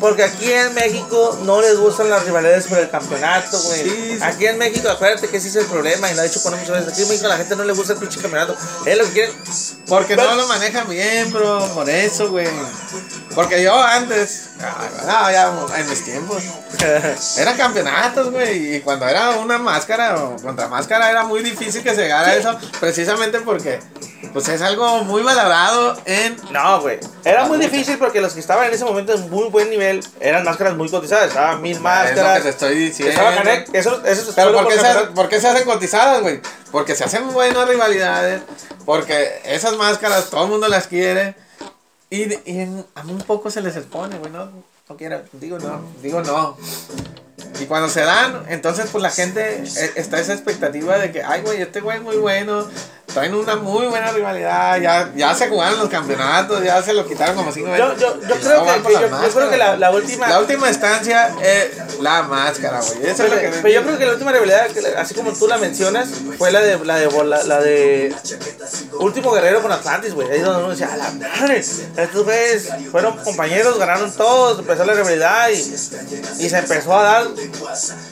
porque 0.00 0.22
aquí 0.24 0.50
en 0.52 0.74
México 0.74 1.38
no 1.44 1.60
les 1.60 1.76
gustan 1.78 2.08
las 2.10 2.24
rivalidades 2.24 2.66
por 2.66 2.78
el 2.78 2.88
campeonato, 2.90 3.58
güey. 3.60 3.82
Sí, 3.82 3.90
sí. 4.16 4.18
Aquí 4.22 4.46
en 4.46 4.58
México, 4.58 4.88
acuérdate 4.88 5.28
que 5.28 5.36
ese 5.38 5.48
es 5.48 5.56
el 5.56 5.66
problema 5.66 6.10
y 6.10 6.14
lo 6.14 6.20
ha 6.20 6.24
dicho 6.24 6.42
con 6.42 6.52
muchas 6.58 6.70
veces. 6.70 6.92
Aquí 6.92 7.02
en 7.02 7.08
México 7.08 7.26
a 7.26 7.30
la 7.30 7.36
gente 7.38 7.56
no 7.56 7.64
le 7.64 7.72
gusta 7.72 7.92
el 7.94 7.98
pinche 7.98 8.20
campeonato. 8.20 8.56
Es 8.84 8.96
lo 8.96 9.04
que 9.04 9.10
quieren. 9.12 9.34
Porque 9.86 10.16
Pero- 10.16 10.30
no 10.30 10.36
lo 10.36 10.46
manejan 10.48 10.88
bien, 10.88 11.32
bro. 11.32 11.66
Por 11.74 11.88
eso, 11.90 12.30
güey. 12.30 12.48
Porque 13.36 13.62
yo 13.62 13.78
antes, 13.78 14.48
no, 14.58 15.30
ya 15.30 15.52
en 15.76 15.90
mis 15.90 16.02
tiempos, 16.02 16.42
eran 17.36 17.54
campeonatos, 17.58 18.30
güey. 18.30 18.76
Y 18.76 18.80
cuando 18.80 19.06
era 19.06 19.32
una 19.32 19.58
máscara 19.58 20.16
o 20.24 20.36
contra 20.36 20.68
máscara 20.68 21.10
era 21.10 21.22
muy 21.24 21.42
difícil 21.42 21.82
que 21.82 21.94
se 21.94 22.00
llegara 22.00 22.28
a 22.28 22.34
eso. 22.34 22.58
Precisamente 22.80 23.40
porque, 23.40 23.78
pues 24.32 24.48
es 24.48 24.62
algo 24.62 25.04
muy 25.04 25.22
valorado 25.22 25.98
en. 26.06 26.34
No, 26.50 26.80
güey. 26.80 26.98
Era 27.26 27.44
muy 27.44 27.58
difícil 27.58 27.98
porque 27.98 28.22
los 28.22 28.32
que 28.32 28.40
estaban 28.40 28.68
en 28.68 28.72
ese 28.72 28.86
momento 28.86 29.12
en 29.12 29.28
muy 29.28 29.50
buen 29.50 29.68
nivel 29.68 30.02
eran 30.18 30.42
máscaras 30.42 30.74
muy 30.74 30.88
cotizadas. 30.88 31.28
Estaban 31.28 31.60
mil 31.60 31.72
Es 31.72 31.76
lo 31.76 31.82
máscaras. 31.82 32.36
que 32.38 32.42
te 32.42 32.48
estoy 32.48 32.74
diciendo. 32.74 33.20
Canek, 33.20 33.68
eso, 33.74 34.02
eso 34.06 34.32
Pero 34.34 34.54
¿por 34.54 34.66
qué, 34.68 34.78
se, 34.78 34.94
por 35.14 35.28
qué 35.28 35.40
se 35.42 35.48
hacen 35.48 35.64
cotizadas, 35.66 36.22
güey? 36.22 36.40
Porque 36.72 36.94
se 36.94 37.04
hacen 37.04 37.30
buenas 37.34 37.68
rivalidades, 37.68 38.40
porque 38.86 39.42
esas 39.44 39.76
máscaras 39.76 40.30
todo 40.30 40.44
el 40.44 40.50
mundo 40.52 40.68
las 40.68 40.86
quiere 40.86 41.34
y, 42.10 42.34
y 42.50 42.84
a 42.94 43.02
muy 43.02 43.22
poco 43.22 43.50
se 43.50 43.60
les 43.60 43.76
expone, 43.76 44.18
güey, 44.18 44.30
no, 44.32 44.50
no 44.88 44.96
quiero, 44.96 45.22
digo 45.32 45.58
no, 45.58 45.80
digo 46.02 46.22
no. 46.22 46.56
Y 47.60 47.66
cuando 47.66 47.88
se 47.88 48.02
dan, 48.02 48.44
entonces 48.48 48.88
pues 48.90 49.02
la 49.02 49.10
gente 49.10 49.62
eh, 49.62 49.92
está 49.96 50.20
esa 50.20 50.32
expectativa 50.32 50.98
de 50.98 51.10
que, 51.10 51.22
ay, 51.22 51.42
güey, 51.42 51.60
este 51.60 51.80
güey 51.80 51.98
es 51.98 52.02
muy 52.02 52.16
bueno, 52.16 52.66
traen 53.16 53.34
una 53.34 53.56
muy 53.56 53.86
buena 53.86 54.12
rivalidad, 54.12 54.78
ya, 54.78 55.10
ya 55.16 55.34
se 55.34 55.48
jugaron 55.48 55.78
los 55.78 55.88
campeonatos, 55.88 56.62
ya 56.62 56.82
se 56.82 56.92
lo 56.92 57.06
quitaron 57.06 57.34
como 57.34 57.50
cinco 57.50 57.74
Yo, 57.74 57.88
veces. 57.88 58.00
yo, 58.02 58.20
yo 58.20 58.34
Y 58.36 58.38
creo 58.40 58.64
que, 58.66 58.82
que 58.82 58.92
yo, 58.92 59.00
yo 59.22 59.28
creo 59.30 59.50
que 59.50 59.56
la, 59.56 59.76
la 59.78 59.90
última. 59.90 60.28
La 60.28 60.38
última 60.40 60.68
instancia 60.68 61.34
es 61.42 61.98
la 62.00 62.24
máscara, 62.24 62.80
güey. 62.82 63.06
Eso 63.10 63.24
es 63.24 63.30
lo 63.30 63.40
que 63.40 63.48
Pero 63.48 63.68
yo 63.70 63.82
creo 63.84 63.98
que 63.98 64.04
la 64.04 64.12
última 64.12 64.32
rivalidad, 64.32 64.66
así 64.98 65.14
como 65.14 65.32
tú 65.32 65.48
la 65.48 65.56
mencionas, 65.56 66.08
fue 66.36 66.52
la 66.52 66.60
de 66.60 66.78
la 66.84 66.96
de 66.98 67.24
la, 67.24 67.42
la 67.44 67.60
de 67.62 68.14
Último 69.00 69.32
Guerrero 69.32 69.62
con 69.62 69.72
Atlantis, 69.72 70.12
güey. 70.12 70.30
Ahí 70.30 70.40
donde 70.40 70.58
uno 70.64 70.70
decía, 70.72 70.92
a 70.92 70.96
la 70.98 71.10
madre, 71.12 71.56
estos 71.58 72.22
güeyes 72.22 72.68
fueron 72.90 73.16
compañeros, 73.16 73.78
ganaron 73.78 74.12
todos, 74.12 74.58
empezó 74.58 74.84
la 74.84 74.92
rivalidad 74.92 75.48
y, 75.48 75.54
y 75.54 76.50
se 76.50 76.58
empezó 76.58 76.94
a 76.98 77.02
dar 77.02 77.26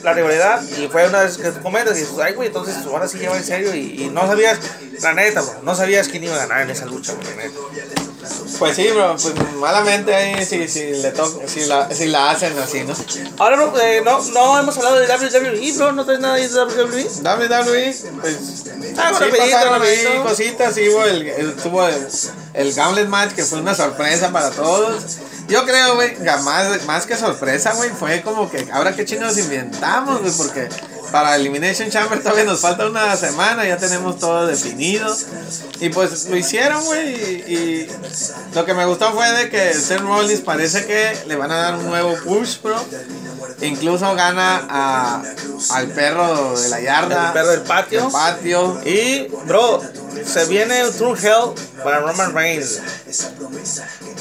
la 0.02 0.12
rivalidad. 0.14 0.62
Y 0.78 0.88
fue 0.88 1.07
una 1.07 1.24
vez 1.24 1.36
que 1.36 1.50
tú 1.50 1.61
comentas 1.61 1.94
y 1.98 2.00
dices, 2.00 2.14
ay, 2.22 2.32
güey, 2.32 2.48
entonces 2.48 2.76
ahora 2.86 3.07
sí 3.07 3.18
lleva 3.18 3.36
en 3.36 3.44
serio 3.44 3.74
y, 3.74 4.05
y 4.05 4.09
no 4.09 4.26
sabías, 4.26 4.59
la 5.03 5.12
neta, 5.14 5.42
bro, 5.42 5.55
no 5.62 5.74
sabías 5.74 6.09
quién 6.09 6.24
iba 6.24 6.34
a 6.34 6.38
ganar 6.38 6.62
en 6.62 6.70
esa 6.70 6.86
lucha, 6.86 7.12
la 7.12 7.42
neta. 7.42 7.59
Pues 8.59 8.76
sí, 8.76 8.88
bro, 8.88 9.16
pues 9.20 9.34
malamente 9.57 10.14
ahí 10.14 10.45
si, 10.47 10.66
si 10.68 10.84
le 10.92 11.11
toca, 11.11 11.47
si 11.49 11.64
la, 11.66 11.90
si 11.95 12.07
la 12.07 12.30
hacen 12.30 12.59
así, 12.59 12.82
¿no? 12.84 12.95
Ahora 13.38 13.57
no, 13.57 13.78
eh, 13.78 14.01
no, 14.05 14.22
no 14.32 14.59
hemos 14.61 14.76
hablado 14.78 14.99
de 15.01 15.07
WWE, 15.07 15.72
bro, 15.76 15.92
no 15.92 16.05
traes 16.05 16.20
nada 16.20 16.36
de 16.36 16.47
WWE. 16.49 17.05
WWE, 17.22 17.97
pues 18.20 18.36
Ah, 18.97 19.11
sí 19.12 19.24
rapidito, 19.24 19.38
pasaron 19.38 19.82
ahí 19.82 20.20
cositas, 20.22 20.74
sí 20.74 20.88
hubo 20.88 21.05
el, 21.05 21.26
el- 21.26 21.55
tuvo 21.57 21.86
el, 21.86 22.07
el 22.55 22.72
Gauntlet 22.74 23.09
Match 23.09 23.32
que 23.32 23.45
fue 23.45 23.59
una 23.61 23.74
sorpresa 23.74 24.30
para 24.30 24.51
todos. 24.51 25.03
Yo 25.49 25.64
creo, 25.66 25.97
güey, 25.97 26.16
más, 26.42 26.84
más 26.86 27.07
que 27.07 27.16
sorpresa, 27.16 27.72
güey, 27.74 27.90
fue 27.90 28.22
como 28.22 28.51
que 28.51 28.66
ahora 28.72 28.95
qué 28.95 29.05
chingados 29.05 29.36
inventamos, 29.38 30.20
güey, 30.20 30.32
porque 30.36 30.68
para 31.14 31.36
Elimination 31.36 31.90
Chamber 31.90 32.20
todavía 32.20 32.42
nos 32.42 32.58
falta 32.60 32.86
una 32.88 33.16
semana, 33.16 33.64
ya 33.64 33.76
tenemos 33.76 34.18
todo 34.18 34.48
definido. 34.48 35.16
Y 35.78 35.90
pues 35.90 36.26
lo 36.26 36.36
hicieron, 36.36 36.84
güey, 36.86 37.14
y, 37.14 37.54
y 37.54 37.88
lo 38.52 38.64
que 38.64 38.74
me 38.74 38.84
gustó 38.84 39.12
fue 39.12 39.30
de 39.30 39.48
que 39.48 39.74
Seth 39.74 40.00
Rollins 40.00 40.40
parece 40.40 40.84
que 40.86 41.16
le 41.28 41.36
van 41.36 41.52
a 41.52 41.56
dar 41.56 41.74
un 41.76 41.86
nuevo 41.86 42.16
push, 42.24 42.60
bro. 42.60 42.74
Incluso 43.60 44.12
gana 44.16 44.66
a, 44.68 45.22
al 45.70 45.86
perro 45.92 46.58
de 46.58 46.68
la 46.68 46.80
yarda. 46.80 47.26
El 47.28 47.32
perro 47.32 47.48
del 47.50 47.60
patio. 47.62 48.10
Y, 48.84 49.28
bro, 49.46 49.82
se 50.26 50.46
viene 50.46 50.84
un 50.84 50.92
True 50.92 51.16
Hell 51.16 51.52
para 51.84 52.00
Roman 52.00 52.34
Reigns. 52.34 52.80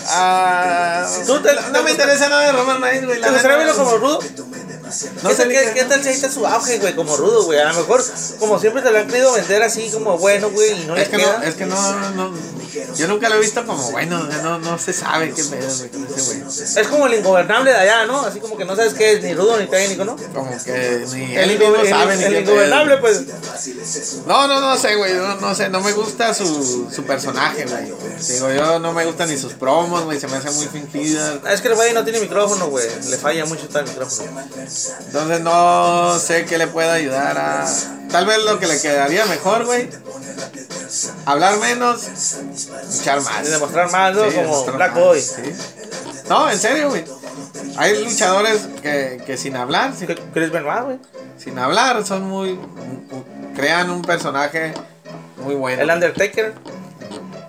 Ah, 0.09 1.07
Tú 1.25 1.39
te- 1.41 1.55
no 1.71 1.81
me 1.81 1.89
interesa 1.89 2.29
nada 2.29 2.45
de 2.45 2.51
Roman 2.51 2.81
Reigns, 2.83 3.05
güey. 3.07 3.19
¿Te 3.19 3.29
gustaría 3.31 3.57
verlo 3.57 3.73
como 3.75 3.97
rudo? 3.97 4.19
No 5.21 5.29
¿Qué, 5.29 5.35
sé 5.35 5.47
qué, 5.47 5.71
qué- 5.73 5.83
tal 5.85 6.01
si 6.01 6.09
ahí 6.09 6.15
está 6.15 6.31
su 6.31 6.45
auge, 6.45 6.79
güey, 6.79 6.95
como 6.95 7.15
rudo, 7.17 7.43
güey? 7.45 7.59
A 7.59 7.71
lo 7.71 7.79
mejor, 7.79 8.03
como 8.39 8.59
siempre 8.59 8.81
te 8.81 8.91
lo 8.91 8.99
han 8.99 9.07
querido 9.07 9.33
vender 9.33 9.63
así 9.63 9.89
como 9.91 10.17
bueno, 10.17 10.49
güey, 10.51 10.81
y 10.81 10.85
no 10.85 10.95
Es 10.95 11.05
le 11.05 11.09
que 11.09 11.17
queda. 11.23 11.37
no, 11.39 11.43
es 11.43 11.55
que 11.55 11.65
no, 11.65 12.09
no, 12.11 12.33
yo 12.95 13.07
nunca 13.07 13.29
lo 13.29 13.35
he 13.35 13.39
visto 13.39 13.65
como 13.65 13.91
bueno, 13.91 14.23
no, 14.43 14.57
no 14.59 14.77
se 14.79 14.93
sabe 14.93 15.31
qué 15.31 15.43
pedo, 15.43 15.67
güey, 15.77 15.89
con 15.89 16.05
ese 16.05 16.21
güey. 16.39 16.43
Es 16.81 16.87
como 16.87 17.07
el 17.07 17.13
ingobernable 17.15 17.71
de 17.71 17.77
allá, 17.77 18.05
¿no? 18.05 18.21
Así 18.21 18.39
como 18.39 18.57
que 18.57 18.65
no 18.65 18.75
sabes 18.75 18.93
qué 18.93 19.13
es, 19.13 19.23
ni 19.23 19.33
rudo 19.33 19.57
ni 19.59 19.67
técnico, 19.67 20.05
¿no? 20.05 20.15
Como 20.33 20.49
que 20.63 21.05
ni 21.13 21.35
El, 21.35 21.49
él 21.51 21.59
mismo 21.59 21.75
sabe 21.89 22.13
el- 22.13 22.19
ni 22.19 22.25
el 22.25 22.33
qué 22.33 22.39
ingobernable, 22.41 22.97
pues. 22.97 23.21
No, 24.25 24.47
no, 24.47 24.59
no 24.59 24.77
sé, 24.77 24.95
güey, 24.95 25.13
no, 25.13 25.35
no 25.35 25.55
sé, 25.55 25.69
no 25.69 25.81
me 25.81 25.91
gusta 25.91 26.33
su, 26.33 26.89
su 26.93 27.03
personaje, 27.03 27.65
güey. 27.65 27.93
Digo, 28.27 28.51
yo 28.51 28.79
no 28.79 28.93
me 28.93 29.05
gustan 29.05 29.29
ni 29.29 29.37
sus 29.37 29.53
promos, 29.53 30.03
güey, 30.05 30.19
se 30.19 30.27
me 30.27 30.37
hace 30.37 30.49
muy 30.51 30.65
fingida. 30.67 31.39
Es 31.51 31.61
que 31.61 31.67
el 31.67 31.75
güey 31.75 31.93
no 31.93 32.03
tiene 32.03 32.19
micrófono, 32.19 32.67
güey. 32.69 32.87
Le 33.09 33.17
falla 33.17 33.45
mucho 33.45 33.67
tal 33.69 33.85
micrófono. 33.85 34.31
Entonces 35.05 35.41
no 35.41 36.17
sé 36.19 36.45
qué 36.45 36.57
le 36.57 36.67
puede 36.67 36.89
ayudar 36.89 37.37
a... 37.37 37.65
Tal 38.11 38.25
vez 38.25 38.43
lo 38.43 38.59
que 38.59 38.67
le 38.67 38.79
quedaría 38.79 39.25
mejor, 39.25 39.65
güey. 39.65 39.89
Hablar 41.25 41.57
menos, 41.57 42.03
luchar 42.97 43.21
más. 43.21 43.47
Y 43.47 43.51
demostrar 43.51 43.91
más, 43.91 44.15
¿no? 44.15 44.29
Sí, 44.29 44.35
como 44.35 44.65
Black 44.65 44.93
más, 44.93 44.99
Boy. 44.99 45.21
sí. 45.21 45.41
No, 46.29 46.49
en 46.49 46.59
serio, 46.59 46.89
güey. 46.89 47.03
Hay 47.77 48.03
luchadores 48.03 48.67
que, 48.81 49.21
que 49.25 49.37
sin 49.37 49.55
hablar, 49.55 49.93
sin, 49.95 50.07
Chris 50.33 50.51
Benoit, 50.51 50.83
güey. 50.83 50.99
sin 51.37 51.57
hablar, 51.57 52.05
son 52.05 52.23
muy... 52.23 52.59
crean 53.55 53.89
un 53.89 54.03
personaje 54.03 54.73
muy 55.37 55.55
bueno. 55.55 55.81
El 55.81 55.89
Undertaker. 55.89 56.53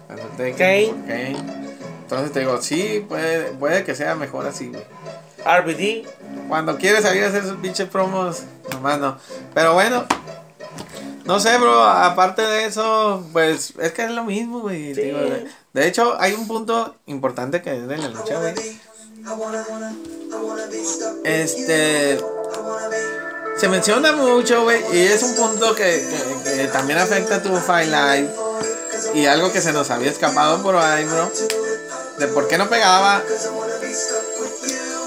Undertaker, 0.08 0.56
Kane. 0.56 1.06
Kane. 1.06 1.64
Entonces 2.02 2.32
te 2.32 2.40
digo, 2.40 2.60
sí, 2.62 3.04
puede, 3.06 3.52
puede 3.52 3.84
que 3.84 3.94
sea 3.94 4.14
mejor 4.14 4.46
así, 4.46 4.68
güey. 4.68 4.82
RBD. 5.44 6.06
Cuando 6.48 6.76
quiere 6.78 7.00
salir 7.02 7.24
a 7.24 7.28
hacer 7.28 7.42
sus 7.44 7.56
pinches 7.56 7.88
promos, 7.88 8.42
nomás 8.72 8.98
no. 8.98 9.18
Pero 9.54 9.74
bueno, 9.74 10.04
no 11.24 11.40
sé, 11.40 11.56
bro. 11.58 11.82
Aparte 11.82 12.42
de 12.42 12.66
eso, 12.66 13.24
pues 13.32 13.72
es 13.80 13.92
que 13.92 14.04
es 14.04 14.10
lo 14.10 14.24
mismo, 14.24 14.60
güey. 14.60 14.94
Sí. 14.94 15.00
de, 15.02 15.46
de 15.72 15.86
hecho, 15.88 16.16
hay 16.20 16.32
un 16.34 16.46
punto 16.46 16.94
importante 17.06 17.62
que 17.62 17.76
es 17.76 17.88
de 17.88 17.96
la 17.98 18.08
lucha, 18.08 18.38
güey. 18.40 18.54
Este. 21.24 22.18
Se 23.56 23.68
menciona 23.68 24.12
mucho, 24.12 24.64
güey. 24.64 24.82
Y 24.92 24.98
es 25.06 25.22
un 25.22 25.34
punto 25.36 25.74
que, 25.74 26.06
que- 26.44 26.56
que 26.56 26.66
también 26.68 26.98
afecta 26.98 27.36
a 27.36 27.42
tu 27.42 27.54
Fight 27.56 27.88
Live. 27.88 28.28
Y 29.14 29.26
algo 29.26 29.52
que 29.52 29.60
se 29.60 29.72
nos 29.72 29.90
había 29.90 30.10
escapado 30.10 30.62
por 30.62 30.76
ahí, 30.76 31.04
bro. 31.04 31.30
De 32.18 32.26
por 32.28 32.48
qué 32.48 32.58
no 32.58 32.68
pegaba. 32.68 33.22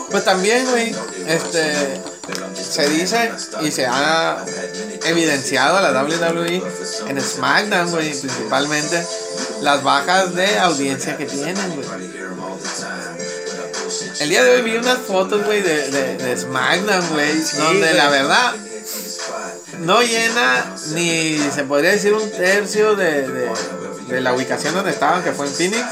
Pues 0.09 0.23
también, 0.23 0.65
güey, 0.69 0.95
este, 1.27 2.01
se 2.69 2.89
dice 2.89 3.31
y 3.61 3.71
se 3.71 3.85
ha 3.85 4.43
evidenciado 5.05 5.77
a 5.77 5.81
la 5.81 6.03
WWE 6.03 6.61
en 7.07 7.21
SmackDown, 7.21 7.91
güey, 7.91 8.17
principalmente 8.19 9.05
las 9.61 9.83
bajas 9.83 10.33
de 10.35 10.57
audiencia 10.59 11.17
que 11.17 11.25
tienen, 11.25 11.75
güey. 11.75 12.17
El 14.19 14.29
día 14.29 14.43
de 14.43 14.55
hoy 14.55 14.61
vi 14.61 14.77
unas 14.77 14.97
fotos, 14.99 15.45
güey, 15.45 15.61
de, 15.61 15.89
de, 15.89 16.17
de 16.17 16.37
SmackDown, 16.37 17.09
güey, 17.09 17.41
donde 17.57 17.93
la 17.93 18.09
verdad 18.09 18.55
no 19.79 20.01
llena 20.01 20.75
ni 20.93 21.39
se 21.53 21.63
podría 21.63 21.91
decir 21.91 22.13
un 22.13 22.29
tercio 22.31 22.95
de, 22.95 23.27
de, 23.27 23.51
de 24.07 24.21
la 24.21 24.33
ubicación 24.33 24.73
donde 24.73 24.91
estaban, 24.91 25.23
que 25.23 25.33
fue 25.33 25.47
en 25.47 25.53
Phoenix. 25.53 25.85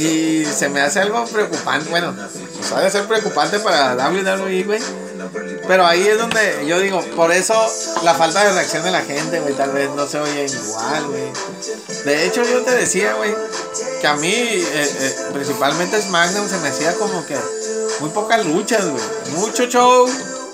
Y 0.00 0.46
se 0.46 0.70
me 0.70 0.80
hace 0.80 1.00
algo 1.00 1.26
preocupante, 1.26 1.90
bueno, 1.90 2.14
pues 2.16 2.82
de 2.82 2.90
ser 2.90 3.04
preocupante 3.06 3.58
para 3.58 3.94
WWE, 3.94 4.62
güey. 4.62 4.80
Pero 5.68 5.86
ahí 5.86 6.06
es 6.08 6.18
donde 6.18 6.64
yo 6.66 6.80
digo, 6.80 7.02
por 7.14 7.30
eso 7.32 7.54
la 8.02 8.14
falta 8.14 8.42
de 8.42 8.52
reacción 8.52 8.82
de 8.82 8.92
la 8.92 9.02
gente, 9.02 9.40
güey, 9.40 9.52
tal 9.52 9.72
vez 9.72 9.90
no 9.90 10.06
se 10.06 10.18
oye 10.18 10.46
igual, 10.46 11.06
güey. 11.08 11.32
De 12.06 12.26
hecho, 12.26 12.42
yo 12.44 12.62
te 12.62 12.70
decía, 12.70 13.12
güey, 13.14 13.34
que 14.00 14.06
a 14.06 14.14
mí, 14.16 14.32
eh, 14.32 14.64
eh, 14.74 15.16
principalmente 15.34 16.00
SmackDown, 16.00 16.48
se 16.48 16.56
me 16.58 16.68
hacía 16.68 16.94
como 16.94 17.26
que 17.26 17.36
muy 18.00 18.08
pocas 18.08 18.46
luchas, 18.46 18.88
güey. 18.88 19.02
Mucho 19.36 19.66
show. 19.66 20.08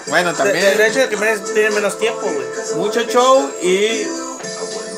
Bueno, 0.09 0.35
también. 0.35 0.65
De, 0.65 0.75
de 0.75 0.89
hecho, 0.89 1.09
que 1.09 1.17
tiene 1.55 1.71
menos 1.71 1.99
tiempo, 1.99 2.23
güey. 2.23 2.47
Mucho 2.77 3.03
show 3.03 3.49
y 3.63 4.07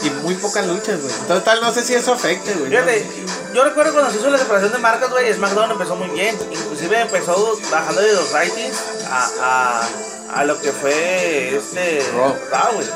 y 0.02 0.10
muy 0.22 0.34
pocas 0.34 0.66
luchas, 0.66 1.00
güey. 1.00 1.12
Entonces, 1.20 1.44
tal, 1.44 1.60
no 1.60 1.72
sé 1.72 1.84
si 1.84 1.94
eso 1.94 2.12
afecte, 2.12 2.52
güey. 2.54 2.70
Fíjate, 2.70 3.06
yo 3.54 3.64
recuerdo 3.64 3.92
cuando 3.92 4.10
se 4.10 4.18
hizo 4.18 4.30
la 4.30 4.38
separación 4.38 4.72
de 4.72 4.78
marcas, 4.78 5.10
güey, 5.10 5.32
SmackDown 5.32 5.70
empezó 5.72 5.96
muy 5.96 6.08
bien. 6.08 6.36
Inclusive 6.50 7.00
empezó 7.00 7.58
bajando 7.70 8.00
de 8.00 8.12
los 8.12 8.32
ratings 8.32 8.76
a, 9.10 9.30
a, 9.40 10.40
a 10.40 10.44
lo 10.44 10.60
que 10.60 10.72
fue 10.72 11.56
este. 11.56 12.04
Raw. 12.14 12.72
güey. 12.74 12.86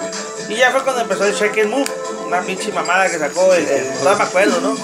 Y 0.49 0.57
ya 0.57 0.71
fue 0.71 0.83
cuando 0.83 1.03
empezó 1.03 1.25
el 1.25 1.35
Shake 1.35 1.61
and 1.63 1.71
Move. 1.71 1.91
Una 2.27 2.43
pinche 2.43 2.73
mamada 2.73 3.09
que 3.11 3.19
sacó 3.19 3.53
el. 3.55 3.67
el 3.67 4.05
no 4.05 4.17
me 4.17 4.25
acuerdo, 4.25 4.61
¿no? 4.61 4.77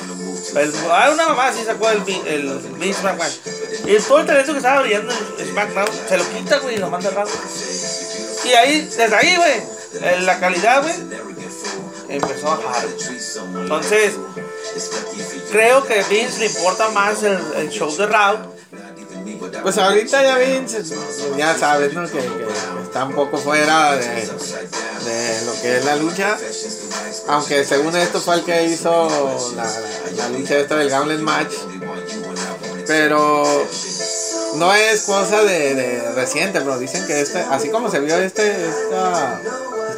El, 0.58 0.72
ah, 0.90 1.10
una 1.12 1.28
mamada 1.28 1.52
sí 1.52 1.62
sacó 1.64 1.90
el, 1.90 2.02
el 2.26 2.58
Vince 2.78 3.02
McMahon. 3.02 3.32
Y 3.84 3.96
todo 4.00 4.20
el 4.20 4.26
talento 4.26 4.52
que 4.52 4.58
estaba 4.58 4.80
brillando 4.80 5.12
en 5.38 5.46
SmackDown 5.46 5.88
se 6.08 6.16
lo 6.16 6.28
quita, 6.30 6.58
güey, 6.58 6.76
y 6.76 6.78
lo 6.78 6.90
manda 6.90 7.08
al 7.10 7.14
Raw. 7.14 7.28
Y 8.44 8.52
ahí, 8.54 8.80
desde 8.82 9.14
ahí, 9.14 9.36
güey, 9.36 10.24
la 10.24 10.40
calidad, 10.40 10.82
güey, 10.82 10.94
empezó 12.08 12.52
a 12.52 12.56
bajar. 12.56 12.86
Entonces, 13.60 14.14
creo 15.50 15.84
que 15.84 16.02
Vince 16.10 16.40
le 16.40 16.46
importa 16.46 16.88
más 16.90 17.22
el, 17.22 17.70
show 17.70 17.94
de 17.96 18.06
Raw. 18.06 18.36
Pues 19.62 19.78
ahorita 19.78 20.22
ya 20.22 20.38
Vince, 20.38 20.82
ya 21.36 21.56
sabes, 21.56 21.92
¿no? 21.92 22.08
Que, 22.08 22.18
está 22.82 23.04
un 23.04 23.14
poco 23.14 23.38
fuera 23.38 23.96
de, 23.96 24.06
de, 24.06 25.46
lo 25.46 25.52
que 25.60 25.78
es 25.78 25.84
la 25.84 25.96
lucha. 25.96 26.36
Aunque 27.28 27.64
según 27.64 27.94
esto 27.96 28.20
fue 28.20 28.36
el 28.36 28.44
que 28.44 28.64
hizo 28.64 29.08
la, 29.56 29.70
la, 30.16 30.28
lucha 30.30 30.58
esta 30.58 30.76
del 30.76 30.90
Gauntlet 30.90 31.20
Match. 31.20 31.52
Pero 32.86 33.44
no 34.56 34.74
es 34.74 35.02
cosa 35.02 35.42
de, 35.42 35.74
de, 35.74 36.12
reciente, 36.12 36.60
pero 36.60 36.78
dicen 36.78 37.06
que 37.06 37.20
este, 37.20 37.38
así 37.38 37.70
como 37.70 37.90
se 37.90 38.00
vio 38.00 38.16
este, 38.16 38.68
esta, 38.68 39.40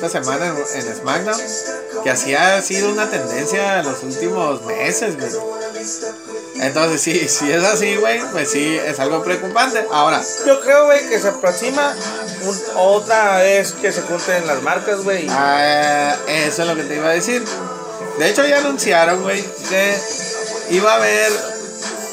esta 0.01 0.09
semana 0.09 0.47
en, 0.47 0.57
en 0.57 0.97
SmackDown, 0.97 1.41
que 2.03 2.11
así 2.11 2.35
ha 2.35 2.63
sido 2.63 2.91
una 2.91 3.11
tendencia 3.11 3.81
en 3.81 3.85
los 3.85 4.03
últimos 4.03 4.63
meses, 4.65 5.19
güey. 5.19 5.31
Entonces, 6.57 7.03
sí, 7.03 7.29
si 7.29 7.53
es 7.53 7.63
así, 7.63 7.97
güey, 7.97 8.21
pues 8.33 8.51
sí, 8.51 8.79
es 8.79 8.99
algo 8.99 9.23
preocupante. 9.23 9.87
Ahora, 9.93 10.23
yo 10.47 10.61
creo, 10.61 10.87
güey, 10.87 11.07
que 11.09 11.19
se 11.19 11.29
aproxima 11.29 11.95
otra 12.77 13.39
vez 13.39 13.73
que 13.73 13.93
se 13.93 14.01
junten 14.03 14.47
las 14.47 14.63
marcas, 14.63 15.03
güey. 15.03 15.27
Ah, 15.29 16.17
eso 16.27 16.63
es 16.63 16.69
lo 16.69 16.77
que 16.77 16.85
te 16.85 16.97
iba 16.97 17.09
a 17.09 17.13
decir. 17.13 17.45
De 18.19 18.31
hecho, 18.31 18.47
ya 18.47 18.59
anunciaron, 18.59 19.23
güey, 19.23 19.45
que 19.69 19.99
iba 20.71 20.93
a 20.93 20.97
haber, 20.97 21.31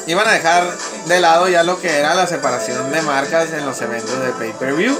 iban 0.06 0.28
a 0.28 0.32
dejar 0.32 0.76
de 1.06 1.20
lado 1.20 1.48
ya 1.48 1.62
lo 1.62 1.80
que 1.80 1.98
era 1.98 2.14
la 2.14 2.26
separación 2.26 2.90
de 2.90 3.00
marcas 3.00 3.50
en 3.52 3.64
los 3.64 3.80
eventos 3.80 4.20
de 4.20 4.30
pay-per-view 4.32 4.94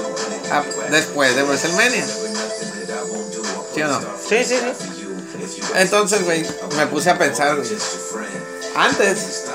ah, 0.51 0.63
después 0.89 1.35
de 1.35 1.43
WrestleMania. 1.43 2.05
¿Sí 3.79 3.83
o 3.83 3.87
no? 3.87 4.01
Sí, 4.27 4.43
sí, 4.43 4.57
sí. 4.57 5.61
Entonces, 5.75 6.25
güey, 6.25 6.45
me 6.75 6.87
puse 6.87 7.09
a 7.09 7.17
pensar, 7.17 7.57
Antes 8.75 9.45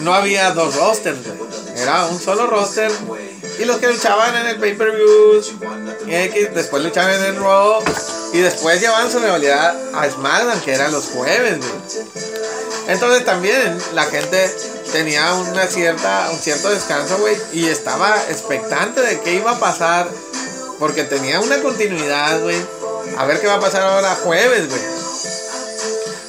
no 0.00 0.12
había 0.12 0.50
dos 0.50 0.74
rosters, 0.74 1.18
güey. 1.24 1.38
Era 1.76 2.06
un 2.06 2.20
solo 2.20 2.48
roster. 2.48 2.90
Y 3.60 3.64
los 3.66 3.78
que 3.78 3.86
luchaban 3.86 4.34
en 4.34 4.46
el 4.46 4.58
pay-per-view, 4.58 5.44
después 6.54 6.82
luchaban 6.82 7.14
en 7.14 7.24
el 7.24 7.36
Raw. 7.36 7.84
Y 8.32 8.38
después 8.38 8.80
llevaban 8.80 9.12
su 9.12 9.20
rivalidad 9.20 9.76
a 9.94 10.10
SmackDown, 10.10 10.60
que 10.62 10.74
eran 10.74 10.90
los 10.90 11.04
jueves, 11.04 11.58
güey. 11.58 11.72
Entonces 12.88 13.24
también 13.24 13.78
la 13.92 14.04
gente 14.06 14.52
tenía 14.90 15.34
una 15.34 15.66
cierta, 15.68 16.30
un 16.32 16.38
cierto 16.38 16.68
descanso, 16.70 17.16
güey. 17.18 17.36
Y 17.52 17.68
estaba 17.68 18.16
expectante 18.28 19.02
de 19.02 19.20
qué 19.20 19.34
iba 19.34 19.52
a 19.52 19.60
pasar 19.60 20.08
porque 20.78 21.04
tenía 21.04 21.40
una 21.40 21.60
continuidad, 21.62 22.40
güey. 22.42 22.60
A 23.18 23.26
ver 23.26 23.40
qué 23.40 23.46
va 23.46 23.54
a 23.54 23.60
pasar 23.60 23.82
ahora 23.82 24.14
jueves, 24.16 24.68
güey. 24.68 24.82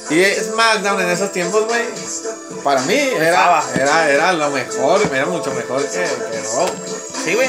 Y 0.08 0.24
SmackDown 0.40 1.00
en 1.00 1.10
esos 1.10 1.32
tiempos, 1.32 1.66
güey, 1.66 1.82
para 2.62 2.80
mí 2.82 2.94
era, 2.94 3.62
era, 3.74 4.10
era 4.10 4.32
lo 4.32 4.50
mejor, 4.50 5.00
era 5.12 5.26
mucho 5.26 5.52
mejor 5.52 5.82
que, 5.82 5.98
que 5.98 6.42
Raw. 6.54 6.68
Sí, 7.24 7.34
güey. 7.34 7.48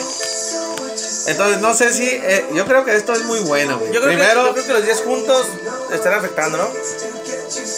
Entonces, 1.28 1.62
no 1.62 1.74
sé 1.74 1.94
si. 1.94 2.08
Eh, 2.08 2.46
yo 2.54 2.66
creo 2.66 2.86
que 2.86 2.96
esto 2.96 3.14
es 3.14 3.24
muy 3.26 3.40
bueno, 3.42 3.78
güey. 3.78 3.92
Yo, 3.92 4.02
Primero, 4.02 4.48
yo 4.48 4.54
creo 4.54 4.66
que 4.66 4.74
los 4.74 4.86
10 4.86 5.02
juntos 5.02 5.46
están 5.92 6.14
afectando, 6.14 6.58
¿no? 6.58 6.68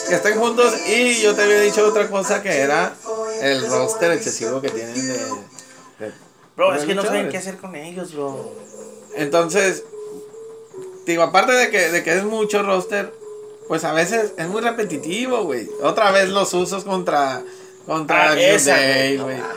Que 0.08 0.16
estén 0.16 0.40
juntos. 0.40 0.74
Y 0.88 1.22
yo 1.22 1.36
te 1.36 1.44
había 1.44 1.60
dicho 1.60 1.86
otra 1.86 2.08
cosa 2.08 2.42
que 2.42 2.60
era 2.60 2.94
el 3.42 3.68
roster 3.68 4.12
excesivo 4.12 4.62
que 4.62 4.70
tienen 4.70 4.94
de. 4.96 5.14
de 5.14 6.14
bro, 6.56 6.76
es 6.76 6.86
que 6.86 6.94
no 6.96 7.04
saben 7.04 7.30
qué 7.30 7.38
hacer 7.38 7.58
con 7.58 7.76
ellos, 7.76 8.14
bro. 8.14 8.54
Entonces, 9.16 9.84
digo, 11.06 11.24
aparte 11.24 11.54
de 11.54 11.70
que, 11.70 11.90
de 11.90 12.04
que 12.04 12.18
es 12.18 12.24
mucho 12.24 12.64
roster, 12.64 13.12
pues 13.68 13.84
a 13.84 13.94
veces 13.94 14.34
es 14.38 14.48
muy 14.48 14.62
repetitivo, 14.62 15.44
güey. 15.44 15.70
Otra 15.84 16.12
vez 16.12 16.30
los 16.30 16.54
usos 16.54 16.84
contra, 16.84 17.44
contra 17.86 18.32
ah, 18.32 18.36
güey. 18.36 19.50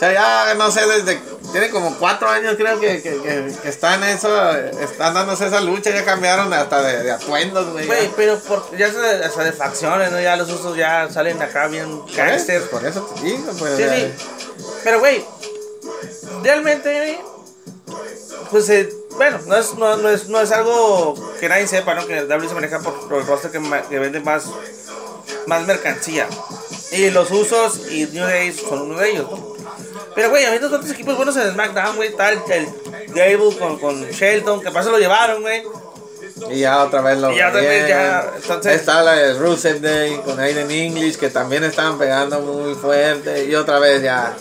O 0.00 0.02
sea, 0.02 0.14
ya 0.14 0.54
no 0.54 0.70
sé, 0.70 0.80
desde. 0.86 1.20
Tiene 1.52 1.68
como 1.68 1.94
cuatro 1.98 2.28
años, 2.30 2.54
creo 2.56 2.80
que, 2.80 3.02
que, 3.02 3.20
que, 3.20 3.68
están 3.68 4.02
eso. 4.02 4.50
Están 4.80 5.12
dándose 5.12 5.46
esa 5.46 5.60
lucha, 5.60 5.90
ya 5.90 6.06
cambiaron 6.06 6.50
hasta 6.54 6.80
de, 6.80 7.10
atuendos, 7.10 7.70
güey. 7.70 7.86
Güey, 7.86 8.10
pero 8.16 8.38
por, 8.38 8.74
ya 8.78 8.86
hasta 8.86 9.44
de 9.44 9.52
facciones, 9.52 10.10
¿no? 10.10 10.18
Ya 10.18 10.36
los 10.36 10.50
usos 10.50 10.74
ya 10.74 11.10
salen 11.10 11.42
acá 11.42 11.68
bien 11.68 12.00
gangsters. 12.16 12.64
Por 12.68 12.84
eso 12.86 13.02
te 13.14 13.20
digo, 13.26 13.52
pues. 13.58 13.76
Sí, 13.76 13.84
sí. 13.84 14.12
Pero, 14.84 15.00
güey, 15.00 15.22
realmente, 16.42 17.20
pues 18.50 18.70
eh, 18.70 18.88
bueno, 19.16 19.38
no 19.46 19.56
es, 19.56 19.74
no, 19.74 19.96
no, 19.96 20.08
es, 20.08 20.28
no 20.28 20.40
es 20.40 20.50
algo 20.52 21.14
que 21.38 21.48
nadie 21.48 21.66
sepa, 21.66 21.94
¿no? 21.94 22.06
Que 22.06 22.18
el 22.18 22.28
W 22.28 22.48
se 22.48 22.54
maneja 22.54 22.80
por, 22.80 23.18
el 23.18 23.26
roster 23.26 23.50
que, 23.50 23.60
que, 23.88 23.98
vende 23.98 24.20
más, 24.20 24.44
más 25.46 25.66
mercancía. 25.66 26.28
Y 26.92 27.10
los 27.10 27.30
usos 27.30 27.90
y 27.90 28.06
New 28.06 28.24
Days 28.24 28.56
son 28.56 28.82
uno 28.82 28.98
de 28.98 29.10
ellos, 29.10 29.30
¿no? 29.30 29.50
Pero, 30.14 30.30
güey, 30.30 30.44
habiendo 30.44 30.70
tantos 30.70 30.90
equipos 30.90 31.16
buenos 31.16 31.36
en 31.36 31.52
SmackDown, 31.52 31.96
güey, 31.96 32.14
tal, 32.16 32.42
el 32.50 32.66
Gable 33.08 33.56
con, 33.58 33.78
con 33.78 34.02
Shelton, 34.10 34.60
que 34.60 34.70
pasa 34.70 34.90
lo 34.90 34.98
llevaron, 34.98 35.42
güey. 35.42 35.62
Y 36.50 36.60
ya 36.60 36.82
otra 36.84 37.02
vez 37.02 37.18
lo 37.18 37.32
y 37.32 37.36
ya 37.36 37.48
otra 37.48 37.60
vez 37.60 37.88
ya, 37.88 38.32
entonces... 38.34 38.76
Está 38.76 39.02
la 39.02 39.12
de 39.12 39.34
Rusev 39.34 39.80
Day 39.80 40.16
con 40.24 40.40
Aiden 40.40 40.70
English, 40.70 41.16
que 41.16 41.28
también 41.28 41.64
estaban 41.64 41.98
pegando 41.98 42.40
muy 42.40 42.74
fuerte. 42.74 43.44
Y 43.44 43.54
otra 43.54 43.78
vez 43.78 44.02
ya 44.02 44.34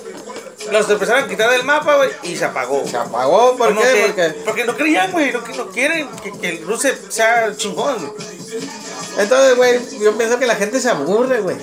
los 0.72 0.90
empezaron 0.90 1.24
a 1.24 1.28
quitar 1.28 1.50
del 1.50 1.64
mapa, 1.64 1.96
güey, 1.96 2.10
y 2.24 2.36
se 2.36 2.46
apagó. 2.46 2.86
Se 2.88 2.98
apagó, 2.98 3.56
¿por 3.58 3.78
qué? 3.78 4.04
porque... 4.08 4.42
porque 4.46 4.66
no 4.66 4.76
creían, 4.76 5.12
güey, 5.12 5.32
no, 5.32 5.42
no 5.42 5.68
quieren 5.68 6.08
que, 6.24 6.32
que 6.32 6.50
el 6.50 6.66
Rusev 6.66 6.98
sea 7.10 7.56
chingón. 7.56 8.14
Entonces, 9.18 9.56
güey, 9.56 9.80
yo 10.00 10.18
pienso 10.18 10.40
que 10.40 10.46
la 10.46 10.56
gente 10.56 10.80
se 10.80 10.90
aburre, 10.90 11.42
güey. 11.42 11.58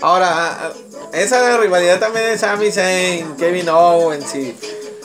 Ahora, 0.00 0.72
esa 1.12 1.56
rivalidad 1.56 1.98
también 1.98 2.26
de 2.26 2.38
Sami 2.38 2.70
Zayn, 2.70 3.36
Kevin 3.36 3.68
Owens 3.68 4.34
y, 4.34 4.56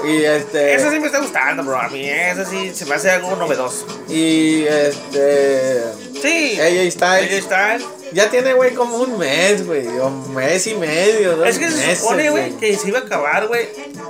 y 0.06 0.24
este... 0.24 0.76
Eso 0.76 0.92
sí 0.92 1.00
me 1.00 1.08
está 1.08 1.20
gustando, 1.20 1.64
bro. 1.64 1.80
A 1.80 1.90
mí 1.90 2.08
eso 2.08 2.46
sí 2.46 2.74
se 2.74 2.86
me 2.86 2.96
hace 2.96 3.12
algo 3.12 3.36
novedoso. 3.36 3.86
Y 4.10 4.64
este... 4.64 5.84
Sí. 6.22 6.60
AJ 6.60 6.92
Styles. 6.92 7.32
AJ 7.32 7.44
Styles 7.44 8.04
ya 8.14 8.30
tiene, 8.30 8.54
güey, 8.54 8.74
como 8.74 8.98
un 8.98 9.18
mes, 9.18 9.66
güey. 9.66 9.88
O 10.00 10.08
un 10.08 10.34
mes 10.34 10.68
y 10.68 10.76
medio, 10.76 11.36
dos 11.36 11.48
Es 11.48 11.60
que 11.60 11.70
se 11.70 11.96
supone, 11.96 12.30
güey, 12.30 12.52
que 12.58 12.78
se 12.78 12.90
iba 12.90 13.00
a 13.00 13.02
acabar, 13.02 13.48
güey, 13.48 13.68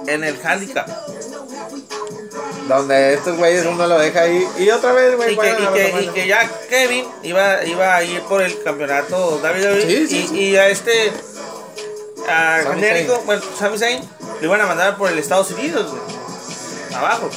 en 0.07 0.23
el 0.23 0.37
handicap. 0.43 0.87
Donde 2.67 3.13
estos 3.13 3.37
güeyes 3.37 3.65
uno 3.65 3.87
lo 3.87 3.99
deja 3.99 4.21
ahí. 4.21 4.45
Y 4.57 4.69
otra 4.69 4.93
vez, 4.93 5.15
güey, 5.15 5.33
y, 5.33 5.37
que, 5.37 5.93
y, 6.01 6.07
que, 6.09 6.27
ya 6.27 6.49
Kevin 6.69 7.05
iba, 7.23 7.63
iba 7.65 7.95
a 7.95 8.03
ir 8.03 8.21
por 8.21 8.41
el 8.41 8.61
campeonato 8.63 9.39
David 9.41 9.85
sí, 9.85 10.07
sí, 10.07 10.29
y, 10.33 10.37
y, 10.37 10.55
a 10.55 10.69
este. 10.69 11.11
A 12.27 12.61
genérico, 12.73 13.21
bueno, 13.25 13.41
Sami 13.59 13.77
Zayn, 13.77 14.01
lo 14.39 14.45
iban 14.45 14.61
a 14.61 14.65
mandar 14.65 14.97
por 14.97 15.11
el 15.11 15.19
Estados 15.19 15.51
Unidos, 15.51 15.91
güey. 15.91 16.01
Abajo. 16.95 17.29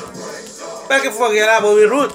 Para 0.89 1.03
que 1.03 1.11
fue 1.11 1.43
a 1.43 1.61
Bobby 1.61 1.87
Roode. 1.87 2.15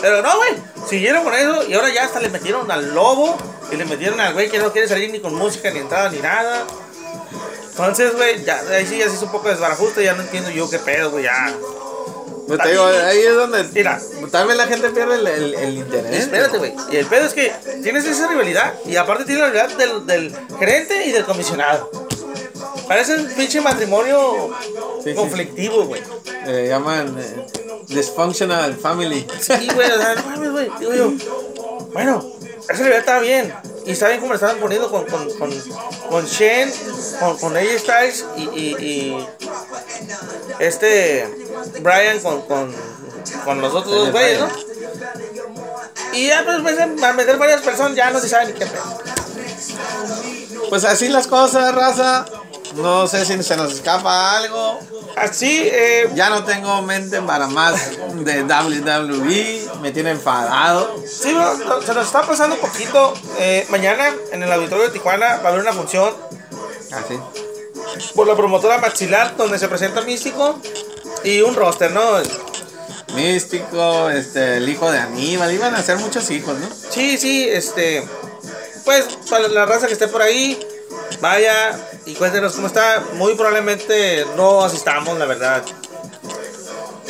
Pero 0.00 0.22
no, 0.22 0.36
güey. 0.36 0.50
Siguieron 0.88 1.24
con 1.24 1.34
eso 1.34 1.68
y 1.68 1.74
ahora 1.74 1.90
ya 1.90 2.04
hasta 2.04 2.20
le 2.20 2.30
metieron 2.30 2.70
al 2.70 2.94
lobo 2.94 3.36
y 3.70 3.76
le 3.76 3.84
metieron 3.84 4.18
al 4.20 4.32
güey 4.32 4.50
que 4.50 4.58
no 4.58 4.72
quiere 4.72 4.88
salir 4.88 5.10
ni 5.10 5.20
con 5.20 5.34
música, 5.34 5.70
ni 5.70 5.80
entrada, 5.80 6.10
ni 6.10 6.18
nada. 6.18 6.64
Entonces, 7.70 8.14
güey, 8.14 8.44
ya, 8.44 8.60
ahí 8.70 8.86
sí 8.86 8.98
ya 8.98 9.08
se 9.08 9.14
hizo 9.14 9.26
un 9.26 9.32
poco 9.32 9.48
desbarajusto, 9.48 10.00
ya 10.00 10.14
no 10.14 10.22
entiendo 10.22 10.50
yo 10.50 10.68
qué 10.68 10.78
pedo, 10.78 11.10
güey, 11.10 11.24
ya. 11.24 11.54
Pues 12.46 12.60
te 12.62 12.70
digo, 12.70 12.84
ahí 12.84 13.20
es 13.20 13.34
donde. 13.36 13.62
Mira. 13.62 14.00
Tal 14.32 14.48
vez 14.48 14.56
la 14.56 14.66
gente 14.66 14.90
pierde 14.90 15.14
el, 15.14 15.26
el, 15.26 15.54
el 15.54 15.76
interés. 15.76 16.22
Espérate, 16.22 16.58
güey. 16.58 16.74
Y 16.90 16.96
el 16.96 17.06
pedo 17.06 17.26
es 17.26 17.32
que 17.32 17.54
tienes 17.82 18.04
esa 18.04 18.26
rivalidad. 18.26 18.74
Y 18.86 18.96
aparte 18.96 19.24
tienes 19.24 19.44
la 19.44 19.50
rivalidad 19.50 19.78
del, 19.78 20.06
del 20.06 20.36
gerente 20.58 21.04
y 21.06 21.12
del 21.12 21.24
comisionado. 21.24 21.90
Parece 22.90 23.14
un 23.14 23.26
pinche 23.28 23.60
matrimonio 23.60 24.50
Sí, 25.04 25.14
conflictivo, 25.14 25.84
güey. 25.84 26.02
Le 26.44 26.66
llaman 26.66 27.16
eh, 27.20 27.46
Dysfunctional 27.86 28.74
Family. 28.74 29.24
Sí, 29.40 29.68
güey, 29.72 29.88
o 29.92 29.96
sea, 29.96 30.16
no 30.16 30.24
mames, 30.24 30.50
güey. 30.50 30.70
Digo 30.80 30.94
yo, 30.94 31.12
bueno, 31.92 32.32
esa 32.64 32.72
rivalidad 32.72 32.98
está 32.98 33.20
bien. 33.20 33.54
Y 33.86 33.92
está 33.92 34.08
bien 34.08 34.18
como 34.18 34.32
le 34.32 34.38
estaban 34.38 34.56
poniendo 34.56 34.90
con, 34.90 35.04
con, 35.04 35.30
con, 35.38 35.52
con 36.10 36.26
Shen, 36.26 36.72
con, 37.20 37.38
con 37.38 37.56
AJ 37.56 37.78
Styles 37.78 38.24
y, 38.36 38.42
y, 38.58 38.76
y 38.80 39.28
este 40.58 41.32
Brian 41.82 42.18
con, 42.18 42.42
con, 42.42 42.74
con 43.44 43.60
los 43.60 43.72
otros 43.72 43.94
dos 43.94 44.10
güeyes, 44.10 44.40
¿no? 44.40 44.48
Y 46.12 46.26
ya 46.26 46.42
pues 46.44 46.58
pues, 46.60 46.80
a 46.80 47.12
meter 47.12 47.36
varias 47.38 47.60
personas 47.60 47.94
ya 47.94 48.10
no 48.10 48.18
se 48.18 48.28
sabe 48.28 48.46
ni 48.46 48.54
qué 48.54 48.66
pedo. 48.66 49.00
Pues 50.68 50.84
así 50.84 51.08
las 51.08 51.28
cosas, 51.28 51.72
raza. 51.72 52.26
No 52.74 53.06
sé 53.08 53.24
si 53.24 53.42
se 53.42 53.56
nos 53.56 53.72
escapa 53.72 54.36
algo. 54.36 54.78
Así, 55.16 55.68
eh, 55.70 56.08
Ya 56.14 56.30
no 56.30 56.44
tengo 56.44 56.82
mente 56.82 57.20
para 57.22 57.46
más 57.48 57.90
de 58.24 58.42
WWE. 58.44 59.68
Me 59.80 59.90
tiene 59.90 60.10
enfadado. 60.10 60.94
sí, 61.06 61.32
no, 61.32 61.56
no, 61.58 61.82
se 61.82 61.94
nos 61.94 62.06
está 62.06 62.22
pasando 62.22 62.54
un 62.56 62.60
poquito. 62.60 63.14
Eh, 63.38 63.66
mañana 63.70 64.08
en 64.32 64.42
el 64.42 64.52
auditorio 64.52 64.84
de 64.84 64.90
Tijuana 64.90 65.38
va 65.38 65.48
a 65.48 65.48
haber 65.48 65.60
una 65.60 65.72
función 65.72 66.14
Así. 66.92 67.18
por 68.14 68.26
la 68.26 68.36
promotora 68.36 68.78
Maxilar 68.78 69.36
donde 69.36 69.58
se 69.58 69.68
presenta 69.68 70.00
Místico 70.02 70.58
y 71.24 71.40
un 71.42 71.54
roster, 71.54 71.90
¿no? 71.92 72.02
Místico, 73.14 74.10
este, 74.10 74.58
el 74.58 74.68
hijo 74.68 74.90
de 74.90 74.98
Aníbal. 74.98 75.52
Iban 75.52 75.74
a 75.74 75.82
ser 75.82 75.98
muchos 75.98 76.30
hijos, 76.30 76.56
¿no? 76.58 76.68
Sí, 76.90 77.18
sí, 77.18 77.48
este. 77.48 78.06
Pues 78.84 79.04
para 79.28 79.48
la 79.48 79.66
raza 79.66 79.86
que 79.86 79.92
esté 79.92 80.08
por 80.08 80.22
ahí, 80.22 80.58
vaya 81.20 81.78
y 82.06 82.14
cuéntenos 82.14 82.54
cómo 82.54 82.66
está. 82.66 83.02
Muy 83.14 83.34
probablemente 83.34 84.24
no 84.36 84.64
asistamos, 84.64 85.18
la 85.18 85.26
verdad. 85.26 85.62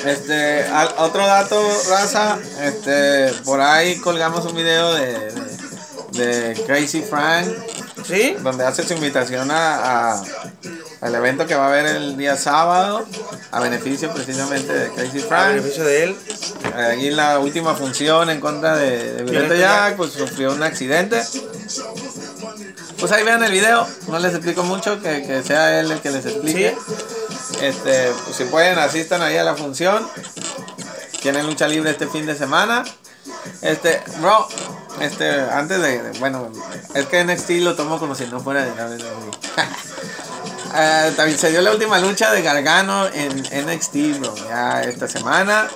Este, 0.04 0.62
al- 0.64 0.94
otro 0.98 1.26
dato, 1.26 1.60
raza, 1.90 2.38
este, 2.62 3.32
por 3.44 3.60
ahí 3.60 3.96
colgamos 3.98 4.46
un 4.46 4.56
video 4.56 4.94
de, 4.94 5.30
de, 6.12 6.26
de 6.54 6.62
Crazy 6.64 7.02
Frank, 7.02 7.46
¿Sí? 8.06 8.34
donde 8.42 8.64
hace 8.64 8.82
su 8.82 8.94
invitación 8.94 9.50
a, 9.50 10.12
a- 10.14 10.22
al 11.02 11.14
evento 11.14 11.46
que 11.46 11.54
va 11.54 11.64
a 11.64 11.68
haber 11.68 11.84
el 11.86 12.16
día 12.16 12.36
sábado, 12.36 13.04
a 13.50 13.60
beneficio 13.60 14.10
precisamente 14.12 14.72
de 14.72 14.88
Crazy 14.90 15.18
A 15.18 15.22
Frank. 15.26 15.48
beneficio 15.56 15.84
de 15.84 16.04
él. 16.04 16.16
Ahí 16.74 17.08
en 17.08 17.16
la 17.16 17.38
última 17.38 17.74
función 17.74 18.30
en 18.30 18.40
contra 18.40 18.76
de, 18.76 19.22
de 19.24 19.32
Jack, 19.32 19.58
Jack. 19.58 19.96
pues 19.96 20.12
sufrió 20.12 20.52
un 20.52 20.62
accidente. 20.62 21.22
Pues 23.00 23.12
ahí 23.12 23.24
vean 23.24 23.42
el 23.42 23.50
video, 23.52 23.86
no 24.08 24.18
les 24.18 24.34
explico 24.34 24.62
mucho, 24.62 25.00
que, 25.00 25.22
que 25.22 25.42
sea 25.42 25.80
él 25.80 25.90
el 25.90 26.00
que 26.00 26.10
les 26.10 26.26
explique. 26.26 26.76
Este, 27.60 28.12
pues 28.24 28.36
si 28.36 28.44
pueden, 28.44 28.78
asistan 28.78 29.22
ahí 29.22 29.36
a 29.38 29.44
la 29.44 29.54
función. 29.56 30.06
Tienen 31.22 31.46
lucha 31.46 31.66
libre 31.66 31.90
este 31.90 32.06
fin 32.08 32.26
de 32.26 32.36
semana. 32.36 32.84
Este, 33.62 34.02
bro, 34.20 34.46
este, 35.00 35.30
antes 35.40 35.80
de, 35.80 36.02
de- 36.02 36.18
bueno, 36.18 36.50
es 36.94 37.06
que 37.06 37.24
NXT 37.24 37.50
lo 37.62 37.74
tomo 37.74 37.98
como 37.98 38.14
si 38.14 38.26
no 38.26 38.40
fuera 38.40 38.64
de 38.64 38.70
WWE. 38.72 39.30
Eh, 40.76 41.12
también 41.16 41.38
se 41.38 41.50
dio 41.50 41.62
la 41.62 41.72
última 41.72 41.98
lucha 41.98 42.30
de 42.32 42.42
Gargano 42.42 43.06
en 43.06 43.38
NXT, 43.66 44.20
bro, 44.20 44.34
ya 44.48 44.82
esta 44.82 45.08
semana. 45.08 45.68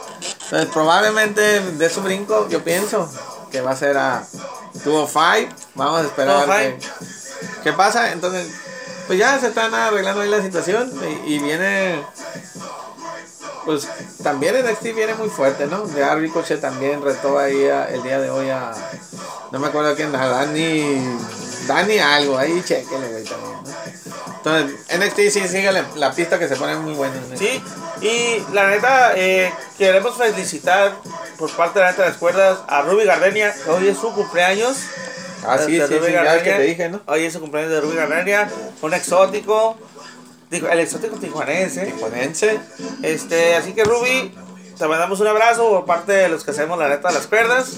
Entonces, 0.45 0.69
probablemente 0.73 1.61
de 1.61 1.91
su 1.91 2.03
brinco, 2.03 2.49
yo 2.51 2.63
pienso 2.63 3.11
que 3.51 3.61
va 3.63 3.71
a 3.73 3.77
ser 3.77 3.97
a 3.97 4.27
205. 4.75 5.55
Vamos 5.75 6.01
a 6.01 6.05
esperar. 6.05 6.47
205. 6.47 6.79
que- 6.79 7.63
¿Qué 7.63 7.73
pasa? 7.73 8.13
Entonces, 8.13 8.49
pues 9.07 9.19
ya 9.19 9.39
se 9.39 9.49
están 9.49 9.75
arreglando 9.75 10.21
ahí 10.23 10.29
la 10.29 10.43
situación 10.43 10.93
y, 11.27 11.35
y 11.35 11.39
viene. 11.39 12.03
Pues 13.65 13.89
también 14.23 14.55
NXT 14.57 14.95
viene 14.95 15.15
muy 15.15 15.31
fuerte, 15.31 15.67
¿no? 15.67 15.89
Ya 15.95 16.15
Ricochet 16.15 16.61
también 16.61 17.03
retó 17.03 17.39
ahí 17.39 17.67
a- 17.67 17.89
el 17.89 18.03
día 18.03 18.21
de 18.21 18.31
hoy 18.31 18.51
a. 18.51 18.73
No 19.53 19.59
me 19.59 19.69
acuerdo 19.69 19.95
quién, 19.97 20.15
a 20.15 20.27
Dani. 20.27 21.17
Dani 21.67 21.99
algo, 21.99 22.39
ahí 22.39 22.63
chequenle, 22.65 23.09
güey, 23.09 23.25
también, 23.25 23.55
¿no? 23.65 24.35
Entonces, 24.37 24.99
NXT 24.99 25.17
sí 25.31 25.49
sigue 25.49 25.73
la, 25.73 25.85
la 25.97 26.13
pista 26.13 26.39
que 26.39 26.49
se 26.49 26.57
pone 26.57 26.77
muy 26.77 26.93
buena. 26.95 27.15
¿no? 27.31 27.37
Sí, 27.37 27.63
y 28.03 28.43
la 28.53 28.69
neta, 28.69 29.13
eh, 29.17 29.51
queremos 29.79 30.17
felicitar 30.17 30.97
por 31.39 31.51
parte 31.53 31.79
de 31.79 31.85
la 31.87 31.91
neta 31.93 32.03
de 32.03 32.09
las 32.11 32.19
cuerdas 32.19 32.59
a 32.69 32.83
Ruby 32.83 33.05
Gardenia. 33.05 33.55
Hoy 33.69 33.89
es 33.89 33.97
su 33.97 34.13
cumpleaños. 34.13 34.77
Ah, 35.47 35.59
sí, 35.59 35.73
De 35.73 35.87
sí, 35.87 35.95
Ruby 35.95 36.07
sí, 36.09 36.13
ya 36.13 36.37
es 36.37 36.43
que 36.43 36.51
te 36.53 36.63
dije, 36.63 36.89
¿no? 36.91 37.01
Hoy 37.07 37.25
es 37.25 37.33
su 37.33 37.41
cumpleaños 37.41 37.73
de 37.73 37.81
Ruby 37.81 37.97
Gardenia, 37.97 38.51
un 38.83 38.95
exótico. 38.95 39.77
El 40.51 40.79
exótico 40.79 41.17
tijuanense. 41.17 41.95
Ponense. 41.99 42.61
Este, 43.03 43.57
así 43.57 43.73
que 43.73 43.83
Ruby, 43.83 44.33
te 44.77 44.87
mandamos 44.89 45.21
un 45.21 45.27
abrazo 45.27 45.69
por 45.69 45.85
parte 45.85 46.13
de 46.13 46.29
los 46.29 46.45
que 46.45 46.51
hacemos 46.51 46.79
la 46.79 46.89
neta 46.89 47.09
de 47.09 47.15
las 47.15 47.27
cuerdas. 47.27 47.73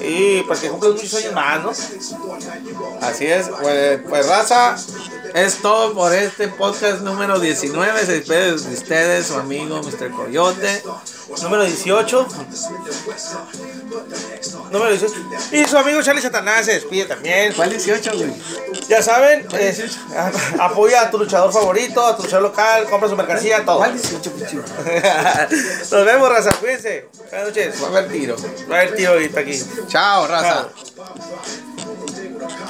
Y 0.00 0.42
pues 0.42 0.60
que 0.60 0.68
cumples 0.68 0.92
muchos 0.92 1.14
años 1.14 1.32
más, 1.32 1.62
¿no? 1.62 1.70
Así 3.00 3.26
es, 3.26 3.48
pues, 3.48 4.00
pues 4.08 4.28
raza, 4.28 4.76
es 5.34 5.62
todo 5.62 5.94
por 5.94 6.12
este 6.12 6.48
podcast 6.48 7.00
número 7.00 7.38
19. 7.38 8.06
Se 8.06 8.12
despide 8.12 8.52
de 8.52 8.54
ustedes, 8.54 9.26
su 9.26 9.34
amigo 9.34 9.80
Mr. 9.82 10.10
Coyote. 10.10 10.82
Número 11.40 11.64
18. 11.64 12.28
Número 14.70 14.90
18. 14.90 15.14
Y 15.52 15.64
su 15.64 15.78
amigo 15.78 16.02
Charlie 16.02 16.22
Satanás 16.22 16.66
se 16.66 16.74
despide 16.74 17.06
también. 17.06 17.52
¿Cuál 17.54 17.70
18, 17.70 18.12
güey? 18.14 18.32
Ya 18.88 19.02
saben, 19.02 19.46
eh, 19.52 19.90
apoya 20.58 21.02
a 21.02 21.10
tu 21.10 21.18
luchador 21.18 21.52
favorito, 21.52 22.04
a 22.04 22.16
tu 22.16 22.24
luchador 22.24 22.42
local, 22.42 22.84
compra 22.88 23.08
su 23.08 23.16
mercancía, 23.16 23.64
todo. 23.64 23.78
¿Cuál 23.78 23.94
18, 23.94 24.32
pinche? 24.32 24.56
Nos 25.90 26.04
vemos, 26.04 26.28
raza. 26.28 26.52
Cuídense. 26.52 27.08
Buenas 27.30 27.48
noches. 27.48 27.82
Va 27.82 27.86
a 27.86 27.90
haber 27.90 28.08
tiro. 28.08 28.36
Va 28.70 28.76
a 28.76 28.80
haber 28.80 28.94
tío 28.94 29.10
ahorita 29.10 29.40
aquí. 29.40 29.62
Chao, 29.88 30.26
raza. 30.26 30.68
Chao. 30.96 32.48